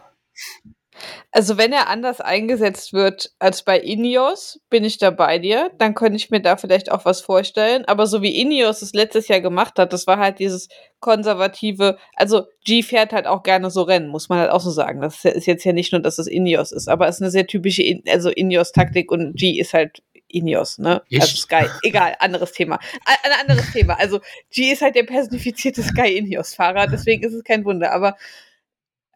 [1.30, 5.70] Also wenn er anders eingesetzt wird als bei Ineos, bin ich da bei dir.
[5.78, 7.84] Dann könnte ich mir da vielleicht auch was vorstellen.
[7.86, 10.68] Aber so wie Ineos es letztes Jahr gemacht hat, das war halt dieses
[11.00, 15.00] konservative, also G fährt halt auch gerne so Rennen, muss man halt auch so sagen.
[15.00, 17.46] Das ist jetzt ja nicht nur, dass es Ineos ist, aber es ist eine sehr
[17.46, 20.02] typische, also Ineos-Taktik und G ist halt
[20.32, 21.02] Ineos, ne?
[21.08, 21.20] Ich?
[21.20, 21.66] Also Sky.
[21.82, 22.78] Egal, anderes Thema.
[23.04, 23.94] Ein anderes Thema.
[23.98, 27.92] Also G ist halt der personifizierte Sky Ineos-Fahrer, deswegen ist es kein Wunder.
[27.92, 28.16] Aber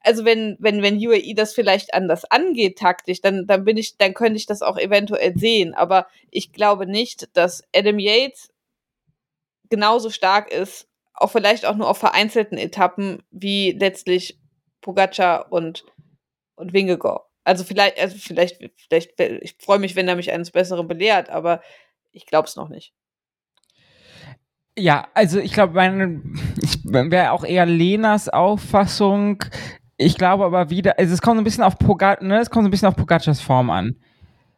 [0.06, 4.14] also wenn, wenn, wenn UAE das vielleicht anders angeht taktisch, dann, dann bin ich, dann
[4.14, 5.74] könnte ich das auch eventuell sehen.
[5.74, 8.50] Aber ich glaube nicht, dass Adam Yates
[9.68, 14.38] genauso stark ist, auch vielleicht auch nur auf vereinzelten Etappen, wie letztlich
[14.80, 15.84] Pogacar und,
[16.54, 17.25] und Wingegor.
[17.46, 21.62] Also vielleicht, also vielleicht, vielleicht, ich freue mich, wenn er mich eines Besseren belehrt, aber
[22.10, 22.92] ich glaube es noch nicht.
[24.76, 26.20] Ja, also ich glaube,
[26.60, 29.44] ich wäre auch eher Lenas Auffassung,
[29.96, 32.70] ich glaube aber wieder, also es kommt ein bisschen auf Pogacar, ne, es kommt ein
[32.72, 33.94] bisschen auf Pogacars Form an.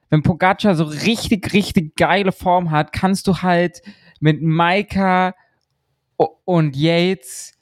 [0.09, 3.83] Wenn Pogacar so richtig, richtig geile Form hat, kannst du halt
[4.19, 5.35] mit Maika
[6.17, 7.53] und Yates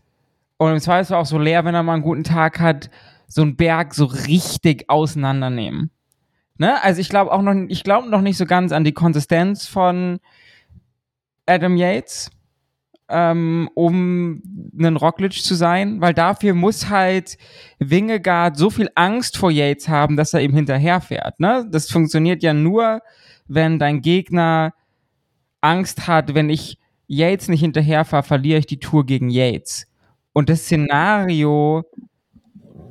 [0.56, 2.90] und im Zweifelsfall auch so leer, wenn er mal einen guten Tag hat,
[3.26, 5.90] so einen Berg so richtig auseinandernehmen.
[6.58, 6.82] Ne?
[6.82, 10.20] Also ich glaube auch noch, ich glaube noch nicht so ganz an die Konsistenz von
[11.46, 12.30] Adam Yates
[13.08, 14.42] ähm, um
[14.78, 17.38] einen Roglic zu sein, weil dafür muss halt
[17.78, 21.38] Wingegaard so viel Angst vor Yates haben, dass er ihm hinterherfährt.
[21.38, 21.66] Ne?
[21.70, 23.00] Das funktioniert ja nur,
[23.46, 24.74] wenn dein Gegner
[25.60, 29.86] Angst hat, wenn ich Yates nicht hinterherfahre, verliere ich die Tour gegen Yates.
[30.32, 31.84] Und das Szenario,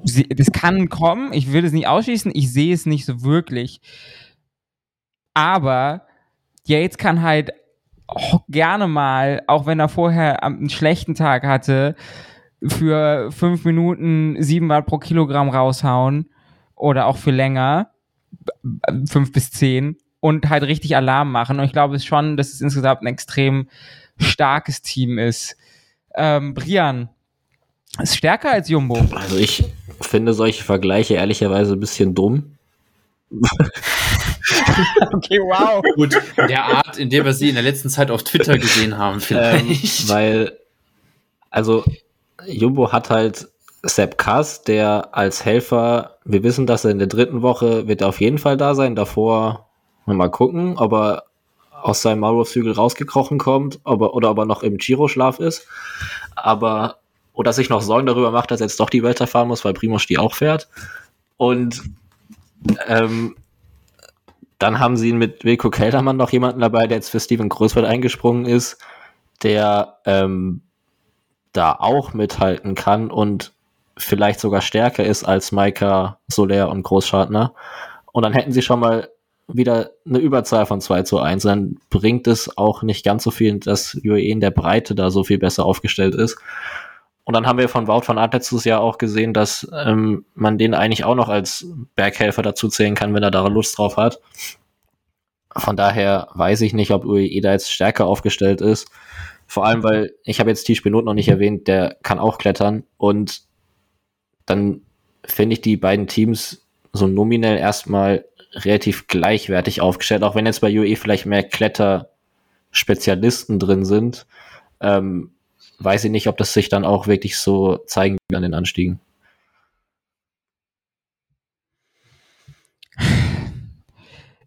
[0.06, 3.82] das kann kommen, ich will es nicht ausschließen, ich sehe es nicht so wirklich.
[5.34, 6.04] Aber
[6.66, 7.52] Yates kann halt
[8.48, 11.96] gerne mal, auch wenn er vorher einen schlechten Tag hatte,
[12.66, 16.30] für fünf Minuten sieben Watt pro Kilogramm raushauen
[16.76, 17.92] oder auch für länger,
[19.08, 21.60] fünf bis zehn und halt richtig Alarm machen.
[21.60, 23.70] Und ich glaube es schon, dass es insgesamt ein extrem
[24.18, 25.58] starkes Team ist.
[26.16, 27.10] Ähm, Brian,
[28.02, 28.98] ist stärker als Jumbo.
[29.16, 29.64] Also ich
[30.02, 32.58] finde solche Vergleiche ehrlicherweise ein bisschen dumm.
[35.14, 35.84] okay, wow.
[35.96, 38.98] Gut, in der Art, in der wir sie in der letzten Zeit auf Twitter gesehen
[38.98, 40.04] haben, vielleicht.
[40.04, 40.60] Ähm, weil,
[41.50, 41.84] also,
[42.46, 43.48] Jumbo hat halt
[43.84, 48.10] Sepp Kass, der als Helfer, wir wissen, dass er in der dritten Woche wird er
[48.10, 48.96] auf jeden Fall da sein.
[48.96, 49.70] Davor
[50.06, 51.24] mal gucken, ob er
[51.72, 55.68] aus seinem Maulwurfshügel rausgekrochen kommt, ob er, oder ob er noch im Giro-Schlaf ist.
[56.36, 56.98] Aber,
[57.36, 59.74] oder sich noch Sorgen darüber macht, dass er jetzt doch die Welt fahren muss, weil
[59.74, 60.68] Primoz die auch fährt.
[61.38, 61.84] Und
[62.88, 63.36] ähm,
[64.58, 68.46] dann haben sie mit Wilko Keltermann noch jemanden dabei, der jetzt für Steven Großwald eingesprungen
[68.46, 68.78] ist,
[69.44, 70.62] der ähm,
[71.52, 73.54] da auch mithalten kann und
[73.98, 77.54] vielleicht sogar stärker ist als Maika, Soler und Großschartner.
[78.12, 79.10] Und dann hätten sie schon mal
[79.48, 81.44] wieder eine Überzahl von 2 zu 1.
[81.44, 85.24] Dann bringt es auch nicht ganz so viel, dass UAE in der Breite da so
[85.24, 86.38] viel besser aufgestellt ist.
[87.26, 90.60] Und dann haben wir von Wout van Aert letztes Jahr auch gesehen, dass ähm, man
[90.60, 91.66] den eigentlich auch noch als
[91.96, 94.20] Berghelfer dazu zählen kann, wenn er da Lust drauf hat.
[95.58, 98.92] Von daher weiß ich nicht, ob UAE da jetzt stärker aufgestellt ist.
[99.48, 102.84] Vor allem, weil ich habe jetzt Tisch Benot noch nicht erwähnt, der kann auch klettern.
[102.98, 103.42] Und
[104.46, 104.82] dann
[105.26, 110.78] finde ich die beiden Teams so nominell erstmal relativ gleichwertig aufgestellt, auch wenn jetzt bei
[110.78, 114.28] UE vielleicht mehr Kletterspezialisten drin sind.
[114.80, 115.35] Ähm,
[115.80, 119.00] weiß ich nicht, ob das sich dann auch wirklich so zeigen wird an den Anstiegen.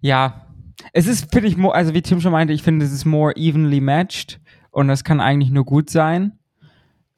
[0.00, 0.46] Ja,
[0.92, 3.80] es ist, finde ich, also wie Tim schon meinte, ich finde, es ist more evenly
[3.80, 4.40] matched
[4.70, 6.38] und das kann eigentlich nur gut sein.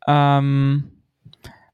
[0.06, 0.90] Ähm,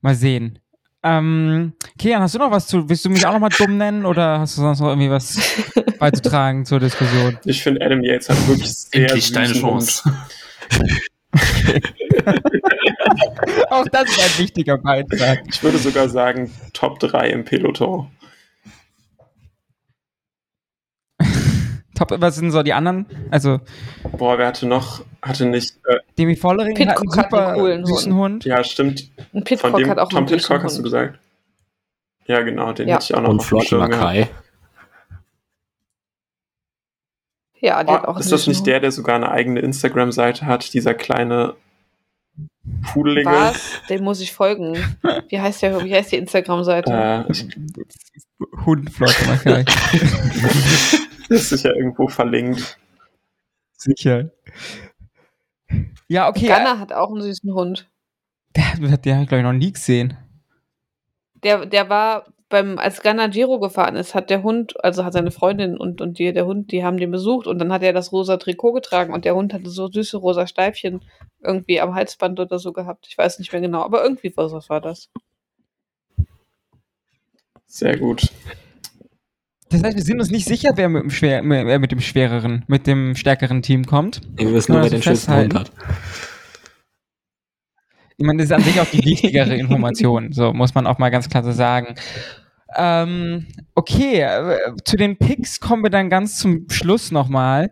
[0.01, 0.59] mal sehen.
[1.03, 4.05] Ähm, Kian, hast du noch was zu, willst du mich auch noch mal dumm nennen
[4.05, 5.39] oder hast du sonst noch irgendwie was
[6.01, 7.39] beizutragen zur Diskussion?
[7.45, 10.13] Ich finde Adam Yates hat wirklich sehr Endlich deine Chance.
[13.71, 15.43] Auch das ist ein wichtiger Beitrag.
[15.49, 18.11] Ich würde sogar sagen, Top 3 im Peloton.
[21.97, 23.07] Top, was sind so die anderen?
[23.31, 23.61] Also.
[24.13, 25.79] Boah, wer hatte noch, hatte nicht.
[25.87, 28.45] Äh, Demi Vollering Pitcock hat einen super hat einen süßen Hund.
[28.45, 29.11] Ja, stimmt.
[29.33, 31.19] Und Pitcock Von dem, hat auch Tom Pitcock hast du gesagt.
[32.27, 32.97] Ja, genau, den ja.
[32.97, 34.29] hätte ich auch noch Und Flotten Mackay.
[37.61, 40.73] Ja, der hat Oh, auch ist das nicht der, der sogar eine eigene Instagram-Seite hat?
[40.75, 41.55] Dieser kleine
[42.93, 43.31] Pudelige?
[43.31, 43.81] Was?
[43.89, 44.75] Dem muss ich folgen.
[45.29, 46.93] Wie heißt der, wie heißt die Instagram-Seite?
[46.93, 47.33] Äh,
[48.65, 49.67] Hundflotte, mal gleich.
[51.29, 52.79] ist sicher irgendwo verlinkt.
[53.73, 54.31] Sicher.
[56.09, 56.47] Ja, okay.
[56.47, 57.89] Gunnar hat auch einen süßen Hund.
[58.55, 58.65] Der,
[58.99, 60.17] der habe ich, glaube ich, noch nie gesehen.
[61.43, 65.31] Der, der war beim, als Gunnar Giro gefahren ist, hat der Hund, also hat seine
[65.31, 68.13] Freundin und, und die, der Hund, die haben den besucht und dann hat er das
[68.13, 71.01] rosa Trikot getragen und der Hund hatte so süße rosa Steifchen
[71.43, 73.07] irgendwie am Halsband oder so gehabt.
[73.09, 75.11] Ich weiß nicht mehr genau, aber irgendwie was, was war das?
[77.67, 78.31] Sehr gut.
[79.69, 82.65] Das heißt, wir sind uns nicht sicher, wer mit dem, schwer, wer mit dem schwereren,
[82.69, 84.21] mit dem stärkeren Team kommt.
[84.37, 85.73] Wir wissen nur, wer den schönsten Hund hat.
[88.19, 91.11] Ich meine, das ist an sich auch die wichtigere Information, so muss man auch mal
[91.11, 91.97] ganz klar so sagen.
[92.75, 97.71] Ähm, okay, äh, zu den Picks kommen wir dann ganz zum Schluss nochmal.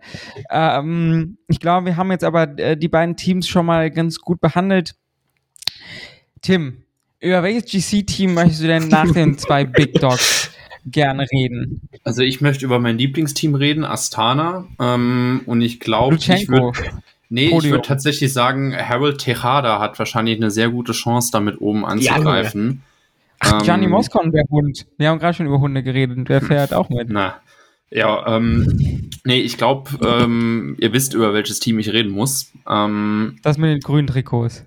[0.50, 4.40] Ähm, ich glaube, wir haben jetzt aber äh, die beiden Teams schon mal ganz gut
[4.40, 4.94] behandelt.
[6.42, 6.84] Tim,
[7.20, 10.50] über welches GC-Team möchtest du denn nach den zwei Big Dogs
[10.86, 11.88] gerne reden?
[12.04, 14.66] Also ich möchte über mein Lieblingsteam reden, Astana.
[14.80, 16.72] Ähm, und ich glaube, ich würde
[17.34, 17.72] nee, ich Podium.
[17.72, 22.82] würde tatsächlich sagen, Harold Tejada hat wahrscheinlich eine sehr gute Chance, damit oben anzugreifen.
[23.40, 24.86] Ach, Gianni Ähm, Moscon, der Hund.
[24.96, 27.08] Wir haben gerade schon über Hunde geredet und der fährt auch mit.
[27.10, 27.34] Na,
[27.90, 32.50] ja, ähm, nee, ich glaube, ähm, ihr wisst, über welches Team ich reden muss.
[32.68, 34.64] Ähm, Das mit den grünen Trikots.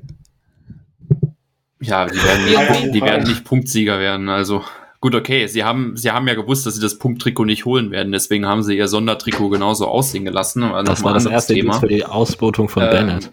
[1.81, 4.29] ja, die werden, nicht, die werden nicht Punktsieger werden.
[4.29, 4.63] Also
[4.99, 8.11] gut, okay, sie haben, sie haben ja gewusst, dass sie das Punkttrikot nicht holen werden.
[8.11, 10.63] Deswegen haben sie ihr Sondertrikot genauso aussehen gelassen.
[10.63, 11.79] Aber Das war das erste Thema.
[11.79, 13.31] für die Ausbeutung von Ähm, Bennett.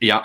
[0.00, 0.22] Ja,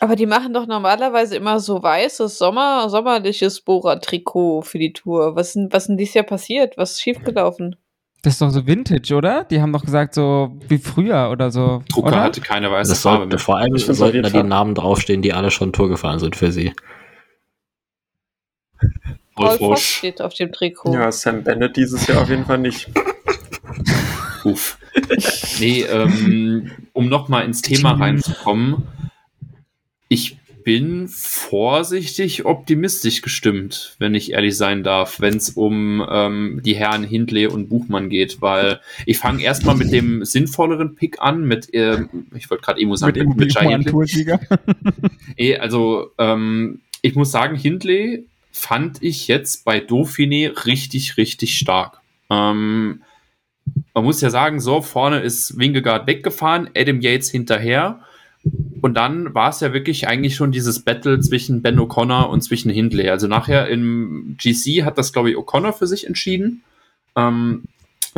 [0.00, 5.34] Aber die machen doch normalerweise immer so weißes, Sommer, sommerliches Bohrer-Trikot für die Tour.
[5.34, 6.76] Was ist was denn dieses Jahr passiert?
[6.76, 7.74] Was ist schiefgelaufen?
[8.22, 9.44] Das ist doch so Vintage, oder?
[9.44, 11.82] Die haben doch gesagt, so wie früher oder so.
[11.92, 12.22] Drucker oder?
[12.22, 13.38] hatte keine weiße Das Farbe sollte, mehr.
[13.38, 16.72] vor allem sollten da die Namen draufstehen, die alle schon Tour gefahren sind für sie.
[19.38, 19.80] Voss Roche.
[19.80, 20.94] steht auf dem Trikot.
[20.94, 22.88] Ja, Sam Bennett dieses Jahr auf jeden Fall nicht.
[24.44, 24.78] Uff.
[25.60, 28.84] Nee, ähm, um nochmal ins Thema reinzukommen.
[30.08, 30.38] Ich
[30.68, 37.04] bin vorsichtig optimistisch gestimmt, wenn ich ehrlich sein darf, wenn es um ähm, die Herren
[37.04, 42.26] Hindley und Buchmann geht, weil ich fange erstmal mit dem sinnvolleren Pick an, mit, ähm,
[42.34, 45.58] ich wollte gerade Emo mit sagen, dem mit, mit Jai Hindley.
[45.58, 48.26] Also ähm, ich muss sagen, Hindley
[48.58, 52.00] fand ich jetzt bei Dauphiné richtig, richtig stark.
[52.30, 53.02] Ähm,
[53.94, 58.00] man muss ja sagen, so vorne ist Wingegaard weggefahren, Adam Yates hinterher.
[58.80, 62.70] Und dann war es ja wirklich eigentlich schon dieses Battle zwischen Ben O'Connor und zwischen
[62.70, 63.08] Hindley.
[63.08, 66.62] Also nachher im GC hat das, glaube ich, O'Connor für sich entschieden.
[67.16, 67.64] Ähm,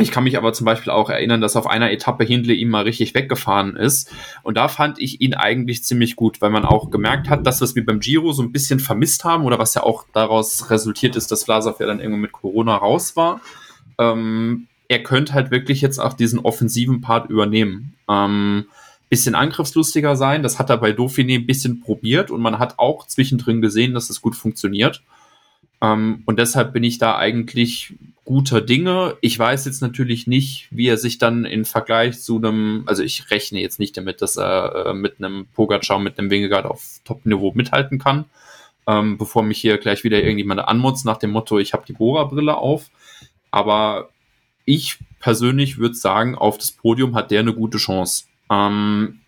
[0.01, 2.83] ich kann mich aber zum Beispiel auch erinnern, dass auf einer Etappe Hindley ihm mal
[2.83, 4.11] richtig weggefahren ist.
[4.43, 7.75] Und da fand ich ihn eigentlich ziemlich gut, weil man auch gemerkt hat, dass was
[7.75, 11.31] wir beim Giro so ein bisschen vermisst haben oder was ja auch daraus resultiert ist,
[11.31, 13.41] dass Vlasov ja dann irgendwann mit Corona raus war.
[13.97, 17.93] Ähm, er könnte halt wirklich jetzt auch diesen offensiven Part übernehmen.
[18.09, 18.65] Ähm,
[19.11, 23.05] bisschen angriffslustiger sein, das hat er bei Dauphiné ein bisschen probiert und man hat auch
[23.07, 25.03] zwischendrin gesehen, dass es gut funktioniert.
[25.81, 27.93] Ähm, und deshalb bin ich da eigentlich
[28.25, 29.17] guter Dinge.
[29.21, 33.31] Ich weiß jetzt natürlich nicht, wie er sich dann in Vergleich zu einem, also ich
[33.31, 37.51] rechne jetzt nicht damit, dass er äh, mit einem Pogacar, mit einem Wingegaard auf Top-Niveau
[37.55, 38.25] mithalten kann,
[38.87, 42.55] ähm, bevor mich hier gleich wieder irgendjemand anmutzt nach dem Motto, ich habe die Bohrerbrille
[42.55, 42.89] auf.
[43.49, 44.09] Aber
[44.65, 48.25] ich persönlich würde sagen, auf das Podium hat der eine gute Chance.
[48.49, 49.19] Ähm,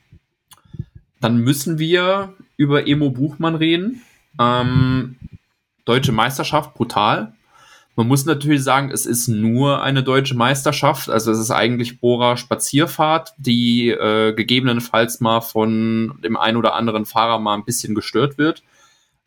[1.20, 4.02] dann müssen wir über Emo Buchmann reden.
[4.40, 5.18] Ähm,
[5.86, 7.34] deutsche Meisterschaft, brutal.
[7.96, 11.10] Man muss natürlich sagen, es ist nur eine deutsche Meisterschaft.
[11.10, 17.06] Also es ist eigentlich Bora Spazierfahrt, die äh, gegebenenfalls mal von dem einen oder anderen
[17.06, 18.64] Fahrer mal ein bisschen gestört wird.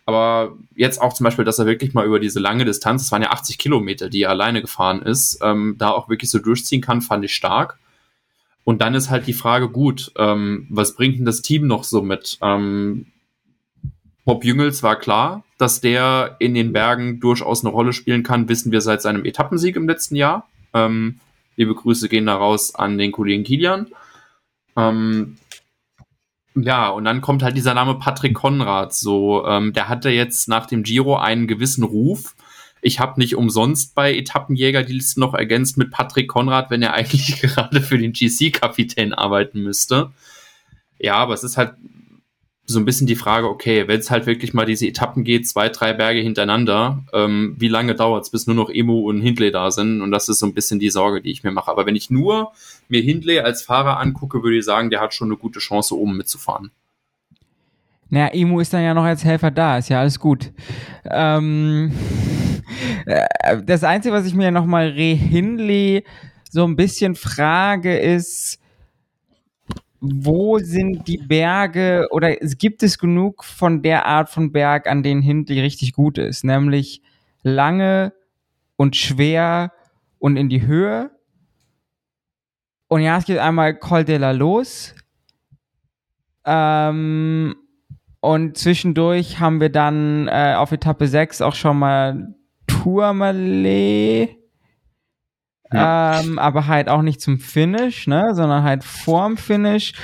[0.05, 3.23] Aber jetzt auch zum Beispiel, dass er wirklich mal über diese lange Distanz, es waren
[3.23, 7.03] ja 80 Kilometer, die er alleine gefahren ist, ähm, da auch wirklich so durchziehen kann,
[7.03, 7.79] fand ich stark.
[8.63, 12.03] Und dann ist halt die Frage, gut, ähm, was bringt denn das Team noch so
[12.03, 12.39] mit?
[12.43, 13.07] Ähm,
[14.27, 18.73] Bob Jüngels war klar, dass der in den Bergen durchaus eine Rolle spielen kann, wissen
[18.73, 20.48] wir seit seinem Etappensieg im letzten Jahr.
[20.74, 21.20] Ähm,
[21.55, 23.86] liebe Grüße gehen da raus an den Kollegen Kilian.
[24.77, 25.36] Ähm,
[26.57, 28.93] ja, und dann kommt halt dieser Name Patrick Konrad.
[28.94, 32.35] So, ähm, der hatte jetzt nach dem Giro einen gewissen Ruf.
[32.82, 36.94] Ich habe nicht umsonst bei Etappenjäger die Liste noch ergänzt mit Patrick Konrad, wenn er
[36.94, 40.11] eigentlich gerade für den GC-Kapitän arbeiten müsste.
[40.98, 41.74] Ja, aber es ist halt
[42.69, 45.69] so ein bisschen die Frage, okay, wenn es halt wirklich mal diese Etappen geht, zwei,
[45.69, 49.71] drei Berge hintereinander, ähm, wie lange dauert es, bis nur noch Emo und Hindley da
[49.71, 50.03] sind?
[50.03, 51.71] Und das ist so ein bisschen die Sorge, die ich mir mache.
[51.71, 52.53] Aber wenn ich nur
[52.89, 56.17] mir Hindley als Fahrer angucke, würde ich sagen, der hat schon eine gute Chance, oben
[56.17, 56.73] mitzufahren.
[58.09, 60.53] Naja, Emu ist dann ja noch als Helfer da, ist ja alles gut.
[61.09, 61.93] Ähm,
[63.07, 66.05] äh, das Einzige, was ich mir nochmal Re Hindley
[66.51, 68.61] so ein bisschen frage, ist,
[70.01, 75.23] wo sind die Berge oder gibt es genug von der Art von Berg, an denen
[75.23, 77.02] Hindley richtig gut ist, nämlich
[77.43, 78.12] lange
[78.77, 79.73] und schwer
[80.18, 81.10] und in die Höhe.
[82.89, 84.94] Und ja, es gibt einmal Col de la Los.
[86.44, 87.56] Ähm,
[88.20, 92.35] und zwischendurch haben wir dann äh, auf Etappe 6 auch schon mal
[92.66, 94.36] Tourmalet.
[95.73, 96.21] Ja.
[96.21, 99.95] Ähm, aber halt auch nicht zum Finish, ne, sondern halt vorm Finish.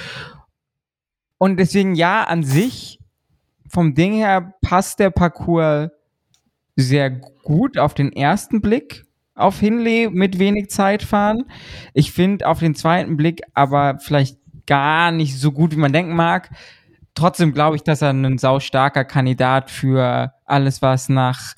[1.39, 2.99] Und deswegen, ja, an sich,
[3.69, 5.91] vom Ding her passt der Parcours
[6.77, 11.45] sehr gut auf den ersten Blick auf Hinley mit wenig Zeit fahren.
[11.95, 16.15] Ich finde auf den zweiten Blick aber vielleicht gar nicht so gut, wie man denken
[16.15, 16.51] mag.
[17.15, 21.55] Trotzdem glaube ich, dass er ein saustarker Kandidat für alles, was nach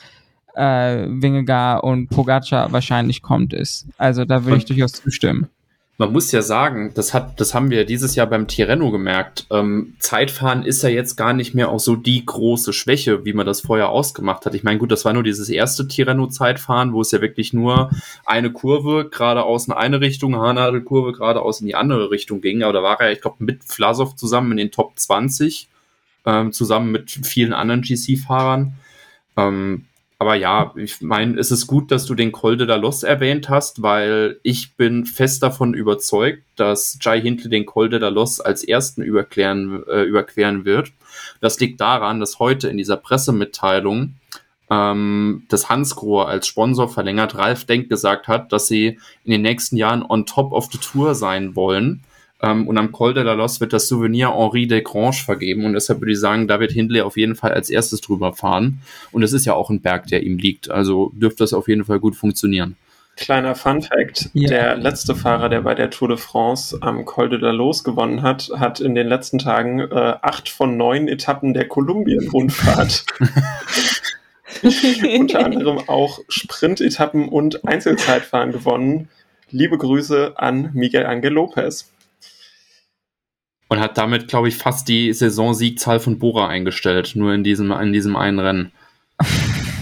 [0.54, 3.86] äh, Wingegar und Pogacar wahrscheinlich kommt, ist.
[3.98, 5.48] Also da würde ich durchaus zustimmen.
[5.96, 9.46] Man muss ja sagen, das hat, das haben wir dieses Jahr beim Tirreno gemerkt.
[9.52, 13.46] Ähm, Zeitfahren ist ja jetzt gar nicht mehr auch so die große Schwäche, wie man
[13.46, 14.56] das vorher ausgemacht hat.
[14.56, 17.90] Ich meine, gut, das war nur dieses erste Tirreno-Zeitfahren, wo es ja wirklich nur
[18.26, 22.64] eine Kurve geradeaus in eine Richtung, Haarnadelkurve geradeaus in die andere Richtung ging.
[22.64, 25.68] Aber da war er, ich glaube, mit Vlasov zusammen in den Top 20,
[26.26, 28.74] ähm, zusammen mit vielen anderen GC-Fahrern.
[29.36, 29.84] Ähm,
[30.24, 33.50] aber ja, ich meine, es ist gut, dass du den Col de la Los erwähnt
[33.50, 38.40] hast, weil ich bin fest davon überzeugt, dass Jai Hindley den Col de la Los
[38.40, 40.92] als ersten überqueren, äh, überqueren wird.
[41.42, 44.14] Das liegt daran, dass heute in dieser Pressemitteilung
[44.70, 49.76] ähm, das Hansgrohe als Sponsor verlängert Ralf Denk gesagt hat, dass sie in den nächsten
[49.76, 52.02] Jahren on top of the Tour sein wollen
[52.42, 55.64] ähm, und am Col de la Los wird das Souvenir Henri de Grange vergeben.
[55.64, 58.80] Und deshalb würde ich sagen, da wird Hindley auf jeden Fall als erstes drüber fahren.
[59.12, 60.70] Und es ist ja auch ein Berg, der ihm liegt.
[60.70, 62.76] Also dürfte das auf jeden Fall gut funktionieren.
[63.16, 64.48] Kleiner Fun Fact: ja.
[64.48, 68.22] Der letzte Fahrer, der bei der Tour de France am Col de la Los gewonnen
[68.22, 73.06] hat, hat in den letzten Tagen äh, acht von neun Etappen der Kolumbien-Rundfahrt.
[75.18, 79.08] Unter anderem auch Sprint-Etappen und Einzelzeitfahren gewonnen.
[79.50, 81.93] Liebe Grüße an Miguel Angel Lopez.
[83.68, 87.92] Und hat damit, glaube ich, fast die Saisonsiegzahl von Bora eingestellt, nur in diesem, in
[87.92, 88.72] diesem einen Rennen.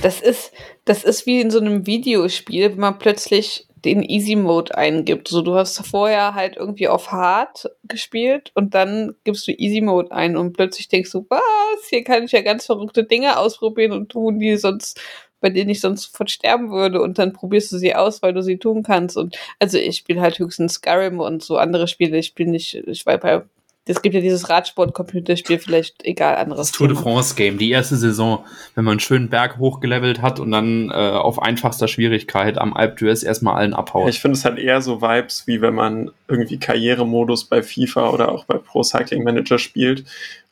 [0.03, 0.53] Das ist,
[0.85, 5.29] das ist wie in so einem Videospiel, wenn man plötzlich den Easy Mode eingibt.
[5.29, 10.13] So, du hast vorher halt irgendwie auf Hard gespielt und dann gibst du Easy Mode
[10.13, 14.11] ein und plötzlich denkst du, was, hier kann ich ja ganz verrückte Dinge ausprobieren und
[14.11, 15.01] tun, die sonst,
[15.41, 18.43] bei denen ich sonst sofort sterben würde und dann probierst du sie aus, weil du
[18.43, 19.17] sie tun kannst.
[19.17, 22.19] Und also ich spiele halt höchstens Skyrim und so andere Spiele.
[22.19, 23.43] Ich spiele nicht, ich war bei
[23.85, 26.69] es gibt ja dieses Radsport-Computerspiel, vielleicht egal anderes.
[26.69, 28.45] Das Tour de France-Game, die erste Saison,
[28.75, 32.99] wenn man einen schönen Berg hochgelevelt hat und dann äh, auf einfachster Schwierigkeit am Alp
[32.99, 34.09] d'Huez erstmal allen abhaut.
[34.09, 38.31] Ich finde, es hat eher so Vibes, wie wenn man irgendwie Karrieremodus bei FIFA oder
[38.31, 40.05] auch bei Pro Cycling Manager spielt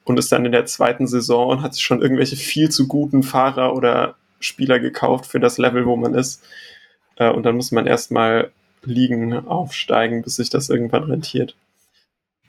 [0.04, 3.22] und ist dann in der zweiten Saison und hat sich schon irgendwelche viel zu guten
[3.22, 6.42] Fahrer oder Spieler gekauft für das Level, wo man ist.
[7.14, 8.50] Äh, und dann muss man erstmal
[8.82, 11.54] liegen, aufsteigen, bis sich das irgendwann rentiert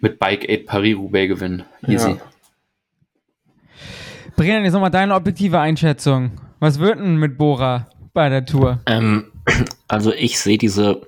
[0.02, 1.64] mit Bike 8 Paris-Roubaix gewinnen.
[1.88, 2.12] Easy.
[2.12, 2.18] Ja.
[4.36, 6.32] Brian, jetzt nochmal deine objektive Einschätzung.
[6.60, 8.80] Was wird denn mit Bora bei der Tour?
[8.86, 9.32] Ähm,
[9.88, 11.08] also ich sehe diese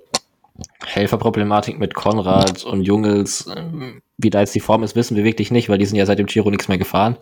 [0.85, 3.49] Helferproblematik mit Konrad und Jungels.
[3.55, 6.05] Ähm, wie da jetzt die Form ist, wissen wir wirklich nicht, weil die sind ja
[6.05, 7.17] seit dem Giro nichts mehr gefahren.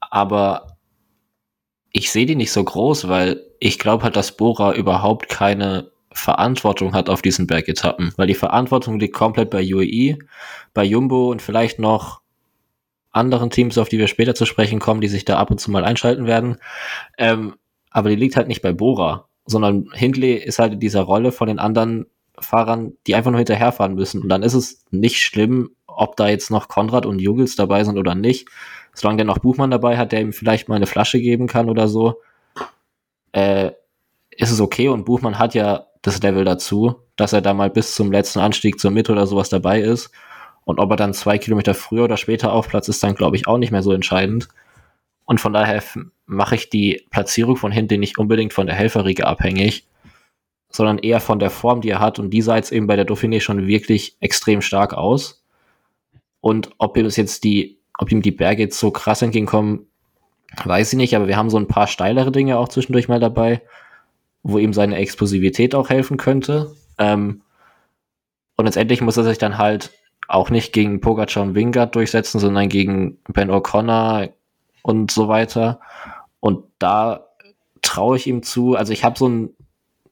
[0.00, 0.78] Aber
[1.92, 6.94] ich sehe die nicht so groß, weil ich glaube halt, dass Bora überhaupt keine Verantwortung
[6.94, 10.18] hat auf diesen Bergetappen, weil die Verantwortung liegt komplett bei UAE,
[10.72, 12.20] bei Jumbo und vielleicht noch
[13.12, 15.70] anderen Teams, auf die wir später zu sprechen kommen, die sich da ab und zu
[15.70, 16.56] mal einschalten werden.
[17.18, 17.54] Ähm,
[17.90, 21.48] aber die liegt halt nicht bei Bora, sondern Hindley ist halt in dieser Rolle von
[21.48, 22.06] den anderen
[22.38, 24.22] Fahrern, die einfach nur hinterherfahren müssen.
[24.22, 27.96] Und dann ist es nicht schlimm, ob da jetzt noch Konrad und Jugels dabei sind
[27.98, 28.48] oder nicht.
[28.94, 31.88] Solange der noch Buchmann dabei hat, der ihm vielleicht mal eine Flasche geben kann oder
[31.88, 32.20] so,
[33.32, 33.72] äh,
[34.30, 34.88] ist es okay.
[34.88, 38.78] Und Buchmann hat ja das Level dazu, dass er da mal bis zum letzten Anstieg
[38.78, 40.10] zur Mitte oder sowas dabei ist.
[40.64, 43.46] Und ob er dann zwei Kilometer früher oder später auf Platz ist, dann glaube ich
[43.46, 44.48] auch nicht mehr so entscheidend.
[45.24, 45.82] Und von daher
[46.26, 49.86] mache ich die Platzierung von hinten nicht unbedingt von der Helferriege abhängig,
[50.70, 52.18] sondern eher von der Form, die er hat.
[52.18, 55.44] Und die sah jetzt eben bei der Dauphiné schon wirklich extrem stark aus.
[56.40, 59.86] Und ob es jetzt die ob ihm die Berge jetzt so krass entgegenkommen,
[60.64, 63.62] weiß ich nicht, aber wir haben so ein paar steilere Dinge auch zwischendurch mal dabei,
[64.48, 66.72] wo ihm seine Explosivität auch helfen könnte.
[66.98, 67.42] Ähm,
[68.56, 69.90] und letztendlich muss er sich dann halt
[70.28, 74.30] auch nicht gegen Pogacar und Wingard durchsetzen, sondern gegen Ben O'Connor
[74.82, 75.80] und so weiter.
[76.38, 77.26] Und da
[77.82, 78.76] traue ich ihm zu.
[78.76, 79.50] Also ich habe so ein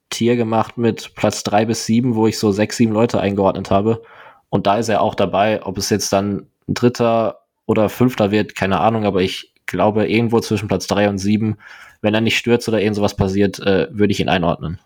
[0.09, 4.01] Tier gemacht mit Platz drei bis sieben, wo ich so sechs, sieben Leute eingeordnet habe.
[4.49, 5.65] Und da ist er auch dabei.
[5.65, 10.39] Ob es jetzt dann ein dritter oder fünfter wird, keine Ahnung, aber ich glaube irgendwo
[10.39, 11.57] zwischen Platz drei und sieben,
[12.01, 14.79] wenn er nicht stürzt oder irgend sowas passiert, äh, würde ich ihn einordnen.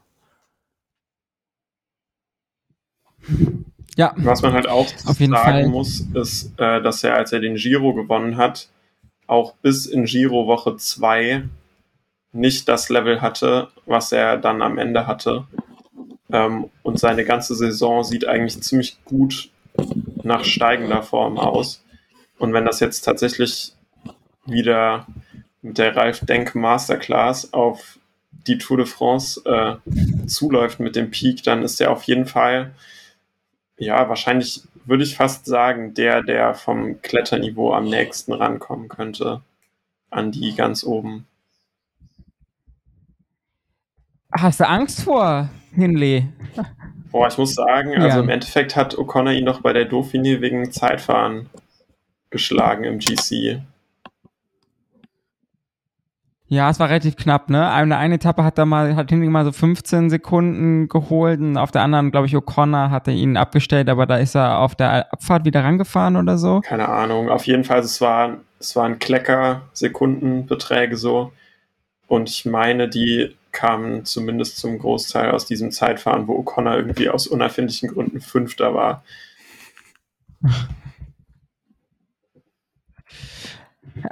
[3.96, 4.14] Ja.
[4.16, 5.68] Was man halt auch sagen Fall.
[5.68, 8.70] muss, ist, äh, dass er, als er den Giro gewonnen hat,
[9.28, 11.44] auch bis in Giro Woche 2
[12.32, 15.48] nicht das Level hatte, was er dann am Ende hatte.
[16.32, 19.50] Ähm, und seine ganze Saison sieht eigentlich ziemlich gut
[20.24, 21.84] nach steigender Form aus.
[22.38, 23.74] Und wenn das jetzt tatsächlich
[24.52, 25.08] wieder
[25.62, 28.00] mit der Ralf Denk Masterclass auf
[28.48, 32.72] die Tour de France äh, zuläuft mit dem Peak, dann ist er auf jeden Fall
[33.80, 39.42] ja, wahrscheinlich würde ich fast sagen, der, der vom Kletterniveau am nächsten rankommen könnte
[40.10, 41.26] an die ganz oben.
[44.32, 46.28] Hast du Angst vor Hinley?
[47.12, 48.24] Boah, ich muss sagen, also ja.
[48.24, 51.50] im Endeffekt hat O'Connor ihn doch bei der Dauphiné wegen Zeitfahren
[52.30, 53.62] geschlagen im GC.
[56.52, 57.72] Ja, es war relativ knapp, ne?
[57.72, 61.70] Eine, eine Etappe hat da mal, hat Hindley mal so 15 Sekunden geholt und auf
[61.70, 65.46] der anderen, glaube ich, O'Connor hatte ihn abgestellt, aber da ist er auf der Abfahrt
[65.46, 66.62] wieder rangefahren oder so.
[66.62, 67.30] Keine Ahnung.
[67.30, 71.32] Auf jeden Fall, es war, es waren Klecker-Sekundenbeträge so.
[72.08, 77.28] Und ich meine, die kamen zumindest zum Großteil aus diesem Zeitfahren, wo O'Connor irgendwie aus
[77.28, 79.04] unerfindlichen Gründen Fünfter war.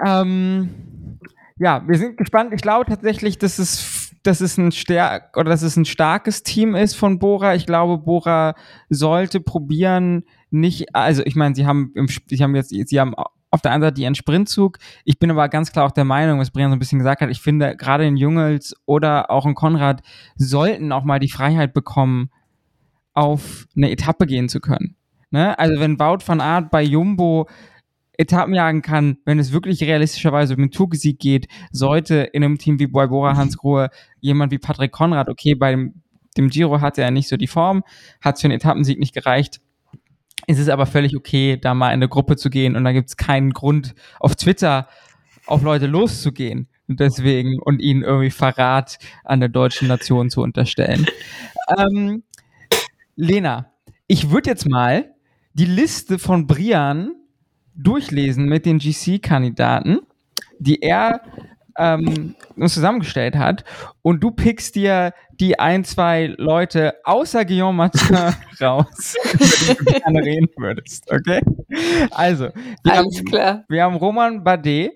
[0.05, 0.86] ähm,
[1.59, 2.53] ja, wir sind gespannt.
[2.53, 6.75] Ich glaube tatsächlich, dass es, dass es ein stark oder dass es ein starkes Team
[6.75, 7.55] ist von Bora.
[7.55, 8.55] Ich glaube, Bora
[8.89, 13.13] sollte probieren, nicht, also ich meine, sie haben im, sie haben jetzt, sie haben
[13.49, 14.77] auf der einen Seite ihren Sprintzug.
[15.03, 17.29] Ich bin aber ganz klar auch der Meinung, was Brian so ein bisschen gesagt hat.
[17.29, 20.01] Ich finde, gerade in Jungels oder auch in Konrad
[20.35, 22.29] sollten auch mal die Freiheit bekommen,
[23.13, 24.95] auf eine Etappe gehen zu können.
[25.31, 25.57] Ne?
[25.57, 27.47] Also wenn Wout van Art bei Jumbo
[28.17, 32.79] Etappen jagen kann, wenn es wirklich realistischerweise um den Toursieg geht, sollte in einem Team
[32.79, 33.89] wie Boybora, Hans Grohe,
[34.19, 36.01] jemand wie Patrick Konrad, okay, bei dem,
[36.35, 37.83] dem Giro hatte er nicht so die Form,
[38.21, 39.61] hat für einen Etappensieg nicht gereicht.
[40.47, 43.09] Es ist aber völlig okay, da mal in eine Gruppe zu gehen und da gibt
[43.09, 44.87] es keinen Grund, auf Twitter
[45.45, 46.67] auf Leute loszugehen.
[46.87, 51.05] Und deswegen und ihnen irgendwie Verrat an der deutschen Nation zu unterstellen.
[51.77, 52.23] ähm,
[53.15, 53.73] Lena,
[54.07, 55.13] ich würde jetzt mal
[55.53, 57.16] die Liste von Brian
[57.77, 59.99] durchlesen mit den GC-Kandidaten,
[60.59, 61.21] die er
[61.77, 63.63] ähm, uns zusammengestellt hat
[64.01, 68.15] und du pickst dir die ein, zwei Leute außer Guillaume Martin
[68.61, 71.41] raus, über die du gerne reden würdest, okay?
[72.11, 72.49] Also,
[72.83, 73.63] wir, Alles haben, klar.
[73.69, 74.93] wir haben Roman Bardet,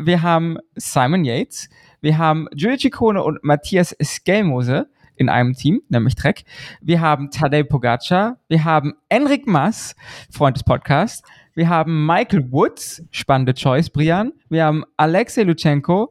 [0.00, 1.68] wir haben Simon Yates,
[2.00, 6.44] wir haben Julia Ciccone und Matthias Skelmose in einem Team, nämlich Trek.
[6.80, 9.94] Wir haben Tadej Pogacar, wir haben Enric Mass,
[10.30, 11.22] Freund des Podcasts,
[11.54, 14.32] wir haben Michael Woods, spannende Choice, Brian.
[14.48, 16.10] Wir haben Alexei Lutsenko,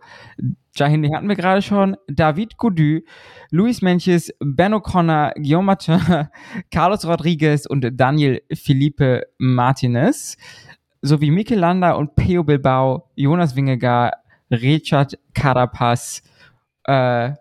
[0.76, 3.01] Jahindi hatten wir gerade schon, David Goudu,
[3.49, 5.99] Luis Menches, Ben O'Connor, Guillaume Martin,
[6.72, 10.38] Carlos Rodriguez und Daniel Felipe Martinez,
[11.01, 14.13] sowie Mikel Landa und Peo Bilbao, Jonas Wingegar,
[14.49, 16.23] Richard Carapaz,
[16.85, 17.34] äh,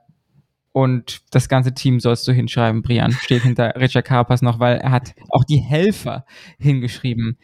[0.72, 3.12] und das ganze Team sollst du hinschreiben, Brian.
[3.12, 6.24] Steht hinter Richard Carapaz noch, weil er hat auch die Helfer
[6.58, 7.38] hingeschrieben.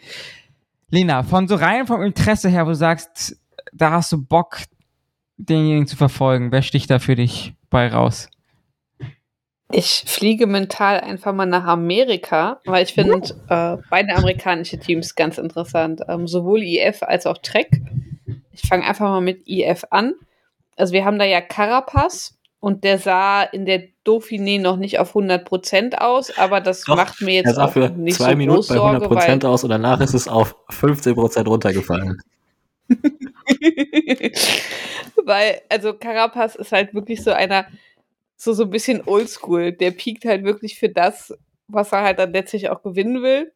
[0.91, 3.37] Lena, von so rein vom Interesse her, wo du sagst,
[3.73, 4.59] da hast du Bock,
[5.37, 8.31] denjenigen zu verfolgen, wer sticht da für dich bei raus?
[9.73, 15.39] Ich fliege mental einfach mal nach Amerika, weil ich finde äh, beide amerikanische Teams ganz
[15.39, 16.03] interessant.
[16.07, 17.83] Ähm, sowohl IF als auch Trek.
[18.53, 20.15] Ich fange einfach mal mit IF an.
[20.77, 22.36] Also wir haben da ja Carapaz,
[22.67, 27.21] und der sah in der Dauphiné noch nicht auf 100% aus, aber das Doch, macht
[27.23, 30.15] mir jetzt auch nicht zwei so Minuten groß bei 100% Sorge, aus und danach ist
[30.15, 32.21] es auf 15% runtergefallen.
[35.25, 37.69] weil, also Carapaz ist halt wirklich so einer,
[38.35, 39.71] so, so ein bisschen oldschool.
[39.71, 41.39] Der piekt halt wirklich für das,
[41.69, 43.53] was er halt dann letztlich auch gewinnen will.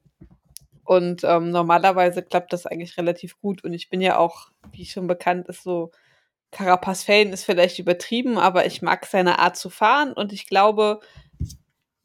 [0.85, 3.65] Und ähm, normalerweise klappt das eigentlich relativ gut.
[3.65, 5.91] Und ich bin ja auch, wie schon bekannt ist, so
[6.53, 11.01] Carapaz-Fan ist vielleicht übertrieben, aber ich mag seine Art zu fahren und ich glaube,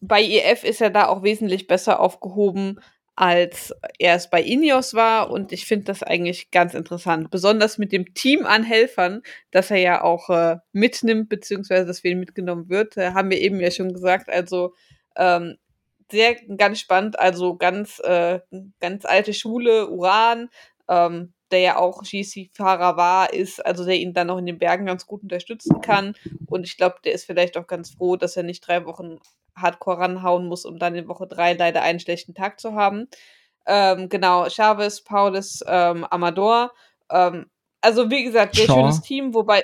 [0.01, 2.79] bei EF ist er da auch wesentlich besser aufgehoben
[3.15, 5.31] als er es bei Ineos war.
[5.31, 7.31] Und ich finde das eigentlich ganz interessant.
[7.31, 12.09] Besonders mit dem Team an Helfern, das er ja auch äh, mitnimmt, beziehungsweise dass für
[12.09, 14.29] ihn mitgenommen wird, äh, haben wir eben ja schon gesagt.
[14.29, 14.73] Also
[15.15, 15.57] ähm,
[16.11, 18.39] sehr ganz spannend, also ganz, äh,
[18.79, 20.49] ganz alte Schule, Uran,
[20.89, 24.85] ähm, der ja auch GC-Fahrer war, ist, also der ihn dann auch in den Bergen
[24.85, 26.13] ganz gut unterstützen kann.
[26.47, 29.19] Und ich glaube, der ist vielleicht auch ganz froh, dass er nicht drei Wochen
[29.55, 33.07] hardcore ranhauen muss, um dann in Woche drei leider einen schlechten Tag zu haben.
[33.65, 36.73] Ähm, genau, Chavez, Paulus, ähm, Amador.
[37.09, 37.45] Ähm,
[37.79, 38.73] also wie gesagt, sehr Shaw.
[38.73, 39.63] schönes Team, wobei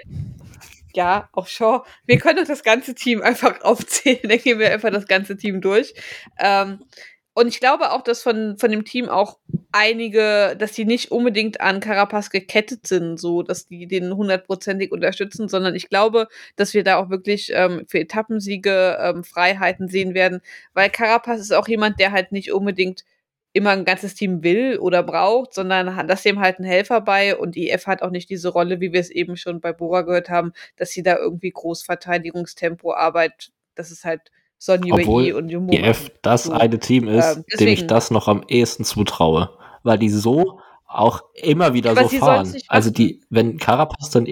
[0.93, 1.83] ja, auch Shaw.
[2.05, 5.59] Wir können doch das ganze Team einfach aufzählen, dann gehen wir einfach das ganze Team
[5.59, 5.93] durch.
[6.39, 6.85] Ähm,
[7.33, 9.39] und ich glaube auch, dass von, von dem Team auch
[9.71, 15.47] einige, dass die nicht unbedingt an Carapaz gekettet sind, so dass die den hundertprozentig unterstützen,
[15.47, 16.27] sondern ich glaube,
[16.57, 20.41] dass wir da auch wirklich ähm, für Etappensiege ähm, Freiheiten sehen werden,
[20.73, 23.05] weil Carapaz ist auch jemand, der halt nicht unbedingt
[23.53, 27.35] immer ein ganzes Team will oder braucht, sondern dass dem halt ein Helfer bei.
[27.35, 30.29] Und IF hat auch nicht diese Rolle, wie wir es eben schon bei Bora gehört
[30.29, 34.31] haben, dass sie da irgendwie Großverteidigungstempo arbeit, das ist halt
[34.63, 35.73] Sonny Obwohl und Jumbo.
[35.73, 36.51] IF das so.
[36.51, 39.49] eine Team ist, ähm, dem ich das noch am ehesten zutraue,
[39.81, 42.55] weil die so auch immer wieder aber so fahren.
[42.67, 44.27] Also die, wenn Carapaz dann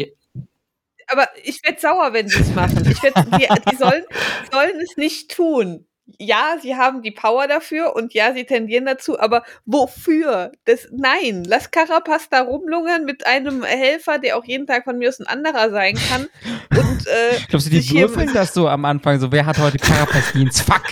[1.07, 2.85] aber ich werde sauer, wenn sie es machen.
[2.87, 4.03] Ich werd, die, die sollen,
[4.51, 5.87] sollen es nicht tun
[6.17, 10.51] ja, sie haben die Power dafür und ja, sie tendieren dazu, aber wofür?
[10.65, 15.09] Das, nein, lass Carapaz da rumlungern mit einem Helfer, der auch jeden Tag von mir
[15.09, 16.27] aus ein anderer sein kann.
[16.71, 20.61] Und, äh, Glaubst du, die würfeln das so am Anfang, so, wer hat heute Carapaz-Dienst?
[20.61, 20.83] Fuck!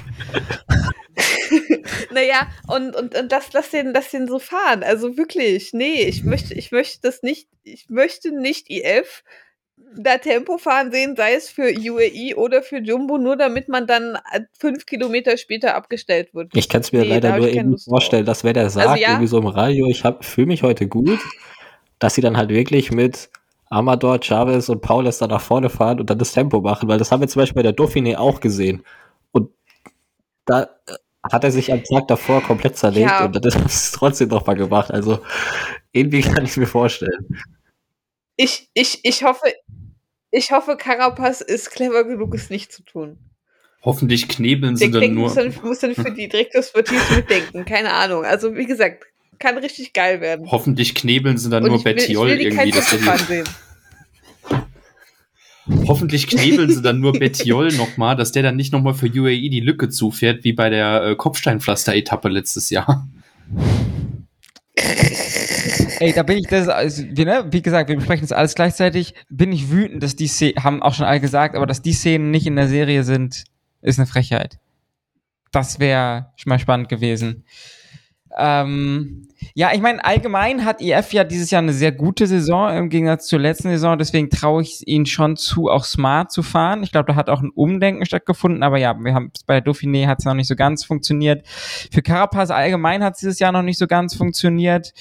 [2.12, 4.84] naja, und, und, und das, lass den, lass den so fahren.
[4.84, 9.24] Also wirklich, nee, ich möchte, ich möchte das nicht, ich möchte nicht IF
[9.96, 14.16] da Tempo fahren sehen, sei es für UAE oder für Jumbo, nur damit man dann
[14.32, 16.56] äh, fünf Kilometer später abgestellt wird.
[16.56, 19.02] Ich kann es mir nee, leider nur eben vorstellen, dass wer der also sagt, also,
[19.02, 19.10] ja.
[19.10, 21.20] irgendwie so im Radio, ich fühle mich heute gut,
[22.00, 23.30] dass sie dann halt wirklich mit
[23.70, 27.12] Amador, Chavez und Paulus da nach vorne fahren und dann das Tempo machen, weil das
[27.12, 28.84] haben wir zum Beispiel bei der Dauphiné auch gesehen.
[29.32, 29.52] Und
[30.46, 30.68] da äh,
[31.32, 33.26] hat er sich am Tag davor komplett zerlegt ja.
[33.26, 34.92] und dann hat es trotzdem noch mal gemacht.
[34.92, 35.20] Also
[35.92, 37.28] irgendwie kann ich es mir vorstellen.
[38.38, 39.52] Ich, ich, ich hoffe,
[40.32, 43.18] ich hoffe, Carapaz ist clever genug, es nicht zu tun.
[43.84, 45.26] Hoffentlich knebeln sie dann nur.
[45.26, 47.64] Muss dann, muss dann für die Direktorsportivs mitdenken.
[47.66, 48.26] Keine Ahnung.
[48.26, 49.06] Also, wie gesagt,
[49.40, 50.50] kann richtig geil werden.
[50.52, 52.72] Hoffentlich knebeln sie dann Und nur Bettiol irgendwie.
[52.72, 53.44] Dass der
[55.88, 59.60] Hoffentlich knebeln sie dann nur Bettiol nochmal, dass der dann nicht nochmal für UAE die
[59.60, 63.08] Lücke zufährt, wie bei der äh, Kopfsteinpflaster-Etappe letztes Jahr.
[66.00, 69.14] Ey, da bin ich, das, also, wie, ne, wie gesagt, wir besprechen das alles gleichzeitig.
[69.30, 72.32] Bin ich wütend, dass die Szenen, haben auch schon alle gesagt, aber dass die Szenen
[72.32, 73.46] nicht in der Serie sind,
[73.82, 74.60] ist eine Frechheit.
[75.52, 77.46] Das wäre mal spannend gewesen.
[78.40, 82.90] Ähm, ja, ich meine, allgemein hat IF ja dieses Jahr eine sehr gute Saison im
[82.90, 83.98] Gegensatz zur letzten Saison.
[83.98, 86.84] Deswegen traue ich ihnen schon zu, auch smart zu fahren.
[86.84, 88.62] Ich glaube, da hat auch ein Umdenken stattgefunden.
[88.64, 91.48] Aber ja, wir haben bei Dauphiné hat es noch nicht so ganz funktioniert.
[91.48, 94.94] Für Carapaz allgemein hat es dieses Jahr noch nicht so ganz funktioniert.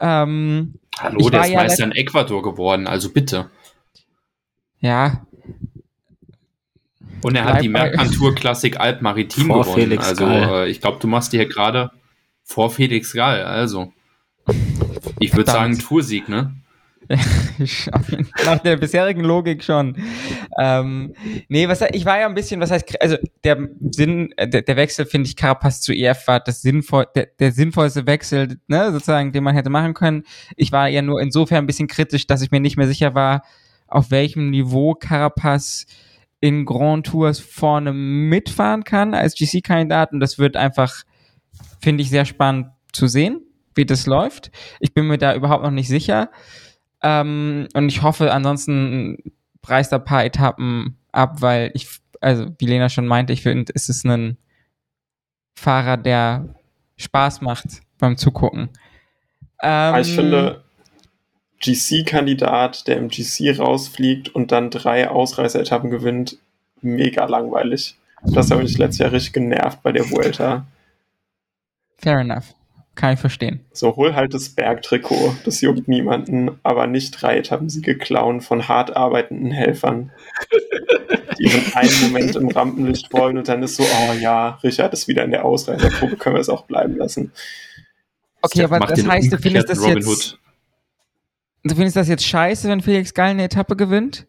[0.00, 3.50] Ähm, Hallo, der ist ja Meister in Ecuador geworden, also bitte.
[4.80, 5.26] Ja.
[7.22, 9.74] Und er hat die Mercantour Klassik Alp Maritim gewonnen.
[9.74, 11.90] Felix also äh, ich glaube, du machst die hier gerade
[12.44, 13.42] vor Felix Gall.
[13.42, 13.92] Also
[15.18, 16.54] ich würde sagen Toursieg, ne?
[18.44, 19.96] Nach der bisherigen Logik schon.
[20.58, 21.14] Ähm,
[21.48, 25.06] nee, was ich war ja ein bisschen, was heißt, also der Sinn, der, der Wechsel,
[25.06, 29.42] finde ich, Carapaz zu EF war das sinnvoll, der, der sinnvollste Wechsel, ne, sozusagen, den
[29.42, 30.24] man hätte machen können.
[30.56, 33.42] Ich war ja nur insofern ein bisschen kritisch, dass ich mir nicht mehr sicher war,
[33.86, 35.86] auf welchem Niveau Carapaz
[36.40, 41.02] in Grand Tours vorne mitfahren kann als GC-Kandidat und das wird einfach,
[41.80, 43.40] finde ich, sehr spannend zu sehen,
[43.74, 44.50] wie das läuft.
[44.78, 46.30] Ich bin mir da überhaupt noch nicht sicher.
[47.02, 49.18] Ähm, und ich hoffe, ansonsten
[49.62, 51.88] preist ein paar Etappen ab, weil ich,
[52.20, 54.36] also wie Lena schon meinte, ich finde, es ist ein
[55.54, 56.54] Fahrer, der
[56.96, 57.66] Spaß macht
[57.98, 58.70] beim Zugucken.
[59.62, 60.62] Ähm, ich finde,
[61.60, 66.38] GC-Kandidat, der im GC rausfliegt und dann drei Ausreißeretappen gewinnt,
[66.80, 67.96] mega langweilig.
[68.22, 70.66] Das hat mich letztes Jahr richtig genervt bei der Vuelta.
[71.96, 72.54] Fair enough.
[72.98, 73.60] Kann ich verstehen.
[73.70, 75.36] So, hol halt das Bergtrikot.
[75.44, 80.10] Das juckt niemanden, aber nicht drei Etappensiege klauen von hart arbeitenden Helfern,
[81.38, 85.06] die in einem Moment im Rampenlicht wollen und dann ist so, oh ja, Richard ist
[85.06, 87.30] wieder in der Ausreißergruppe, können wir es auch bleiben lassen.
[88.42, 90.08] Okay, aber das heißt, du findest das Robin jetzt.
[90.08, 90.38] Hood.
[91.62, 94.26] Du findest das jetzt scheiße, wenn Felix Gall eine Etappe gewinnt?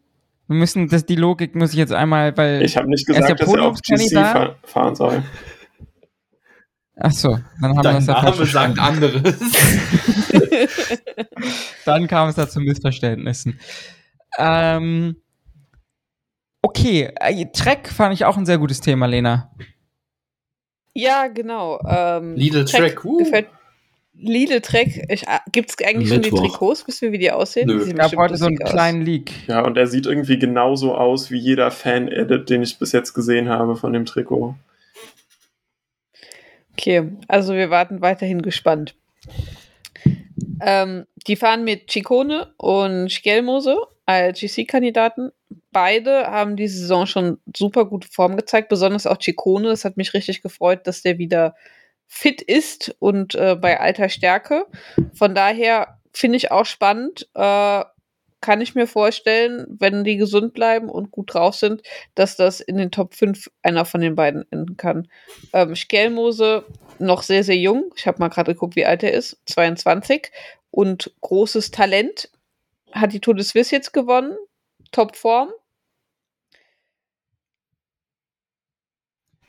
[0.48, 2.62] Wir müssen, das, die Logik muss ich jetzt einmal, weil.
[2.62, 5.24] Ich habe nicht gesagt, er dass er auf GC fahren soll.
[7.00, 9.24] Achso, dann haben Dein wir das ja Name sagt anderes.
[11.86, 13.60] Dann kam es da zu Missverständnissen.
[14.38, 15.16] Ähm,
[16.62, 19.52] okay, äh, Trek fand ich auch ein sehr gutes Thema, Lena.
[20.94, 21.80] Ja, genau.
[21.88, 23.20] Ähm, Lidl Track, uh.
[23.20, 23.48] gefällt.
[24.14, 25.08] Lidl Track.
[25.52, 26.52] Gibt es eigentlich schon die Mittwoch.
[26.52, 26.88] Trikots?
[26.88, 27.68] Wissen wir, wie die aussehen?
[27.68, 27.86] Nö.
[27.86, 28.70] Die Es gab heute so einen aus.
[28.70, 29.32] kleinen Leak.
[29.48, 33.48] Ja, und er sieht irgendwie genauso aus wie jeder Fan-Edit, den ich bis jetzt gesehen
[33.48, 34.56] habe von dem Trikot.
[36.80, 38.96] Okay, also wir warten weiterhin gespannt.
[40.62, 43.76] Ähm, die fahren mit Ciccone und Skelmose
[44.06, 45.34] als GC-Kandidaten.
[45.74, 49.68] Beide haben diese Saison schon super gute Form gezeigt, besonders auch Ciccone.
[49.68, 51.54] Es hat mich richtig gefreut, dass der wieder
[52.08, 54.66] fit ist und äh, bei alter Stärke.
[55.14, 57.28] Von daher finde ich auch spannend.
[57.36, 57.84] Äh,
[58.41, 61.82] kann ich mir vorstellen, wenn die gesund bleiben und gut drauf sind,
[62.16, 65.07] dass das in den Top 5 einer von den beiden enden kann.
[65.53, 66.66] Ähm, Skelmose
[66.99, 67.91] noch sehr, sehr jung.
[67.95, 69.38] Ich habe mal gerade geguckt, wie alt er ist.
[69.45, 70.32] 22.
[70.72, 72.30] Und großes Talent.
[72.91, 74.36] Hat die Tour jetzt gewonnen.
[74.91, 75.49] Topform.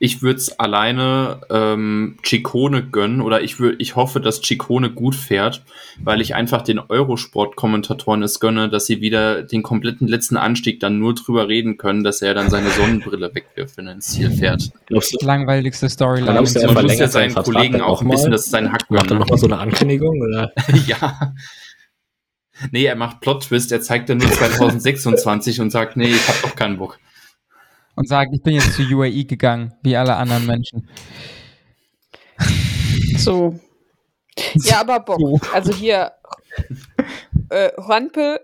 [0.02, 5.14] Ich würde es alleine ähm, Ciccone gönnen oder ich, würd, ich hoffe, dass Ciccone gut
[5.14, 5.62] fährt,
[6.02, 10.98] weil ich einfach den Eurosport-Kommentatoren es gönne, dass sie wieder den kompletten letzten Anstieg dann
[10.98, 14.70] nur drüber reden können, dass er dann seine Sonnenbrille wegwirft, wenn er ins Ziel fährt.
[14.86, 16.24] Glaubst du, Langweiligste Storyline.
[16.24, 18.36] Man er muss ja seinen Vertrag Kollegen dann auch ein bisschen mal?
[18.36, 19.20] das seinen Hack macht er gönnen.
[19.20, 20.18] nochmal so eine Ankündigung?
[20.22, 20.51] Oder?
[20.86, 21.35] ja.
[22.72, 26.56] Nee, er macht Plot-Twist, er zeigt dann nur 2026 und sagt, nee, ich hab doch
[26.56, 26.98] keinen Bock.
[28.01, 30.89] Und sagt, ich bin jetzt zu UAE gegangen, wie alle anderen Menschen.
[33.18, 33.60] So.
[34.64, 35.20] Ja, aber Bock.
[35.20, 35.40] So.
[35.52, 36.12] Also hier,
[37.51, 38.40] äh, Juanpe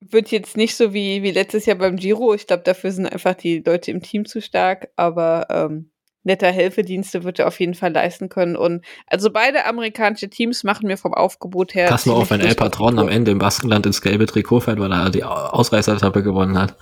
[0.00, 2.34] wird jetzt nicht so wie, wie letztes Jahr beim Giro.
[2.34, 5.90] Ich glaube, dafür sind einfach die Leute im Team zu stark, aber ähm,
[6.24, 8.54] netter Helfedienste wird er auf jeden Fall leisten können.
[8.54, 11.88] Und also beide amerikanische Teams machen mir vom Aufgebot her.
[11.88, 13.08] Pass mal auf, wenn El Patron am.
[13.08, 16.76] Ende im Baskenland ins gelbe Trikot fährt, weil er die Ausreißeretappe gewonnen hat.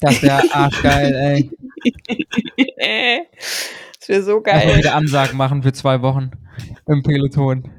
[0.00, 1.50] Das wäre arschgeil, ey.
[3.98, 4.78] das wäre so geil.
[4.78, 6.30] wieder Ansagen machen für zwei Wochen
[6.86, 7.70] im Peloton.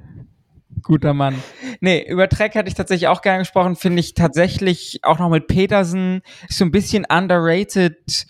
[0.83, 1.35] Guter Mann.
[1.81, 3.75] Nee, über Trek hatte ich tatsächlich auch gerne gesprochen.
[3.75, 8.25] Finde ich tatsächlich auch noch mit Petersen ist so ein bisschen underrated.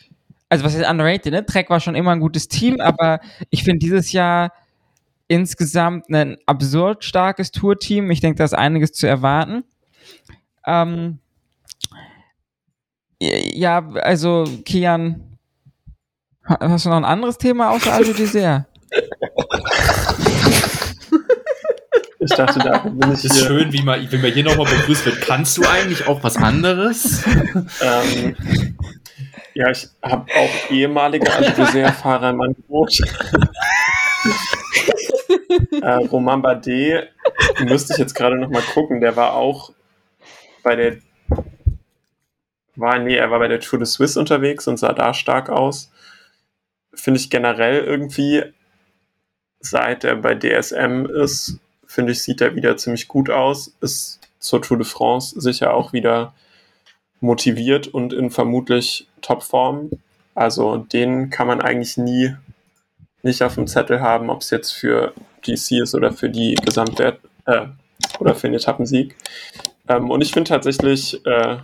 [0.50, 1.46] Also was ist underrated, ne?
[1.46, 4.52] Trek war schon immer ein gutes Team, aber ich finde dieses Jahr
[5.28, 8.10] insgesamt ein absurd starkes Tourteam.
[8.10, 9.64] Ich denke, da ist einiges zu erwarten.
[10.66, 11.20] Ähm,
[13.20, 15.38] ja, also Kian,
[16.48, 18.66] ha- hast du noch ein anderes Thema außer Aldo Dessert?
[22.22, 23.48] Ich dachte, da bin ich Es ist hier.
[23.48, 25.22] schön, wie man, wenn man hier nochmal begrüßt wird.
[25.22, 27.24] Kannst du eigentlich auch was anderes?
[27.82, 28.36] Ähm,
[29.54, 32.94] ja, ich habe auch ehemalige Alpesea-Fahrer im Angebot.
[35.82, 37.10] äh, Romain Bardet,
[37.64, 39.72] müsste ich jetzt gerade noch mal gucken, der war auch
[40.62, 40.98] bei der
[42.80, 45.92] war, nee, er war bei der Tour de Suisse unterwegs und sah da stark aus.
[46.94, 48.44] Finde ich generell irgendwie,
[49.60, 53.76] seit er bei DSM ist, finde ich, sieht er wieder ziemlich gut aus.
[53.82, 56.34] Ist zur Tour de France sicher auch wieder
[57.20, 59.90] motiviert und in vermutlich Topform.
[60.36, 62.36] Also den kann man eigentlich nie
[63.22, 67.20] nicht auf dem Zettel haben, ob es jetzt für GC ist oder für die Gesamtwert
[67.46, 67.66] äh,
[68.20, 69.16] oder für den Etappensieg.
[69.90, 71.58] Ähm, und ich finde tatsächlich äh,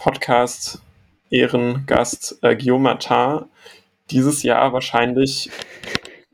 [0.00, 0.80] Podcast
[1.28, 3.44] Ehrengast äh, Guillaume Martin
[4.10, 5.50] dieses Jahr wahrscheinlich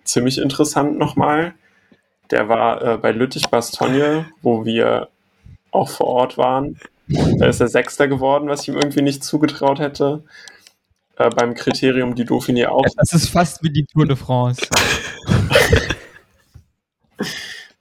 [0.04, 1.52] ziemlich interessant nochmal.
[2.30, 5.08] Der war äh, bei Lüttich-Bastogne, wo wir
[5.72, 6.78] auch vor Ort waren.
[7.08, 10.22] Da ist er Sechster geworden, was ich ihm irgendwie nicht zugetraut hätte.
[11.16, 12.84] Äh, beim Kriterium die Dauphiné auch.
[12.96, 14.62] Das ist fast wie die Tour de France.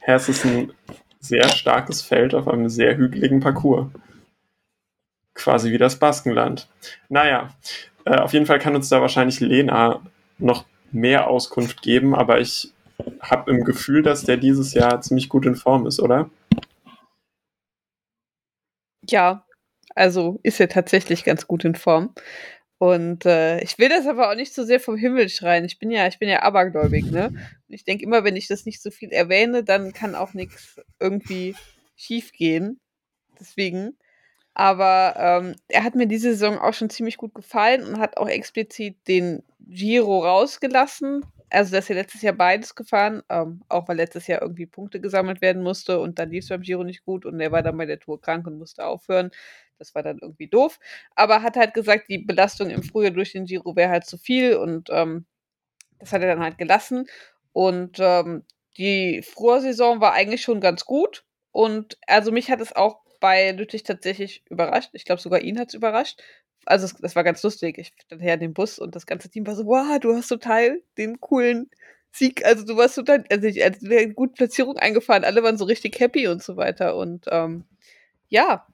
[0.08, 0.72] Ja, es ist ein
[1.20, 3.88] sehr starkes Feld auf einem sehr hügeligen Parcours.
[5.36, 6.68] Quasi wie das Baskenland.
[7.10, 7.50] Naja,
[8.06, 10.02] äh, auf jeden Fall kann uns da wahrscheinlich Lena
[10.38, 12.72] noch mehr Auskunft geben, aber ich
[13.20, 16.30] habe im Gefühl, dass der dieses Jahr ziemlich gut in Form ist, oder?
[19.08, 19.46] Ja,
[19.94, 22.14] also ist er tatsächlich ganz gut in Form.
[22.78, 25.66] Und äh, ich will das aber auch nicht so sehr vom Himmel schreien.
[25.66, 27.28] Ich bin ja, ich bin ja abergläubig, ne?
[27.28, 30.82] Und ich denke immer, wenn ich das nicht so viel erwähne, dann kann auch nichts
[31.00, 31.56] irgendwie
[31.96, 32.80] schief gehen.
[33.40, 33.98] Deswegen.
[34.56, 38.30] Aber ähm, er hat mir diese Saison auch schon ziemlich gut gefallen und hat auch
[38.30, 41.26] explizit den Giro rausgelassen.
[41.50, 45.42] Also, dass er letztes Jahr beides gefahren, ähm, auch weil letztes Jahr irgendwie Punkte gesammelt
[45.42, 47.86] werden musste und dann lief es beim Giro nicht gut und er war dann bei
[47.86, 49.30] der Tour krank und musste aufhören.
[49.78, 50.80] Das war dann irgendwie doof.
[51.16, 54.56] Aber hat halt gesagt, die Belastung im Frühjahr durch den Giro wäre halt zu viel
[54.56, 55.26] und ähm,
[56.00, 57.08] das hat er dann halt gelassen.
[57.54, 58.44] Und ähm,
[58.78, 61.26] die Frühsaison war eigentlich schon ganz gut.
[61.52, 64.92] Und also mich hat es auch bei Lüttich tatsächlich überrascht.
[64.94, 66.22] Ich glaube, sogar ihn hat es überrascht.
[66.64, 67.80] Also, es, das war ganz lustig.
[67.80, 70.28] Ich stand her in dem Bus und das ganze Team war so, wow, du hast
[70.28, 71.72] total den coolen
[72.12, 72.46] Sieg.
[72.46, 75.24] Also, du warst total, also, ich, also eine gute Platzierung eingefahren.
[75.24, 76.96] Alle waren so richtig happy und so weiter.
[76.96, 77.64] Und ähm,
[78.28, 78.68] ja.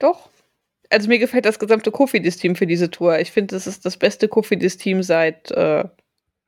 [0.00, 0.28] Doch.
[0.90, 3.20] Also, mir gefällt das gesamte Kofidis-Team für diese Tour.
[3.20, 5.84] Ich finde, das ist das beste Kofidis-Team seit äh,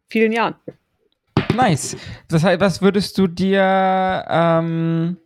[0.09, 0.57] vielen Jahren.
[1.55, 1.97] Nice.
[2.27, 5.19] Das heißt, was würdest du dir, ähm,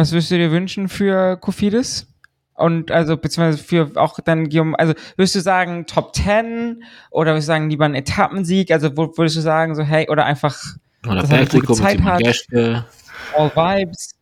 [0.00, 2.06] was würdest du dir wünschen für Kofidis?
[2.54, 7.52] Und also, beziehungsweise für auch dann, also würdest du sagen Top 10 oder würdest du
[7.52, 8.70] sagen lieber ein Etappensieg?
[8.70, 10.58] Also würdest du sagen so, hey, oder einfach,
[11.06, 12.84] oder dass er eine gute Zeit hat, Gäste.
[13.34, 14.14] all vibes?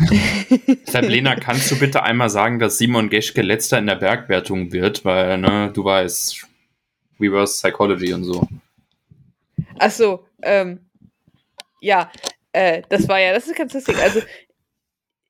[0.86, 5.04] Deshalb, Lena, kannst du bitte einmal sagen, dass Simon Geschke letzter in der Bergwertung wird,
[5.04, 6.46] weil, ne, du weißt,
[7.20, 8.48] Reverse Psychology und so.
[9.78, 10.80] Ach so, ähm,
[11.80, 12.10] ja,
[12.52, 13.96] äh, das war ja, das ist ganz lustig.
[13.98, 14.20] Also,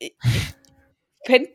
[0.01, 0.14] ich,
[1.24, 1.48] fänd,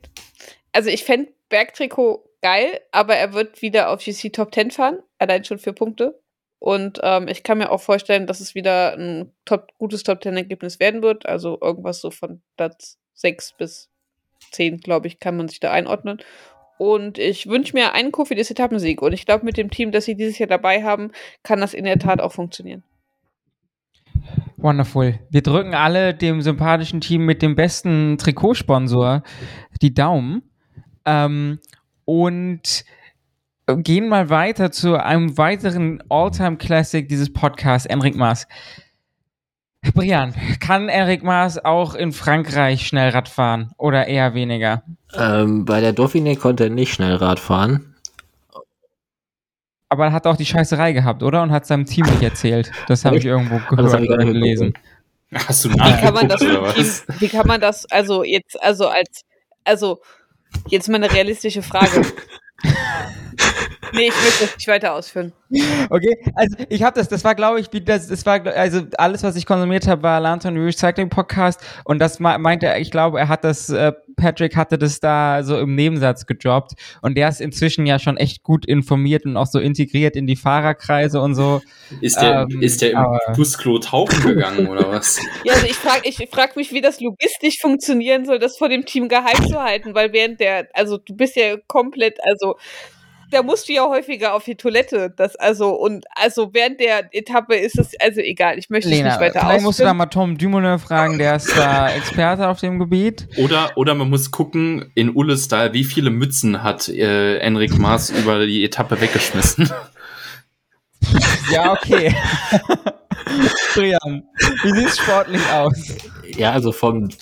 [0.72, 5.44] also ich fände Bergtrikot geil, aber er wird wieder auf GC Top 10 fahren, allein
[5.44, 6.22] schon vier Punkte.
[6.60, 10.38] Und ähm, ich kann mir auch vorstellen, dass es wieder ein top, gutes Top 10
[10.38, 11.26] Ergebnis werden wird.
[11.26, 13.90] Also irgendwas so von Platz 6 bis
[14.52, 16.22] 10, glaube ich, kann man sich da einordnen.
[16.78, 19.02] Und ich wünsche mir einen Kofidis Etappensieg.
[19.02, 21.12] Und ich glaube, mit dem Team, das sie dieses Jahr dabei haben,
[21.44, 22.84] kann das in der Tat auch funktionieren.
[24.58, 25.20] Wonderful.
[25.30, 29.24] Wir drücken alle dem sympathischen Team mit dem besten Trikotsponsor
[29.82, 30.44] die Daumen.
[31.06, 31.60] Ähm,
[32.06, 32.86] und
[33.68, 38.48] gehen mal weiter zu einem weiteren All-Time-Classic dieses Podcasts, Enric Maas.
[39.94, 44.84] Brian, kann Enric Maas auch in Frankreich schnell Rad fahren oder eher weniger?
[45.14, 47.95] Ähm, bei der Dauphiné konnte er nicht schnell Rad fahren.
[49.96, 51.42] Aber er hat auch die Scheißerei gehabt, oder?
[51.42, 52.70] Und hat seinem Team nicht erzählt.
[52.90, 54.74] Das habe ich irgendwo gehört oder gelesen.
[55.34, 59.22] Hast du wie kann man das Team, Wie kann man das, also jetzt, also als,
[59.64, 60.02] also
[60.68, 62.02] jetzt mal eine realistische Frage.
[63.94, 65.34] Nee, ich möchte das nicht weiter ausführen.
[65.90, 69.24] Okay, also ich habe das, das war glaube ich, wie das, das war, also alles,
[69.24, 73.28] was ich konsumiert habe, war Lantern Recycling Podcast und das meinte er, ich glaube, er
[73.28, 77.86] hat das, äh, Patrick hatte das da so im Nebensatz gedroppt und der ist inzwischen
[77.86, 81.62] ja schon echt gut informiert und auch so integriert in die Fahrerkreise und so.
[82.02, 85.20] Ist der, ähm, ist der im Busklo tauchen gegangen oder was?
[85.44, 88.86] Ja, also ich frage ich frag mich, wie das logistisch funktionieren soll, das vor dem
[88.86, 92.56] Team geheim zu halten, weil während der, also du bist ja komplett, also
[93.36, 95.14] da musst du ja häufiger auf die Toilette.
[95.16, 98.58] Das also und also während der Etappe ist es also egal.
[98.58, 101.56] Ich möchte Lena, nicht weiter Vielleicht musst du da mal Tom Dumoulin fragen, der ist
[101.58, 103.28] da Experte auf dem Gebiet.
[103.38, 108.46] Oder oder man muss gucken in Ulle-Style, wie viele Mützen hat äh, Enric Maas über
[108.46, 109.70] die Etappe weggeschmissen.
[111.52, 112.16] ja okay.
[113.74, 114.24] Brian,
[114.64, 115.98] wie sieht es sportlich aus?
[116.38, 117.14] Ja, also von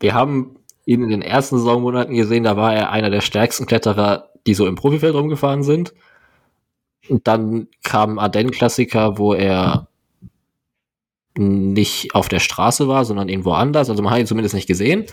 [0.00, 0.56] wir haben
[0.86, 4.66] ihn in den ersten Saisonmonaten gesehen, da war er einer der stärksten Kletterer die so
[4.66, 5.94] im Profifeld rumgefahren sind.
[7.08, 9.88] Und dann kam Ardennen-Klassiker, wo er
[11.36, 13.90] nicht auf der Straße war, sondern irgendwo anders.
[13.90, 15.04] Also man hat ihn zumindest nicht gesehen.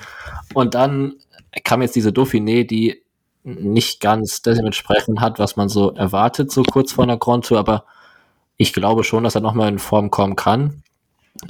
[0.54, 1.16] Und dann
[1.64, 3.02] kam jetzt diese Dauphiné, die
[3.44, 7.58] nicht ganz dementsprechend hat, was man so erwartet, so kurz vor einer Grand Tour.
[7.58, 7.86] Aber
[8.56, 10.84] ich glaube schon, dass er nochmal in Form kommen kann.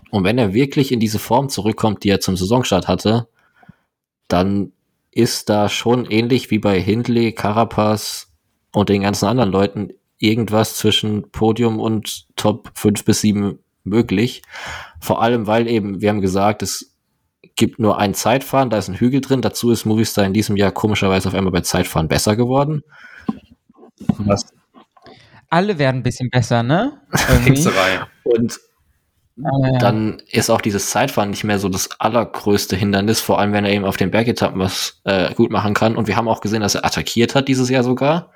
[0.10, 3.27] Und wenn er wirklich in diese Form zurückkommt, die er zum Saisonstart hatte,
[4.27, 4.72] dann
[5.11, 8.31] ist da schon ähnlich wie bei Hindley, Carapaz
[8.72, 9.89] und den ganzen anderen Leuten
[10.19, 14.43] irgendwas zwischen Podium und Top 5 bis 7 möglich.
[14.99, 16.95] Vor allem, weil eben, wir haben gesagt, es
[17.56, 19.41] gibt nur ein Zeitfahren, da ist ein Hügel drin.
[19.41, 22.84] Dazu ist Movistar in diesem Jahr komischerweise auf einmal bei Zeitfahren besser geworden.
[24.18, 24.53] Was?
[25.49, 27.02] Alle werden ein bisschen besser, ne?
[28.23, 28.60] und
[29.43, 33.65] Ah, dann ist auch dieses Zeitfahren nicht mehr so das allergrößte Hindernis, vor allem wenn
[33.65, 35.95] er eben auf den Bergetappen was äh, gut machen kann.
[35.95, 38.31] Und wir haben auch gesehen, dass er attackiert hat dieses Jahr sogar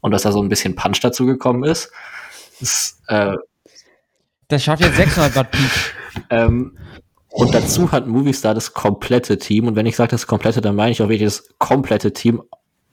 [0.00, 1.90] und dass da so ein bisschen Punch dazu gekommen ist.
[2.60, 3.36] Das, äh,
[4.48, 5.94] das schafft jetzt 600 Watt Peak.
[6.30, 6.76] ähm,
[7.30, 9.66] und dazu hat Movistar das komplette Team.
[9.66, 12.42] Und wenn ich sage das komplette, dann meine ich auch wirklich das komplette Team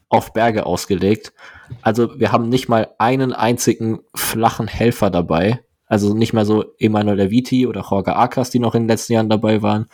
[0.09, 1.33] auf Berge ausgelegt.
[1.81, 5.63] Also wir haben nicht mal einen einzigen flachen Helfer dabei.
[5.91, 9.27] Also nicht mehr so Emanuel Leviti oder Jorge Acas, die noch in den letzten Jahren
[9.27, 9.87] dabei waren.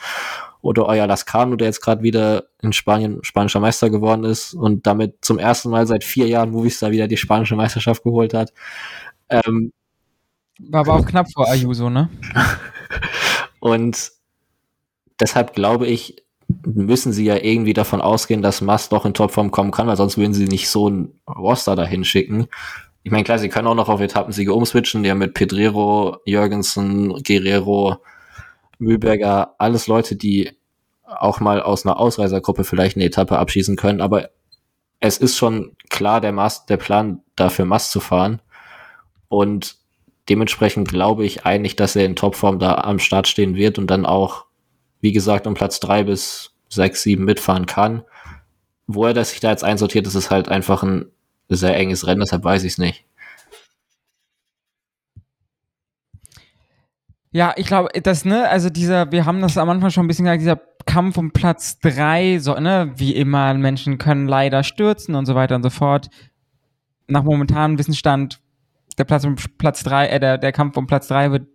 [0.62, 5.26] Oder euer Lascano, der jetzt gerade wieder in Spanien spanischer Meister geworden ist und damit
[5.26, 8.54] zum ersten Mal seit vier Jahren Movistar wieder die spanische Meisterschaft geholt hat.
[9.30, 9.74] Ähm,
[10.60, 12.10] War aber auch knapp vor Ayuso, ne?
[13.60, 14.12] und
[15.20, 16.24] deshalb glaube ich,
[16.64, 20.20] müssen sie ja irgendwie davon ausgehen, dass Mast doch in Topform kommen kann, weil sonst
[20.20, 22.50] würden sie nicht so einen Roster dahin schicken
[23.08, 25.02] ich meine, klar, sie können auch noch auf Etappensiege umswitchen.
[25.02, 28.04] Die haben mit Pedrero, Jürgensen, Guerrero,
[28.80, 30.52] Mühlberger, alles Leute, die
[31.06, 34.02] auch mal aus einer Ausreisergruppe vielleicht eine Etappe abschießen können.
[34.02, 34.32] Aber
[35.00, 38.42] es ist schon klar der, Mast, der Plan, dafür Mast zu fahren.
[39.30, 39.78] Und
[40.28, 44.06] dementsprechend glaube ich eigentlich, dass er in Topform da am Start stehen wird und dann
[44.06, 44.48] auch,
[45.00, 48.04] wie gesagt, um Platz drei bis sechs, sieben mitfahren kann.
[48.86, 51.06] Wo er das sich da jetzt einsortiert, ist halt einfach ein
[51.50, 53.06] sehr enges Rennen, deshalb weiß ich es nicht.
[57.32, 60.26] Ja, ich glaube, das, ne, also dieser, wir haben das am Anfang schon ein bisschen
[60.26, 65.26] gesagt, dieser Kampf um Platz drei, so, ne, wie immer, Menschen können leider stürzen und
[65.26, 66.10] so weiter und so fort.
[67.08, 68.40] Nach momentanem Wissensstand,
[68.98, 71.48] der Platz um Platz drei, äh, der, der Kampf um Platz drei wird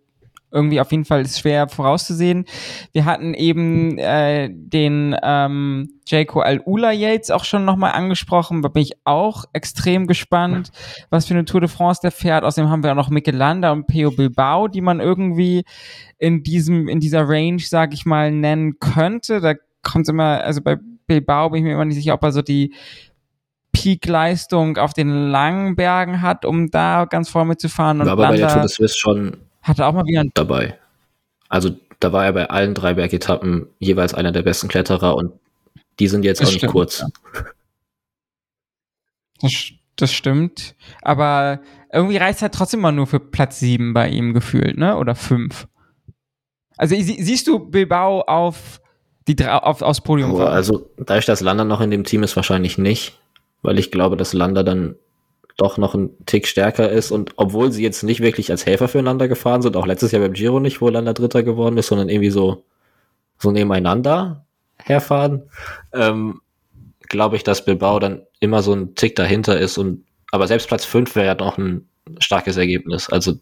[0.52, 2.44] irgendwie auf jeden Fall schwer vorauszusehen.
[2.92, 8.62] Wir hatten eben äh, den ähm, Jaco Al-Ula Yates auch schon nochmal angesprochen.
[8.62, 10.70] Da bin ich auch extrem gespannt,
[11.10, 12.44] was für eine Tour de France der fährt.
[12.44, 15.64] Außerdem haben wir auch noch Michelanda und Peo Bilbao, die man irgendwie
[16.18, 19.40] in diesem, in dieser Range, sag ich mal, nennen könnte.
[19.40, 20.76] Da kommt immer, also bei
[21.06, 22.74] Bilbao bin ich mir immer nicht sicher, ob er so die
[23.72, 28.00] Peak-Leistung auf den langen Bergen hat, um da ganz vorne mitzufahren.
[28.00, 30.78] Und aber bei der Tour de Suisse schon hatte auch mal wieder einen dabei.
[31.48, 31.70] Also
[32.00, 35.32] da war er bei allen drei Bergetappen jeweils einer der besten Kletterer und
[35.98, 37.00] die sind jetzt das auch nicht stimmt, kurz.
[37.00, 37.08] Ja.
[39.40, 39.52] Das,
[39.96, 40.74] das, stimmt.
[41.02, 41.60] Aber
[41.92, 44.96] irgendwie reicht halt trotzdem mal nur für Platz sieben bei ihm gefühlt, ne?
[44.96, 45.68] Oder fünf.
[46.76, 48.80] Also sie, siehst du Bilbao auf
[49.28, 50.32] die auf, aufs Podium?
[50.32, 53.18] Oh, also dadurch, dass Landa noch in dem Team ist, wahrscheinlich nicht,
[53.62, 54.96] weil ich glaube, dass Landa dann
[55.56, 57.10] doch noch ein Tick stärker ist.
[57.10, 60.32] Und obwohl sie jetzt nicht wirklich als Helfer füreinander gefahren sind, auch letztes Jahr beim
[60.32, 62.64] Giro nicht, wo Landa Dritter geworden ist, sondern irgendwie so,
[63.38, 64.46] so nebeneinander
[64.78, 65.42] herfahren,
[65.92, 66.40] ähm,
[67.08, 69.78] glaube ich, dass Bilbao dann immer so ein Tick dahinter ist.
[69.78, 71.88] Und aber selbst Platz 5 wäre ja noch ein
[72.18, 73.08] starkes Ergebnis.
[73.10, 73.34] Also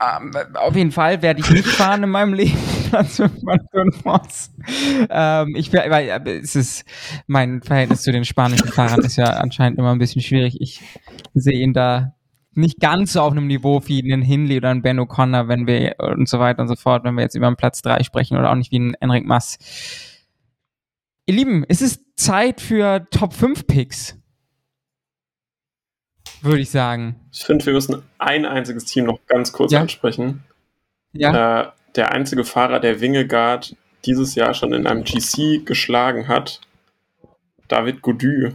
[0.00, 2.75] ähm, auf jeden Fall werde ich nicht fahren in meinem Leben.
[2.92, 3.24] Also
[5.10, 6.84] ähm, ich weil äh, es ist
[7.26, 10.60] mein Verhältnis zu den spanischen Fahrern ist ja anscheinend immer ein bisschen schwierig.
[10.60, 10.80] Ich
[11.34, 12.14] sehe ihn da
[12.52, 15.96] nicht ganz so auf einem Niveau wie einen Hindley oder einen Ben O'Connor, wenn wir
[15.98, 18.50] und so weiter und so fort, wenn wir jetzt über einen Platz 3 sprechen oder
[18.50, 19.58] auch nicht wie einen Enric Mass.
[21.26, 24.18] Ihr Lieben, es ist Zeit für Top 5 Picks
[26.42, 27.16] würde ich sagen.
[27.32, 29.80] Ich finde, wir müssen ein einziges Team noch ganz kurz ja.
[29.80, 30.44] ansprechen.
[31.12, 31.60] Ja.
[31.60, 36.60] Äh, der einzige Fahrer, der Wingegaard dieses Jahr schon in einem GC geschlagen hat,
[37.68, 38.54] David Gody.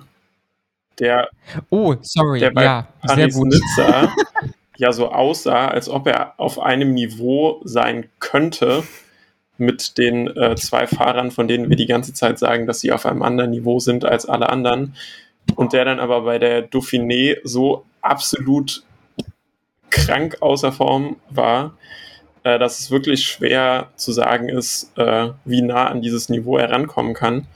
[1.00, 1.30] Der,
[1.70, 4.14] oh, sorry, der bei ja, Paris Nizza
[4.78, 8.84] ja so aussah, als ob er auf einem Niveau sein könnte
[9.58, 13.06] mit den äh, zwei Fahrern, von denen wir die ganze Zeit sagen, dass sie auf
[13.06, 14.96] einem anderen Niveau sind als alle anderen
[15.56, 18.84] und der dann aber bei der Dauphiné so absolut
[19.92, 21.78] krank außer Form war,
[22.44, 26.72] äh, dass es wirklich schwer zu sagen ist, äh, wie nah an dieses Niveau er
[26.72, 27.48] rankommen kann.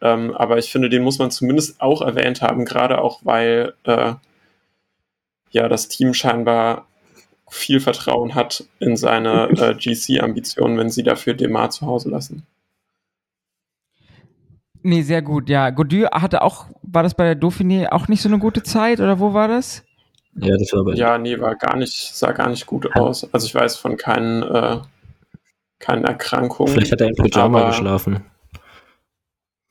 [0.00, 4.14] Ähm, aber ich finde, den muss man zumindest auch erwähnt haben, gerade auch weil äh,
[5.50, 6.86] ja das Team scheinbar
[7.50, 12.46] viel Vertrauen hat in seine äh, GC-Ambitionen, wenn sie dafür Demar zu Hause lassen.
[14.82, 15.68] Nee, sehr gut, ja.
[15.68, 19.20] Gody hatte auch, war das bei der Dauphiné auch nicht so eine gute Zeit oder
[19.20, 19.84] wo war das?
[20.42, 23.32] Ja, das war bei Ja, nee, war gar nicht, sah gar nicht gut aus.
[23.32, 24.80] Also ich weiß von keinen, äh,
[25.78, 26.72] keinen Erkrankungen.
[26.72, 28.24] Vielleicht hat er im Pyjama geschlafen.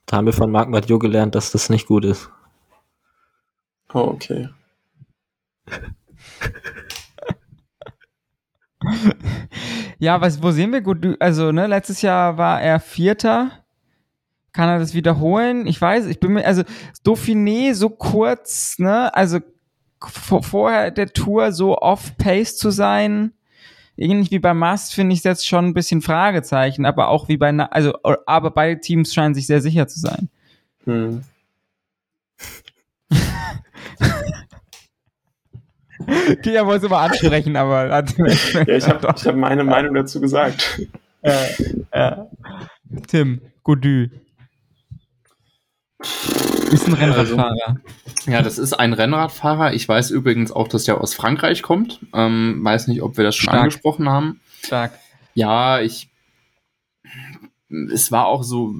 [0.06, 2.30] Da haben wir von Marc Mathieu gelernt, dass das nicht gut ist.
[3.92, 4.48] Oh, okay.
[9.98, 11.16] ja, was, wo sehen wir gut?
[11.20, 13.60] Also, ne, letztes Jahr war er Vierter
[14.52, 15.66] kann er das wiederholen?
[15.66, 16.62] Ich weiß, ich bin mir, also
[17.04, 19.38] Dauphiné so kurz, ne, also
[20.00, 23.32] vorher der Tour so off-pace zu sein,
[23.96, 27.50] ähnlich wie bei Mast, finde ich jetzt schon ein bisschen Fragezeichen, aber auch wie bei,
[27.50, 27.94] also,
[28.26, 30.28] aber beide Teams scheinen sich sehr sicher zu sein.
[30.84, 31.22] Hm.
[36.06, 37.86] Okay, ja, wollte es immer ansprechen, aber.
[37.86, 40.80] ja, ich habe hab meine Meinung dazu gesagt.
[41.22, 41.46] Äh,
[41.90, 42.16] äh.
[43.06, 44.08] Tim, Godü.
[46.00, 47.80] Ist ein Rennradfahrer.
[48.06, 49.74] Also, ja, das ist ein Rennradfahrer.
[49.74, 52.00] Ich weiß übrigens auch, dass der aus Frankreich kommt.
[52.14, 53.58] Ähm, weiß nicht, ob wir das schon Stark.
[53.60, 54.40] angesprochen haben.
[54.62, 54.92] Stark.
[55.34, 56.08] Ja, ich.
[57.92, 58.74] Es war auch so,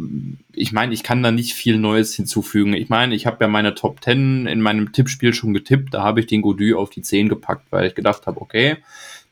[0.53, 2.73] ich meine, ich kann da nicht viel Neues hinzufügen.
[2.73, 5.95] Ich meine, ich habe ja meine Top 10 in meinem Tippspiel schon getippt.
[5.95, 8.79] Da habe ich den Godü auf die 10 gepackt, weil ich gedacht habe, okay,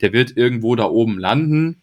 [0.00, 1.82] der wird irgendwo da oben landen.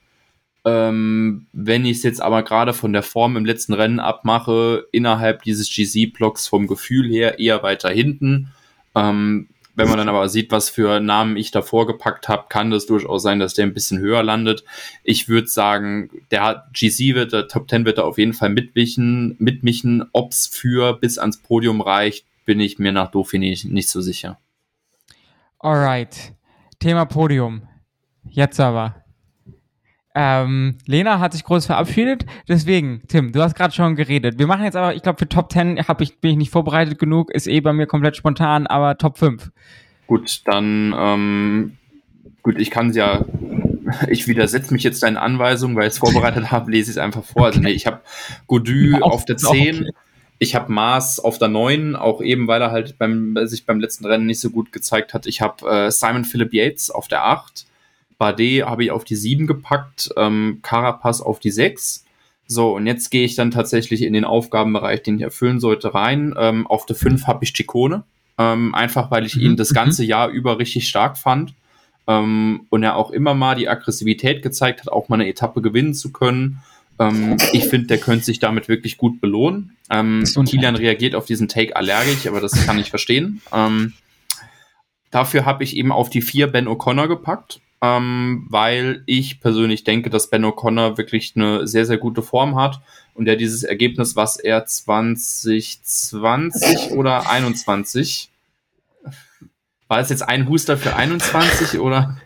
[0.66, 5.44] Ähm, wenn ich es jetzt aber gerade von der Form im letzten Rennen abmache, innerhalb
[5.44, 8.52] dieses GC-Blocks vom Gefühl her eher weiter hinten.
[8.96, 12.86] Ähm, wenn man dann aber sieht, was für Namen ich davor gepackt habe, kann das
[12.86, 14.64] durchaus sein, dass der ein bisschen höher landet.
[15.04, 19.36] Ich würde sagen, der GC wird, der Top 10 wird da auf jeden Fall mitmischen,
[19.38, 20.06] mitmischen.
[20.14, 24.02] Ob es für bis ans Podium reicht, bin ich mir nach Dauphiné nicht, nicht so
[24.02, 24.40] sicher.
[25.60, 26.34] Alright.
[26.80, 27.68] Thema Podium.
[28.24, 29.05] Jetzt aber.
[30.18, 34.40] Ähm, Lena hat sich groß verabschiedet, deswegen, Tim, du hast gerade schon geredet.
[34.40, 36.98] Wir machen jetzt aber, ich glaube, für Top 10 hab ich, bin ich nicht vorbereitet
[36.98, 39.52] genug, ist eh bei mir komplett spontan, aber Top 5.
[40.08, 41.78] Gut, dann, ähm,
[42.44, 43.26] gut, ich kann es ja,
[44.08, 47.26] ich widersetze mich jetzt deinen Anweisungen, weil ich es vorbereitet habe, lese ich es einfach
[47.26, 47.48] vor.
[47.48, 48.00] Also, nee, ich habe
[48.48, 49.90] Godu auf der 10, okay.
[50.40, 54.06] ich habe Mars auf der 9, auch eben, weil er halt beim, sich beim letzten
[54.06, 55.26] Rennen nicht so gut gezeigt hat.
[55.26, 57.66] Ich habe äh, Simon Philip Yates auf der 8.
[58.18, 62.06] Bardet habe ich auf die 7 gepackt, ähm, Carapaz auf die 6.
[62.48, 66.34] So, und jetzt gehe ich dann tatsächlich in den Aufgabenbereich, den ich erfüllen sollte, rein.
[66.38, 68.04] Ähm, auf der 5 habe ich Ciccone,
[68.38, 69.42] ähm, einfach weil ich mhm.
[69.42, 69.76] ihn das mhm.
[69.76, 71.54] ganze Jahr über richtig stark fand.
[72.08, 75.96] Ähm, und er auch immer mal die Aggressivität gezeigt hat, auch mal eine Etappe gewinnen
[75.96, 76.62] zu können.
[77.00, 79.76] Ähm, ich finde, der könnte sich damit wirklich gut belohnen.
[79.90, 83.42] Ähm, Kilian reagiert auf diesen Take allergisch, aber das kann ich verstehen.
[83.52, 83.94] Ähm,
[85.10, 90.10] dafür habe ich eben auf die 4 Ben O'Connor gepackt ähm, weil ich persönlich denke,
[90.10, 92.82] dass Ben O'Connor wirklich eine sehr, sehr gute Form hat
[93.14, 98.32] und er dieses Ergebnis, was er 2020 oder 21
[99.88, 102.18] war es jetzt ein Huster für 21 oder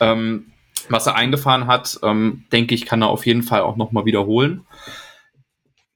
[0.00, 0.46] ähm,
[0.88, 4.66] was er eingefahren hat, ähm, denke ich, kann er auf jeden Fall auch nochmal wiederholen.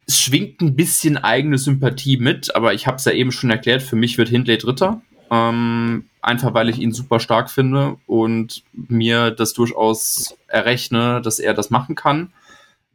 [0.06, 3.82] Es schwingt ein bisschen eigene Sympathie mit, aber ich habe es ja eben schon erklärt,
[3.82, 5.02] für mich wird Hindley Dritter.
[5.32, 11.54] Ähm, einfach weil ich ihn super stark finde und mir das durchaus errechne, dass er
[11.54, 12.34] das machen kann.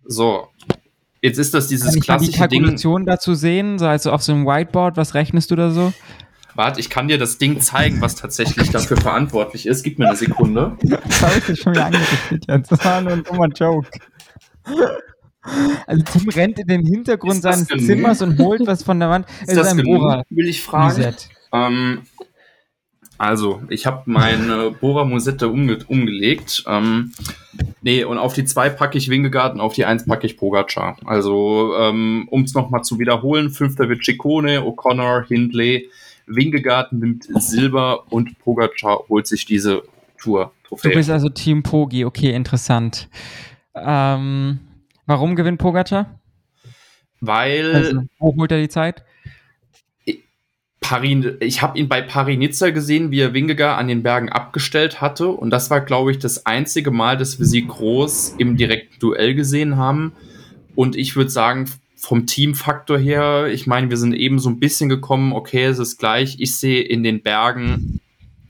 [0.06, 0.48] So,
[1.24, 3.08] jetzt ist das dieses kann klassische ich die Kalkulation Ding.
[3.08, 5.92] dazu sehen, so also auf so einem Whiteboard, was rechnest du da so?
[6.54, 9.84] Warte, ich kann dir das Ding zeigen, was tatsächlich dafür verantwortlich ist.
[9.84, 10.78] Gib mir eine Sekunde.
[10.82, 12.44] Das habe ich dir schon wieder angerichtet.
[12.48, 13.90] Das war nur ein dummer Joke.
[15.88, 17.86] Also Tim rennt in den Hintergrund seines genug?
[17.86, 19.28] Zimmers und holt was von der Wand.
[19.42, 20.24] Ist es das ist ein Bohrer.
[20.30, 21.16] Will ich fragen.
[21.54, 22.02] Ähm,
[23.18, 26.64] also, ich habe meine Bora Musette umge umgelegt.
[26.68, 27.14] Ähm,
[27.82, 30.98] nee, und auf die 2 packe ich Wingegaard und auf die 1 packe ich Pogacar.
[31.06, 35.90] Also, ähm, um es nochmal zu wiederholen, fünfter wird Ciccone, O'Connor, Hindley,
[36.28, 39.84] Wingegaard nimmt Silber und Pogacar holt sich diese
[40.20, 40.52] Tour.
[40.68, 40.90] -Trophäe.
[40.90, 43.10] Du bist also Team Pogi, okay, interessant.
[43.74, 44.60] Ähm,
[45.06, 46.20] warum gewinnt Pogacar?
[47.22, 47.74] Weil.
[47.74, 49.04] Also, wo holt er die Zeit?
[50.88, 55.28] Paris, ich habe ihn bei Paris-Nizza gesehen, wie er Wingegar an den Bergen abgestellt hatte.
[55.28, 59.36] Und das war, glaube ich, das einzige Mal, dass wir sie groß im direkten Duell
[59.36, 60.14] gesehen haben.
[60.76, 64.88] Und ich würde sagen, vom Teamfaktor her, ich meine, wir sind eben so ein bisschen
[64.88, 66.38] gekommen, okay, es ist gleich.
[66.40, 68.00] Ich sehe in den Bergen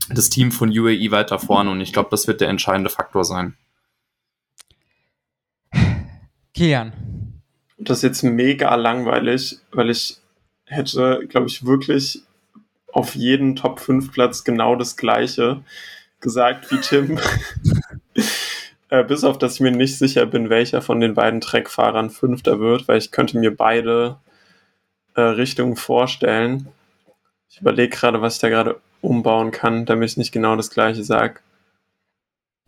[0.08, 3.54] das Team von UAE weiter vorne und ich glaube, das wird der entscheidende Faktor sein.
[6.54, 6.92] Kian.
[7.78, 10.18] Das ist jetzt mega langweilig, weil ich
[10.66, 12.22] hätte, glaube ich, wirklich
[12.92, 15.62] auf jeden Top 5 Platz genau das gleiche
[16.20, 17.18] gesagt wie Tim.
[18.88, 22.58] äh, bis auf, dass ich mir nicht sicher bin, welcher von den beiden Treckfahrern Fünfter
[22.60, 24.16] wird, weil ich könnte mir beide
[25.14, 26.68] äh, Richtungen vorstellen.
[27.50, 31.04] Ich überlege gerade, was ich da gerade umbauen kann, damit ich nicht genau das gleiche
[31.04, 31.40] sage.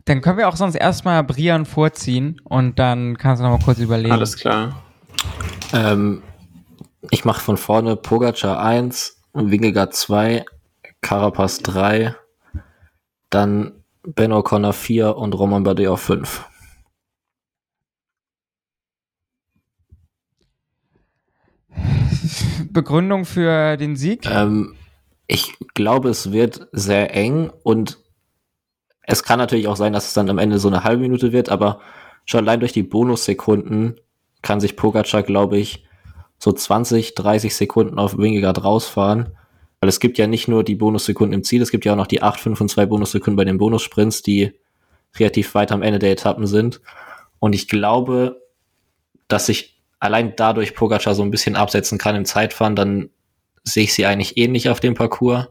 [0.05, 3.79] Dann können wir auch sonst erstmal Brian vorziehen und dann kannst du noch mal kurz
[3.79, 4.13] überlegen.
[4.13, 4.81] Alles klar.
[5.73, 6.23] Ähm,
[7.11, 10.45] ich mache von vorne Pogacar 1, Wingegaard 2,
[11.01, 12.15] Carapaz 3,
[13.29, 16.45] dann Ben O'Connor 4 und Roman Bardet auf 5.
[22.71, 24.25] Begründung für den Sieg?
[24.29, 24.75] Ähm,
[25.27, 27.99] ich glaube, es wird sehr eng und
[29.03, 31.49] es kann natürlich auch sein, dass es dann am Ende so eine halbe Minute wird,
[31.49, 31.79] aber
[32.25, 33.99] schon allein durch die Bonussekunden
[34.41, 35.85] kann sich Pogacar, glaube ich,
[36.41, 39.37] so 20, 30 Sekunden auf Wingegaard rausfahren.
[39.79, 42.07] Weil es gibt ja nicht nur die Bonussekunden im Ziel, es gibt ja auch noch
[42.07, 44.53] die 8, 5 und 2 Bonussekunden bei den Bonussprints, die
[45.17, 46.81] relativ weit am Ende der Etappen sind.
[47.39, 48.41] Und ich glaube,
[49.27, 53.09] dass sich allein dadurch Pogacar so ein bisschen absetzen kann im Zeitfahren, dann
[53.63, 55.47] sehe ich sie eigentlich ähnlich auf dem Parcours.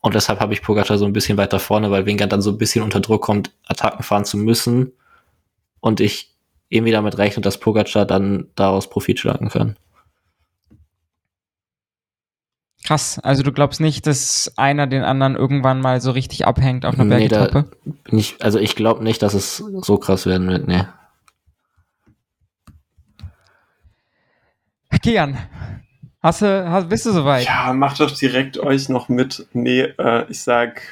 [0.00, 2.58] Und deshalb habe ich Pogacar so ein bisschen weiter vorne, weil Wingard dann so ein
[2.58, 4.92] bisschen unter Druck kommt, Attacken fahren zu müssen.
[5.78, 6.34] Und ich
[6.68, 9.76] irgendwie damit rechne, dass Pogacar dann daraus Profit schlagen kann.
[12.84, 16.94] Krass, also du glaubst nicht, dass einer den anderen irgendwann mal so richtig abhängt auf
[16.94, 17.70] einer nee, Bergetappe?
[18.10, 20.84] Nicht, also ich glaube nicht, dass es so krass werden wird, nee.
[25.00, 25.38] Kian,
[26.22, 27.44] hast du, hast, bist du soweit?
[27.44, 29.46] Ja, macht doch direkt euch noch mit.
[29.52, 30.82] Nee, äh, ich sag,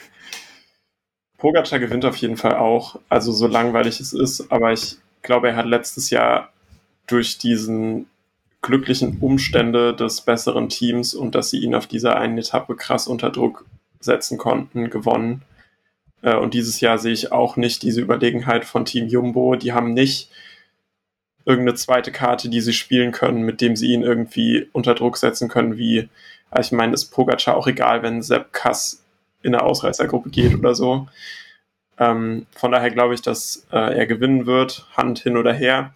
[1.38, 3.00] Pogacar gewinnt auf jeden Fall auch.
[3.08, 6.52] Also so langweilig es ist, aber ich glaube, er hat letztes Jahr
[7.06, 8.09] durch diesen
[8.62, 13.30] glücklichen Umstände des besseren Teams und dass sie ihn auf dieser einen Etappe krass unter
[13.30, 13.64] Druck
[14.00, 15.42] setzen konnten, gewonnen.
[16.22, 19.56] Äh, und dieses Jahr sehe ich auch nicht diese Überlegenheit von Team Jumbo.
[19.56, 20.30] Die haben nicht
[21.44, 25.48] irgendeine zweite Karte, die sie spielen können, mit dem sie ihn irgendwie unter Druck setzen
[25.48, 26.08] können, wie,
[26.58, 29.04] ich meine, ist Pogacar auch egal, wenn Sepp Kass
[29.42, 31.08] in der Ausreißergruppe geht oder so.
[31.98, 35.92] Ähm, von daher glaube ich, dass äh, er gewinnen wird, Hand hin oder her.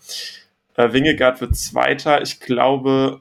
[0.74, 2.22] Äh, Wingegaard wird Zweiter.
[2.22, 3.20] Ich glaube,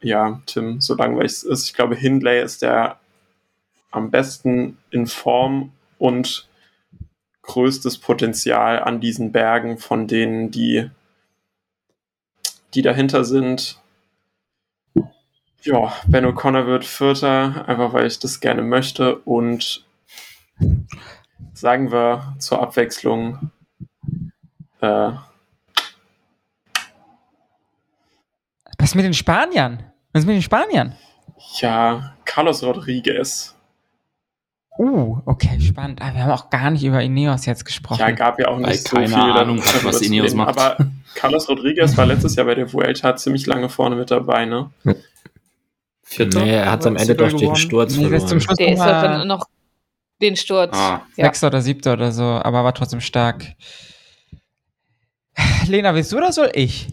[0.00, 2.98] ja, Tim, so langweilig es ist, ich glaube, Hindley ist der
[3.90, 6.48] am besten in Form und
[7.42, 10.90] größtes Potenzial an diesen Bergen von denen, die,
[12.74, 13.80] die dahinter sind.
[15.62, 19.16] Ja, Ben O'Connor wird Vierter, einfach weil ich das gerne möchte.
[19.16, 19.86] Und
[21.54, 23.50] sagen wir zur Abwechslung
[24.80, 25.12] äh,
[28.88, 29.82] Was mit den Spaniern?
[30.14, 30.94] Was mit den Spaniern?
[31.60, 33.54] Ja, Carlos Rodriguez.
[34.78, 36.00] Uh, okay, spannend.
[36.00, 38.00] Ah, wir haben auch gar nicht über Ineos jetzt gesprochen.
[38.00, 40.56] Ja, gab ja auch nicht so keine viel Ahnung, was, was Ineos macht.
[40.56, 40.78] Aber
[41.14, 44.70] Carlos Rodriguez war letztes Jahr bei der Vuelta ziemlich lange vorne mit dabei, ne?
[46.02, 46.42] Vierter?
[46.42, 48.26] Nee, er hat am Ende doch den Sturz nee, verloren.
[48.26, 49.44] Zum Schluss der ist dann noch
[50.22, 50.74] den Sturz.
[50.74, 51.02] Ah.
[51.14, 51.26] Ja.
[51.26, 53.48] Sechster oder siebter oder so, aber war trotzdem stark.
[55.66, 56.88] Lena, willst du oder soll ich?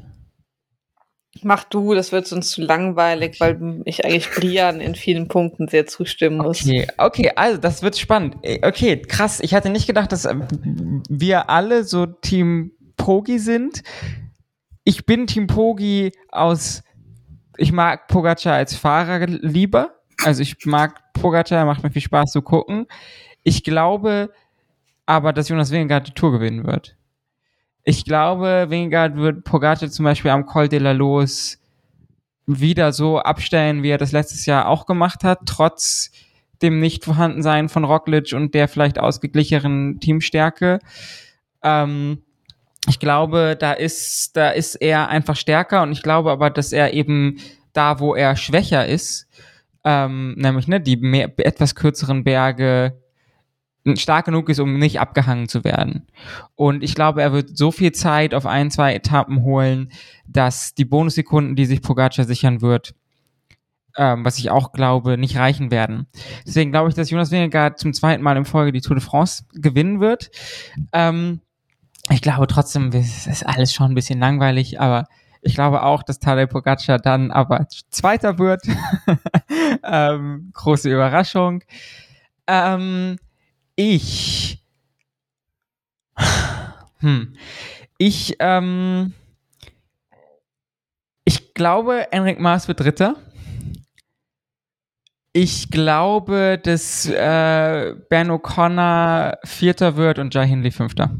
[1.43, 5.85] Mach du, das wird uns zu langweilig, weil ich eigentlich Brian in vielen Punkten sehr
[5.85, 6.63] zustimmen muss.
[6.63, 8.37] Okay, okay, also das wird spannend.
[8.61, 9.39] Okay, krass.
[9.41, 10.27] Ich hatte nicht gedacht, dass
[11.09, 13.83] wir alle so Team Pogi sind.
[14.85, 16.83] Ich bin Team Pogi aus,
[17.57, 19.95] ich mag Pogacar als Fahrer lieber.
[20.23, 22.87] Also ich mag Pogacar, macht mir viel Spaß zu gucken.
[23.43, 24.31] Ich glaube
[25.05, 26.95] aber, dass Jonas Wingegaard die Tour gewinnen wird.
[27.87, 31.59] Ich glaube, Wingard wird Pogacar zum Beispiel am Col de la Los
[32.47, 36.11] wieder so abstellen, wie er das letztes Jahr auch gemacht hat, trotz
[36.63, 40.79] dem Nicht-Vorhandensein von Roglic und der vielleicht ausgeglicheren Teamstärke.
[41.61, 42.23] Ähm,
[42.87, 46.93] ich glaube, da ist, da ist er einfach stärker und ich glaube aber, dass er
[46.93, 47.37] eben
[47.73, 49.27] da, wo er schwächer ist,
[49.83, 52.99] ähm, nämlich ne, die mehr, etwas kürzeren Berge,
[53.95, 56.07] stark genug ist, um nicht abgehangen zu werden.
[56.55, 59.91] Und ich glaube, er wird so viel Zeit auf ein, zwei Etappen holen,
[60.27, 62.95] dass die Bonussekunden, die sich Pogacar sichern wird,
[63.97, 66.07] ähm, was ich auch glaube, nicht reichen werden.
[66.45, 69.43] Deswegen glaube ich, dass Jonas Vingegaard zum zweiten Mal in Folge die Tour de France
[69.53, 70.31] gewinnen wird.
[70.91, 71.41] Ähm,
[72.09, 75.05] ich glaube trotzdem, es ist alles schon ein bisschen langweilig, aber
[75.41, 78.63] ich glaube auch, dass Tadej Pogacar dann aber Zweiter wird.
[79.83, 81.63] ähm, große Überraschung.
[82.47, 83.17] Ähm,
[83.75, 84.63] ich.
[86.99, 87.35] Hm.
[87.97, 89.13] Ich, ähm.
[91.23, 93.15] Ich glaube, Enric Maas wird Dritter.
[95.33, 101.11] Ich glaube, dass äh, Ben O'Connor Vierter wird und Jai Hindley Fünfter.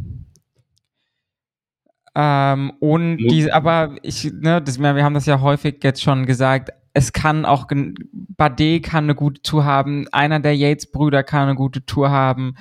[2.16, 6.72] Ähm, und die, aber ich, ne, das, wir haben das ja häufig jetzt schon gesagt,
[6.96, 7.68] es kann auch,
[8.14, 12.56] Bade kann eine gute Tour haben, einer der Yates-Brüder kann eine gute Tour haben,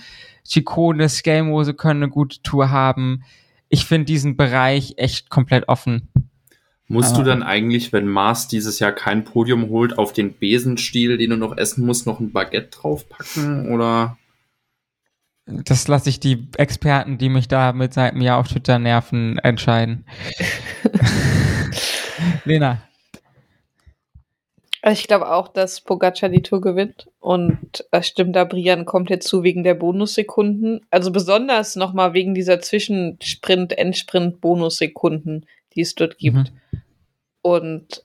[0.45, 3.23] Chicone, Scamose können eine gute Tour haben.
[3.69, 6.09] Ich finde diesen Bereich echt komplett offen.
[6.89, 11.31] Musst du dann eigentlich, wenn Mars dieses Jahr kein Podium holt, auf den Besenstiel, den
[11.31, 14.19] du noch essen musst, noch ein Baguette draufpacken oder?
[15.47, 19.39] Das lasse ich die Experten, die mich da mit seit einem Jahr auf Twitter nerven,
[19.39, 20.05] entscheiden.
[22.45, 22.83] Lena.
[24.87, 27.09] Ich glaube auch, dass Pogacar die Tour gewinnt.
[27.19, 30.85] Und es stimmt da Brian komplett zu wegen der Bonussekunden.
[30.91, 36.37] Also besonders nochmal wegen dieser Zwischensprint, Endsprint, Bonussekunden, die es dort gibt.
[36.37, 36.83] Mhm.
[37.41, 38.05] Und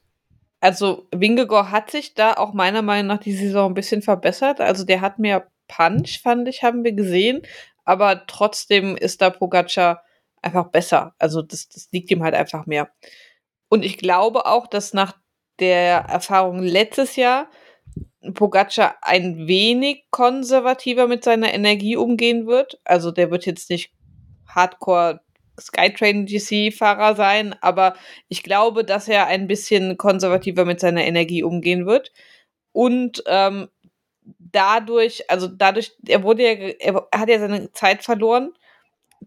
[0.61, 4.61] also Wingegor hat sich da auch meiner Meinung nach die Saison ein bisschen verbessert.
[4.61, 7.41] Also der hat mehr Punch, fand ich, haben wir gesehen.
[7.84, 10.03] Aber trotzdem ist da Pogacar
[10.41, 11.14] einfach besser.
[11.19, 12.89] Also das, das liegt ihm halt einfach mehr.
[13.68, 15.14] Und ich glaube auch, dass nach
[15.60, 17.49] der Erfahrung letztes Jahr
[18.34, 22.80] Pogacar ein wenig konservativer mit seiner Energie umgehen wird.
[22.84, 23.91] Also der wird jetzt nicht
[24.48, 25.22] Hardcore
[25.60, 27.95] Skytrain GC Fahrer sein, aber
[28.27, 32.11] ich glaube, dass er ein bisschen konservativer mit seiner Energie umgehen wird.
[32.72, 33.68] Und ähm,
[34.40, 38.53] dadurch, also dadurch, er wurde ja, er hat ja seine Zeit verloren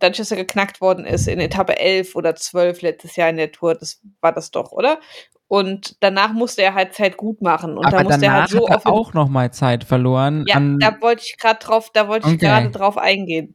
[0.03, 3.53] dadurch, dass er geknackt worden ist in Etappe 11 oder 12 letztes Jahr in der
[3.53, 5.01] Tour, das war das doch, oder?
[5.49, 7.77] Und danach musste er halt Zeit gut machen.
[7.77, 10.45] Und Aber da musste danach er halt so hat er auch noch mal Zeit verloren.
[10.49, 12.47] Ja, da wollte ich gerade drauf, da wollte ich Okay.
[12.47, 13.55] gerade drauf eingehen.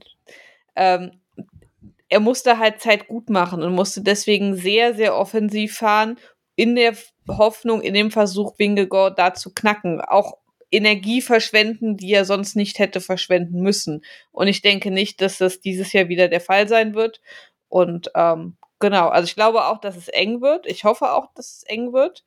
[0.76, 1.11] Ähm,
[2.10, 6.18] er musste halt Zeit gut machen und musste deswegen sehr, sehr offensiv fahren,
[6.56, 6.94] in der
[7.28, 9.99] Hoffnung, in dem Versuch, Wingegor da zu knacken.
[10.02, 10.38] Auch
[10.72, 14.03] Energie verschwenden, die er sonst nicht hätte verschwenden müssen.
[14.31, 17.22] Und ich denke nicht, dass das dieses Jahr wieder der Fall sein wird.
[17.69, 20.65] Und ähm, genau, also ich glaube auch, dass es eng wird.
[20.65, 22.26] Ich hoffe auch, dass es eng wird.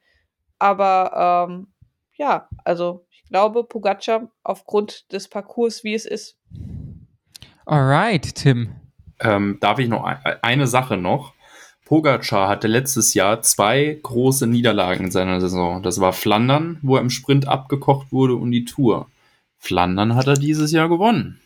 [0.58, 1.68] Aber ähm,
[2.16, 6.38] ja, also ich glaube, Pogacar aufgrund des Parcours, wie es ist.
[7.66, 8.74] Alright, Tim.
[9.20, 11.34] Ähm, darf ich noch ein- eine Sache noch?
[11.90, 15.82] Pogacar hatte letztes Jahr zwei große Niederlagen in seiner Saison.
[15.82, 19.08] Das war Flandern, wo er im Sprint abgekocht wurde, und die Tour.
[19.58, 21.40] Flandern hat er dieses Jahr gewonnen.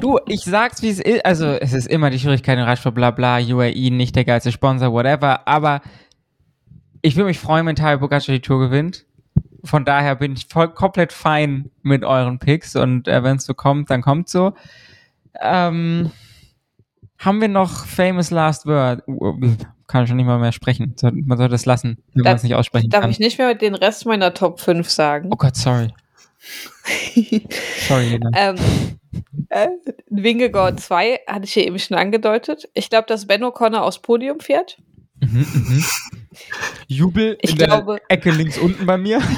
[0.00, 1.26] Du, ich sag's wie es ist.
[1.26, 4.92] Also, es ist immer die Schwierigkeit im Radsport, bla bla, UAE, nicht der geilste Sponsor,
[4.92, 5.48] whatever.
[5.48, 5.80] Aber
[7.02, 9.06] ich würde mich freuen, wenn Tayo Pogacar die Tour gewinnt.
[9.64, 13.54] Von daher bin ich voll komplett fein mit euren Picks und äh, wenn es so
[13.54, 14.52] kommt, dann kommt so.
[15.42, 16.12] Ähm,
[17.18, 19.02] haben wir noch famous last word?
[19.06, 19.34] Uh,
[19.86, 20.94] Kann schon nicht mal mehr sprechen.
[21.02, 23.10] Man sollte es lassen, wenn man Darf- es nicht aussprechen Darf kann.
[23.10, 25.28] ich nicht mehr den Rest meiner Top 5 sagen?
[25.32, 25.88] Oh Gott, sorry.
[27.88, 28.30] Sorry, Lena.
[28.34, 28.56] ähm,
[29.48, 29.68] äh,
[30.08, 32.68] Wingegor 2 hatte ich ja eben schon angedeutet.
[32.74, 34.78] Ich glaube, dass Ben O'Connor aufs Podium fährt.
[35.20, 35.84] Mhm, mhm.
[36.86, 39.20] Jubel Ich in glaube- der Ecke links unten bei mir.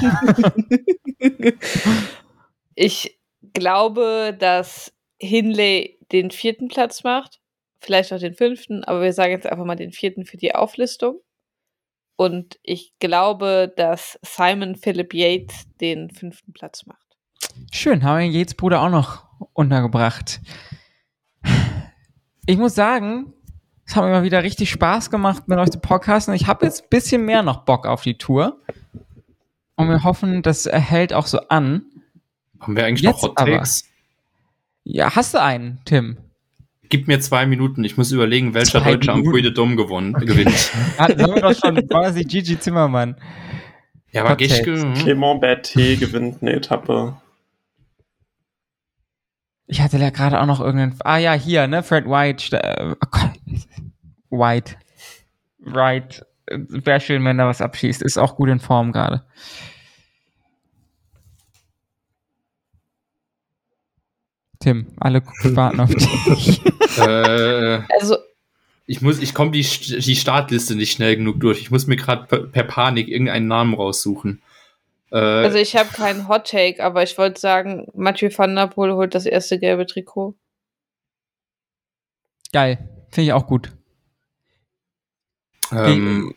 [2.75, 3.19] Ich
[3.53, 7.40] glaube, dass Hinley den vierten Platz macht.
[7.81, 11.19] Vielleicht auch den fünften, aber wir sagen jetzt einfach mal den vierten für die Auflistung.
[12.15, 17.17] Und ich glaube, dass Simon Philip Yates den fünften Platz macht.
[17.71, 20.39] Schön, haben wir den Yates Bruder auch noch untergebracht.
[22.45, 23.33] Ich muss sagen,
[23.85, 26.35] es hat mir mal wieder richtig Spaß gemacht, mit euch zu podcasten.
[26.35, 28.61] Ich habe jetzt ein bisschen mehr noch Bock auf die Tour.
[29.75, 31.83] Und wir hoffen, das hält auch so an.
[32.59, 33.51] Haben wir eigentlich Jetzt noch Hot aber.
[33.53, 33.89] Takes?
[34.83, 36.17] Ja, hast du einen, Tim?
[36.91, 37.85] Gib mir zwei Minuten.
[37.85, 39.31] Ich muss überlegen, welcher Zwei Deutsche am Minuten?
[39.31, 40.73] Puy de Dôme gewonnen, gewinnt.
[40.97, 43.15] Hatten wir doch schon quasi Gigi Zimmermann.
[44.11, 44.35] Ja, aber.
[44.35, 44.75] Geschke.
[44.75, 44.93] hm?
[44.95, 47.15] Clement Berthet gewinnt eine Etappe.
[49.67, 50.99] Ich hatte da gerade auch noch irgendeinen.
[51.05, 51.81] Ah ja, hier, ne?
[51.81, 52.57] Fred White.
[52.57, 53.31] äh, oh Gott.
[54.29, 54.75] White.
[55.65, 56.25] Right.
[56.49, 58.01] Wäre schön, wenn er was abschießt.
[58.01, 59.23] Ist auch gut in Form gerade.
[64.61, 66.61] Tim, alle warten auf dich.
[66.97, 68.17] Äh, Also,
[68.85, 71.61] ich muss, ich komme die, die Startliste nicht schnell genug durch.
[71.61, 74.41] Ich muss mir gerade per, per Panik irgendeinen Namen raussuchen.
[75.11, 78.91] Äh, also ich habe keinen Hot Take, aber ich wollte sagen, Mathieu van der Poel
[78.93, 80.35] holt das erste gelbe Trikot.
[82.51, 82.89] Geil.
[83.09, 83.71] Finde ich auch gut.
[85.71, 86.33] ähm,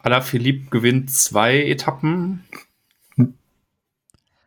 [0.00, 2.44] Alaphilippe gewinnt zwei Etappen.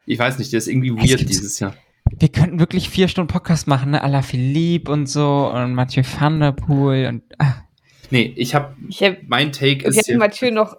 [0.09, 1.75] Ich weiß nicht, der ist irgendwie Es weird dieses Jahr.
[2.17, 4.01] Wir könnten wirklich vier Stunden Podcast machen, ne?
[4.01, 7.23] Ala Philippe und so und Mathieu van der Poel und.
[7.37, 7.61] Ah,
[8.09, 10.75] Nee, ich habe Ich habe mein Take wir ist hätten Mathieu noch.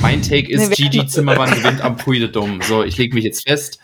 [0.00, 2.60] mein Take Nee, ist wir Gigi Zimmermann gewinnt am Puy de Dôme.
[2.64, 3.78] So, ich lege mich jetzt fest.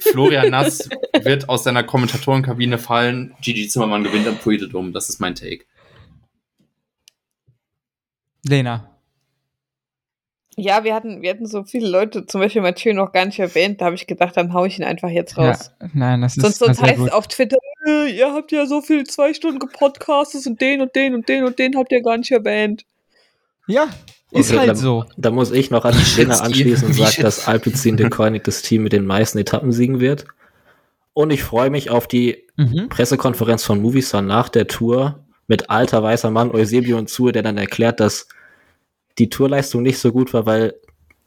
[0.00, 0.86] Florian Nass
[1.22, 3.34] wird aus seiner Kommentatorenkabine fallen.
[3.40, 4.92] Gigi Zimmermann gewinnt am Puy de Dôme.
[4.92, 5.64] Das ist mein Take.
[8.44, 8.90] Lena.
[10.60, 13.80] Ja, wir hatten, wir hatten so viele Leute, zum Beispiel Mathieu noch gar nicht erwähnt.
[13.80, 15.70] Da habe ich gedacht, dann hau ich ihn einfach jetzt raus.
[15.80, 17.56] Ja, nein, das ist Sonst, heißt es auf Twitter,
[17.86, 21.44] äh, ihr habt ja so viel zwei Stunden gepodcastet und den und den und den
[21.44, 22.84] und den habt ihr gar nicht erwähnt.
[23.66, 23.88] Ja,
[24.32, 25.04] ist Okay, halt dann- so.
[25.16, 28.62] Da muss ich noch an die die- anschließen und sagen, dass Alpecin de Koenig das
[28.62, 30.26] Team mit den meisten Etappensiegen wird.
[31.14, 32.88] Und ich freue mich auf die Mhm.
[32.90, 37.56] Pressekonferenz von Movistar nach der Tour mit alter weißer Mann Eusebio und Zue, der dann
[37.56, 38.28] erklärt, dass
[39.20, 40.74] die Tourleistung nicht so gut war, weil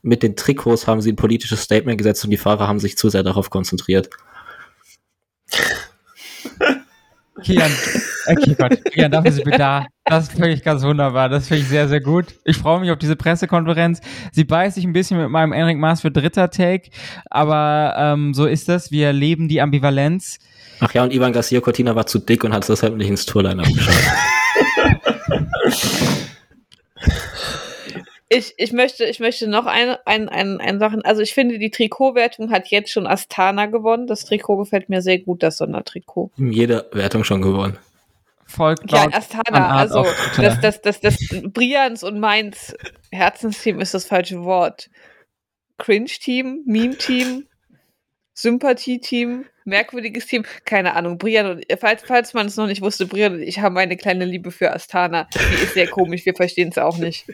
[0.02, 3.10] mit den Trikots haben sie ein politisches Statement gesetzt und die Fahrer haben sich zu
[3.10, 4.10] sehr darauf konzentriert.
[7.44, 7.72] Kian,
[8.26, 9.86] äh, Kian, Kian, dafür sind wir da.
[10.06, 11.30] Das ist wirklich ganz wunderbar.
[11.30, 12.26] Das finde ich sehr, sehr gut.
[12.46, 14.02] Ich freue mich auf diese Pressekonferenz.
[14.32, 16.90] Sie beißt sich ein bisschen mit meinem Enric Maas für dritter Take,
[17.30, 18.92] aber ähm, so ist das.
[18.92, 20.40] Wir leben die Ambivalenz.
[20.80, 23.26] Ach ja, und Ivan Garcia Cortina war zu dick und hat es deshalb nicht ins
[23.26, 24.04] Tourline geschafft.
[28.34, 31.04] Ich, ich, möchte, ich möchte noch eine, ein, ein, ein Sachen.
[31.04, 34.08] Also ich finde, die Trikotwertung hat jetzt schon Astana gewonnen.
[34.08, 36.32] Das Trikot gefällt mir sehr gut, das Sondertrikot.
[36.38, 37.78] Jede Wertung schon gewonnen.
[38.46, 40.06] Folgt Ja, Astana, also
[40.38, 42.76] das, das, das, das Brians und Mainz
[43.12, 44.90] Herzensteam ist das falsche Wort.
[45.78, 47.48] Cringe-Team, Meme-Team,
[48.34, 51.18] Sympathie-Team, merkwürdiges Team, keine Ahnung.
[51.18, 54.26] Brian und falls, falls man es noch nicht wusste, Brian und ich haben eine kleine
[54.26, 55.28] Liebe für Astana.
[55.34, 57.26] Die ist sehr komisch, wir verstehen es auch nicht.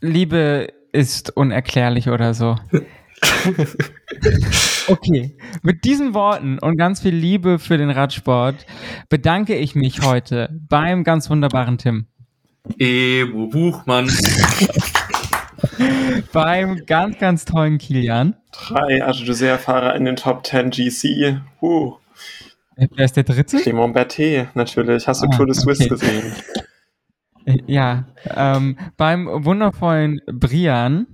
[0.00, 2.56] Liebe ist unerklärlich oder so.
[4.86, 8.64] Okay, mit diesen Worten und ganz viel Liebe für den Radsport
[9.10, 12.06] bedanke ich mich heute beim ganz wunderbaren Tim.
[12.78, 14.08] Ewo Buchmann.
[16.32, 18.34] beim ganz, ganz tollen Kilian.
[18.52, 21.40] Drei Adjusea-Fahrer in den Top 10 GC.
[21.60, 21.96] Uh.
[22.76, 23.58] Wer ist der dritte?
[23.58, 25.06] Clément Berthet, natürlich.
[25.06, 25.90] Hast du ah, Tour de Suisse okay.
[25.90, 26.32] gesehen?
[27.66, 28.04] Ja,
[28.34, 31.06] ähm, beim wundervollen Brian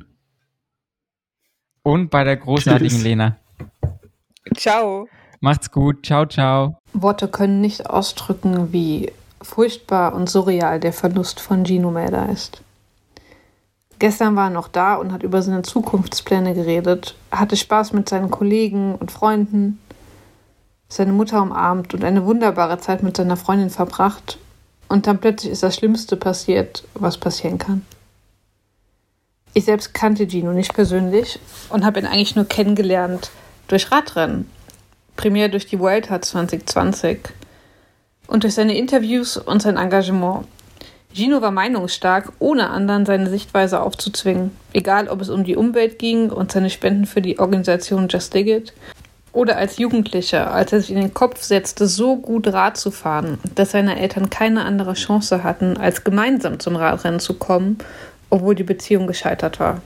[1.83, 3.05] und bei der großartigen Tschüss.
[3.05, 3.37] Lena.
[4.57, 5.07] Ciao.
[5.41, 6.05] Macht's gut.
[6.05, 6.79] Ciao, ciao.
[6.93, 9.13] Worte können nicht ausdrücken, wie
[9.43, 12.63] furchtbar und surreal der Verlust von Gino Melda ist.
[13.99, 18.31] Gestern war er noch da und hat über seine Zukunftspläne geredet, hatte Spaß mit seinen
[18.31, 19.79] Kollegen und Freunden,
[20.89, 24.39] seine Mutter umarmt und eine wunderbare Zeit mit seiner Freundin verbracht.
[24.95, 27.85] Und dann plötzlich ist das Schlimmste passiert, was passieren kann.
[29.53, 33.33] Ich selbst kannte Gino nicht persönlich und habe ihn eigentlich nur kennengelernt
[33.67, 34.49] durch Radrennen.
[35.17, 37.19] Primär durch die Vuelta 2020
[38.29, 40.47] und durch seine Interviews und sein Engagement.
[41.13, 44.53] Gino war meinungsstark, ohne anderen seine Sichtweise aufzuzwingen.
[44.73, 48.47] Egal, ob es um die Umwelt ging und seine Spenden für die Organisation Just Dig
[48.47, 48.73] It
[49.35, 53.39] oder als Jugendlicher, als er sich in den Kopf setzte, so gut Rad zu fahren,
[53.55, 57.79] dass seine Eltern keine andere Chance hatten, als gemeinsam zum Radrennen zu kommen,
[58.31, 59.83] obwohl die Beziehung gescheitert war.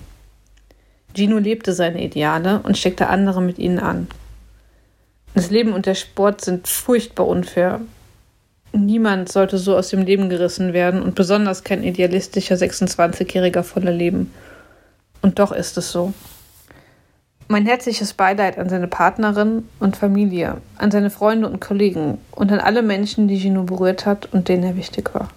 [1.14, 4.06] Gino lebte seine Ideale und steckte andere mit ihnen an.
[5.34, 7.80] Das Leben und der Sport sind furchtbar unfair,
[8.72, 14.32] Niemand sollte so aus dem Leben gerissen werden und besonders kein idealistischer 26-Jähriger voller Leben.
[15.22, 16.12] Und doch ist es so.
[17.50, 22.60] Mein herzliches Beileid an seine Partnerin und Familie, an seine Freunde und Kollegen und an
[22.60, 25.28] alle Menschen, die Gino berührt hat und denen er wichtig war.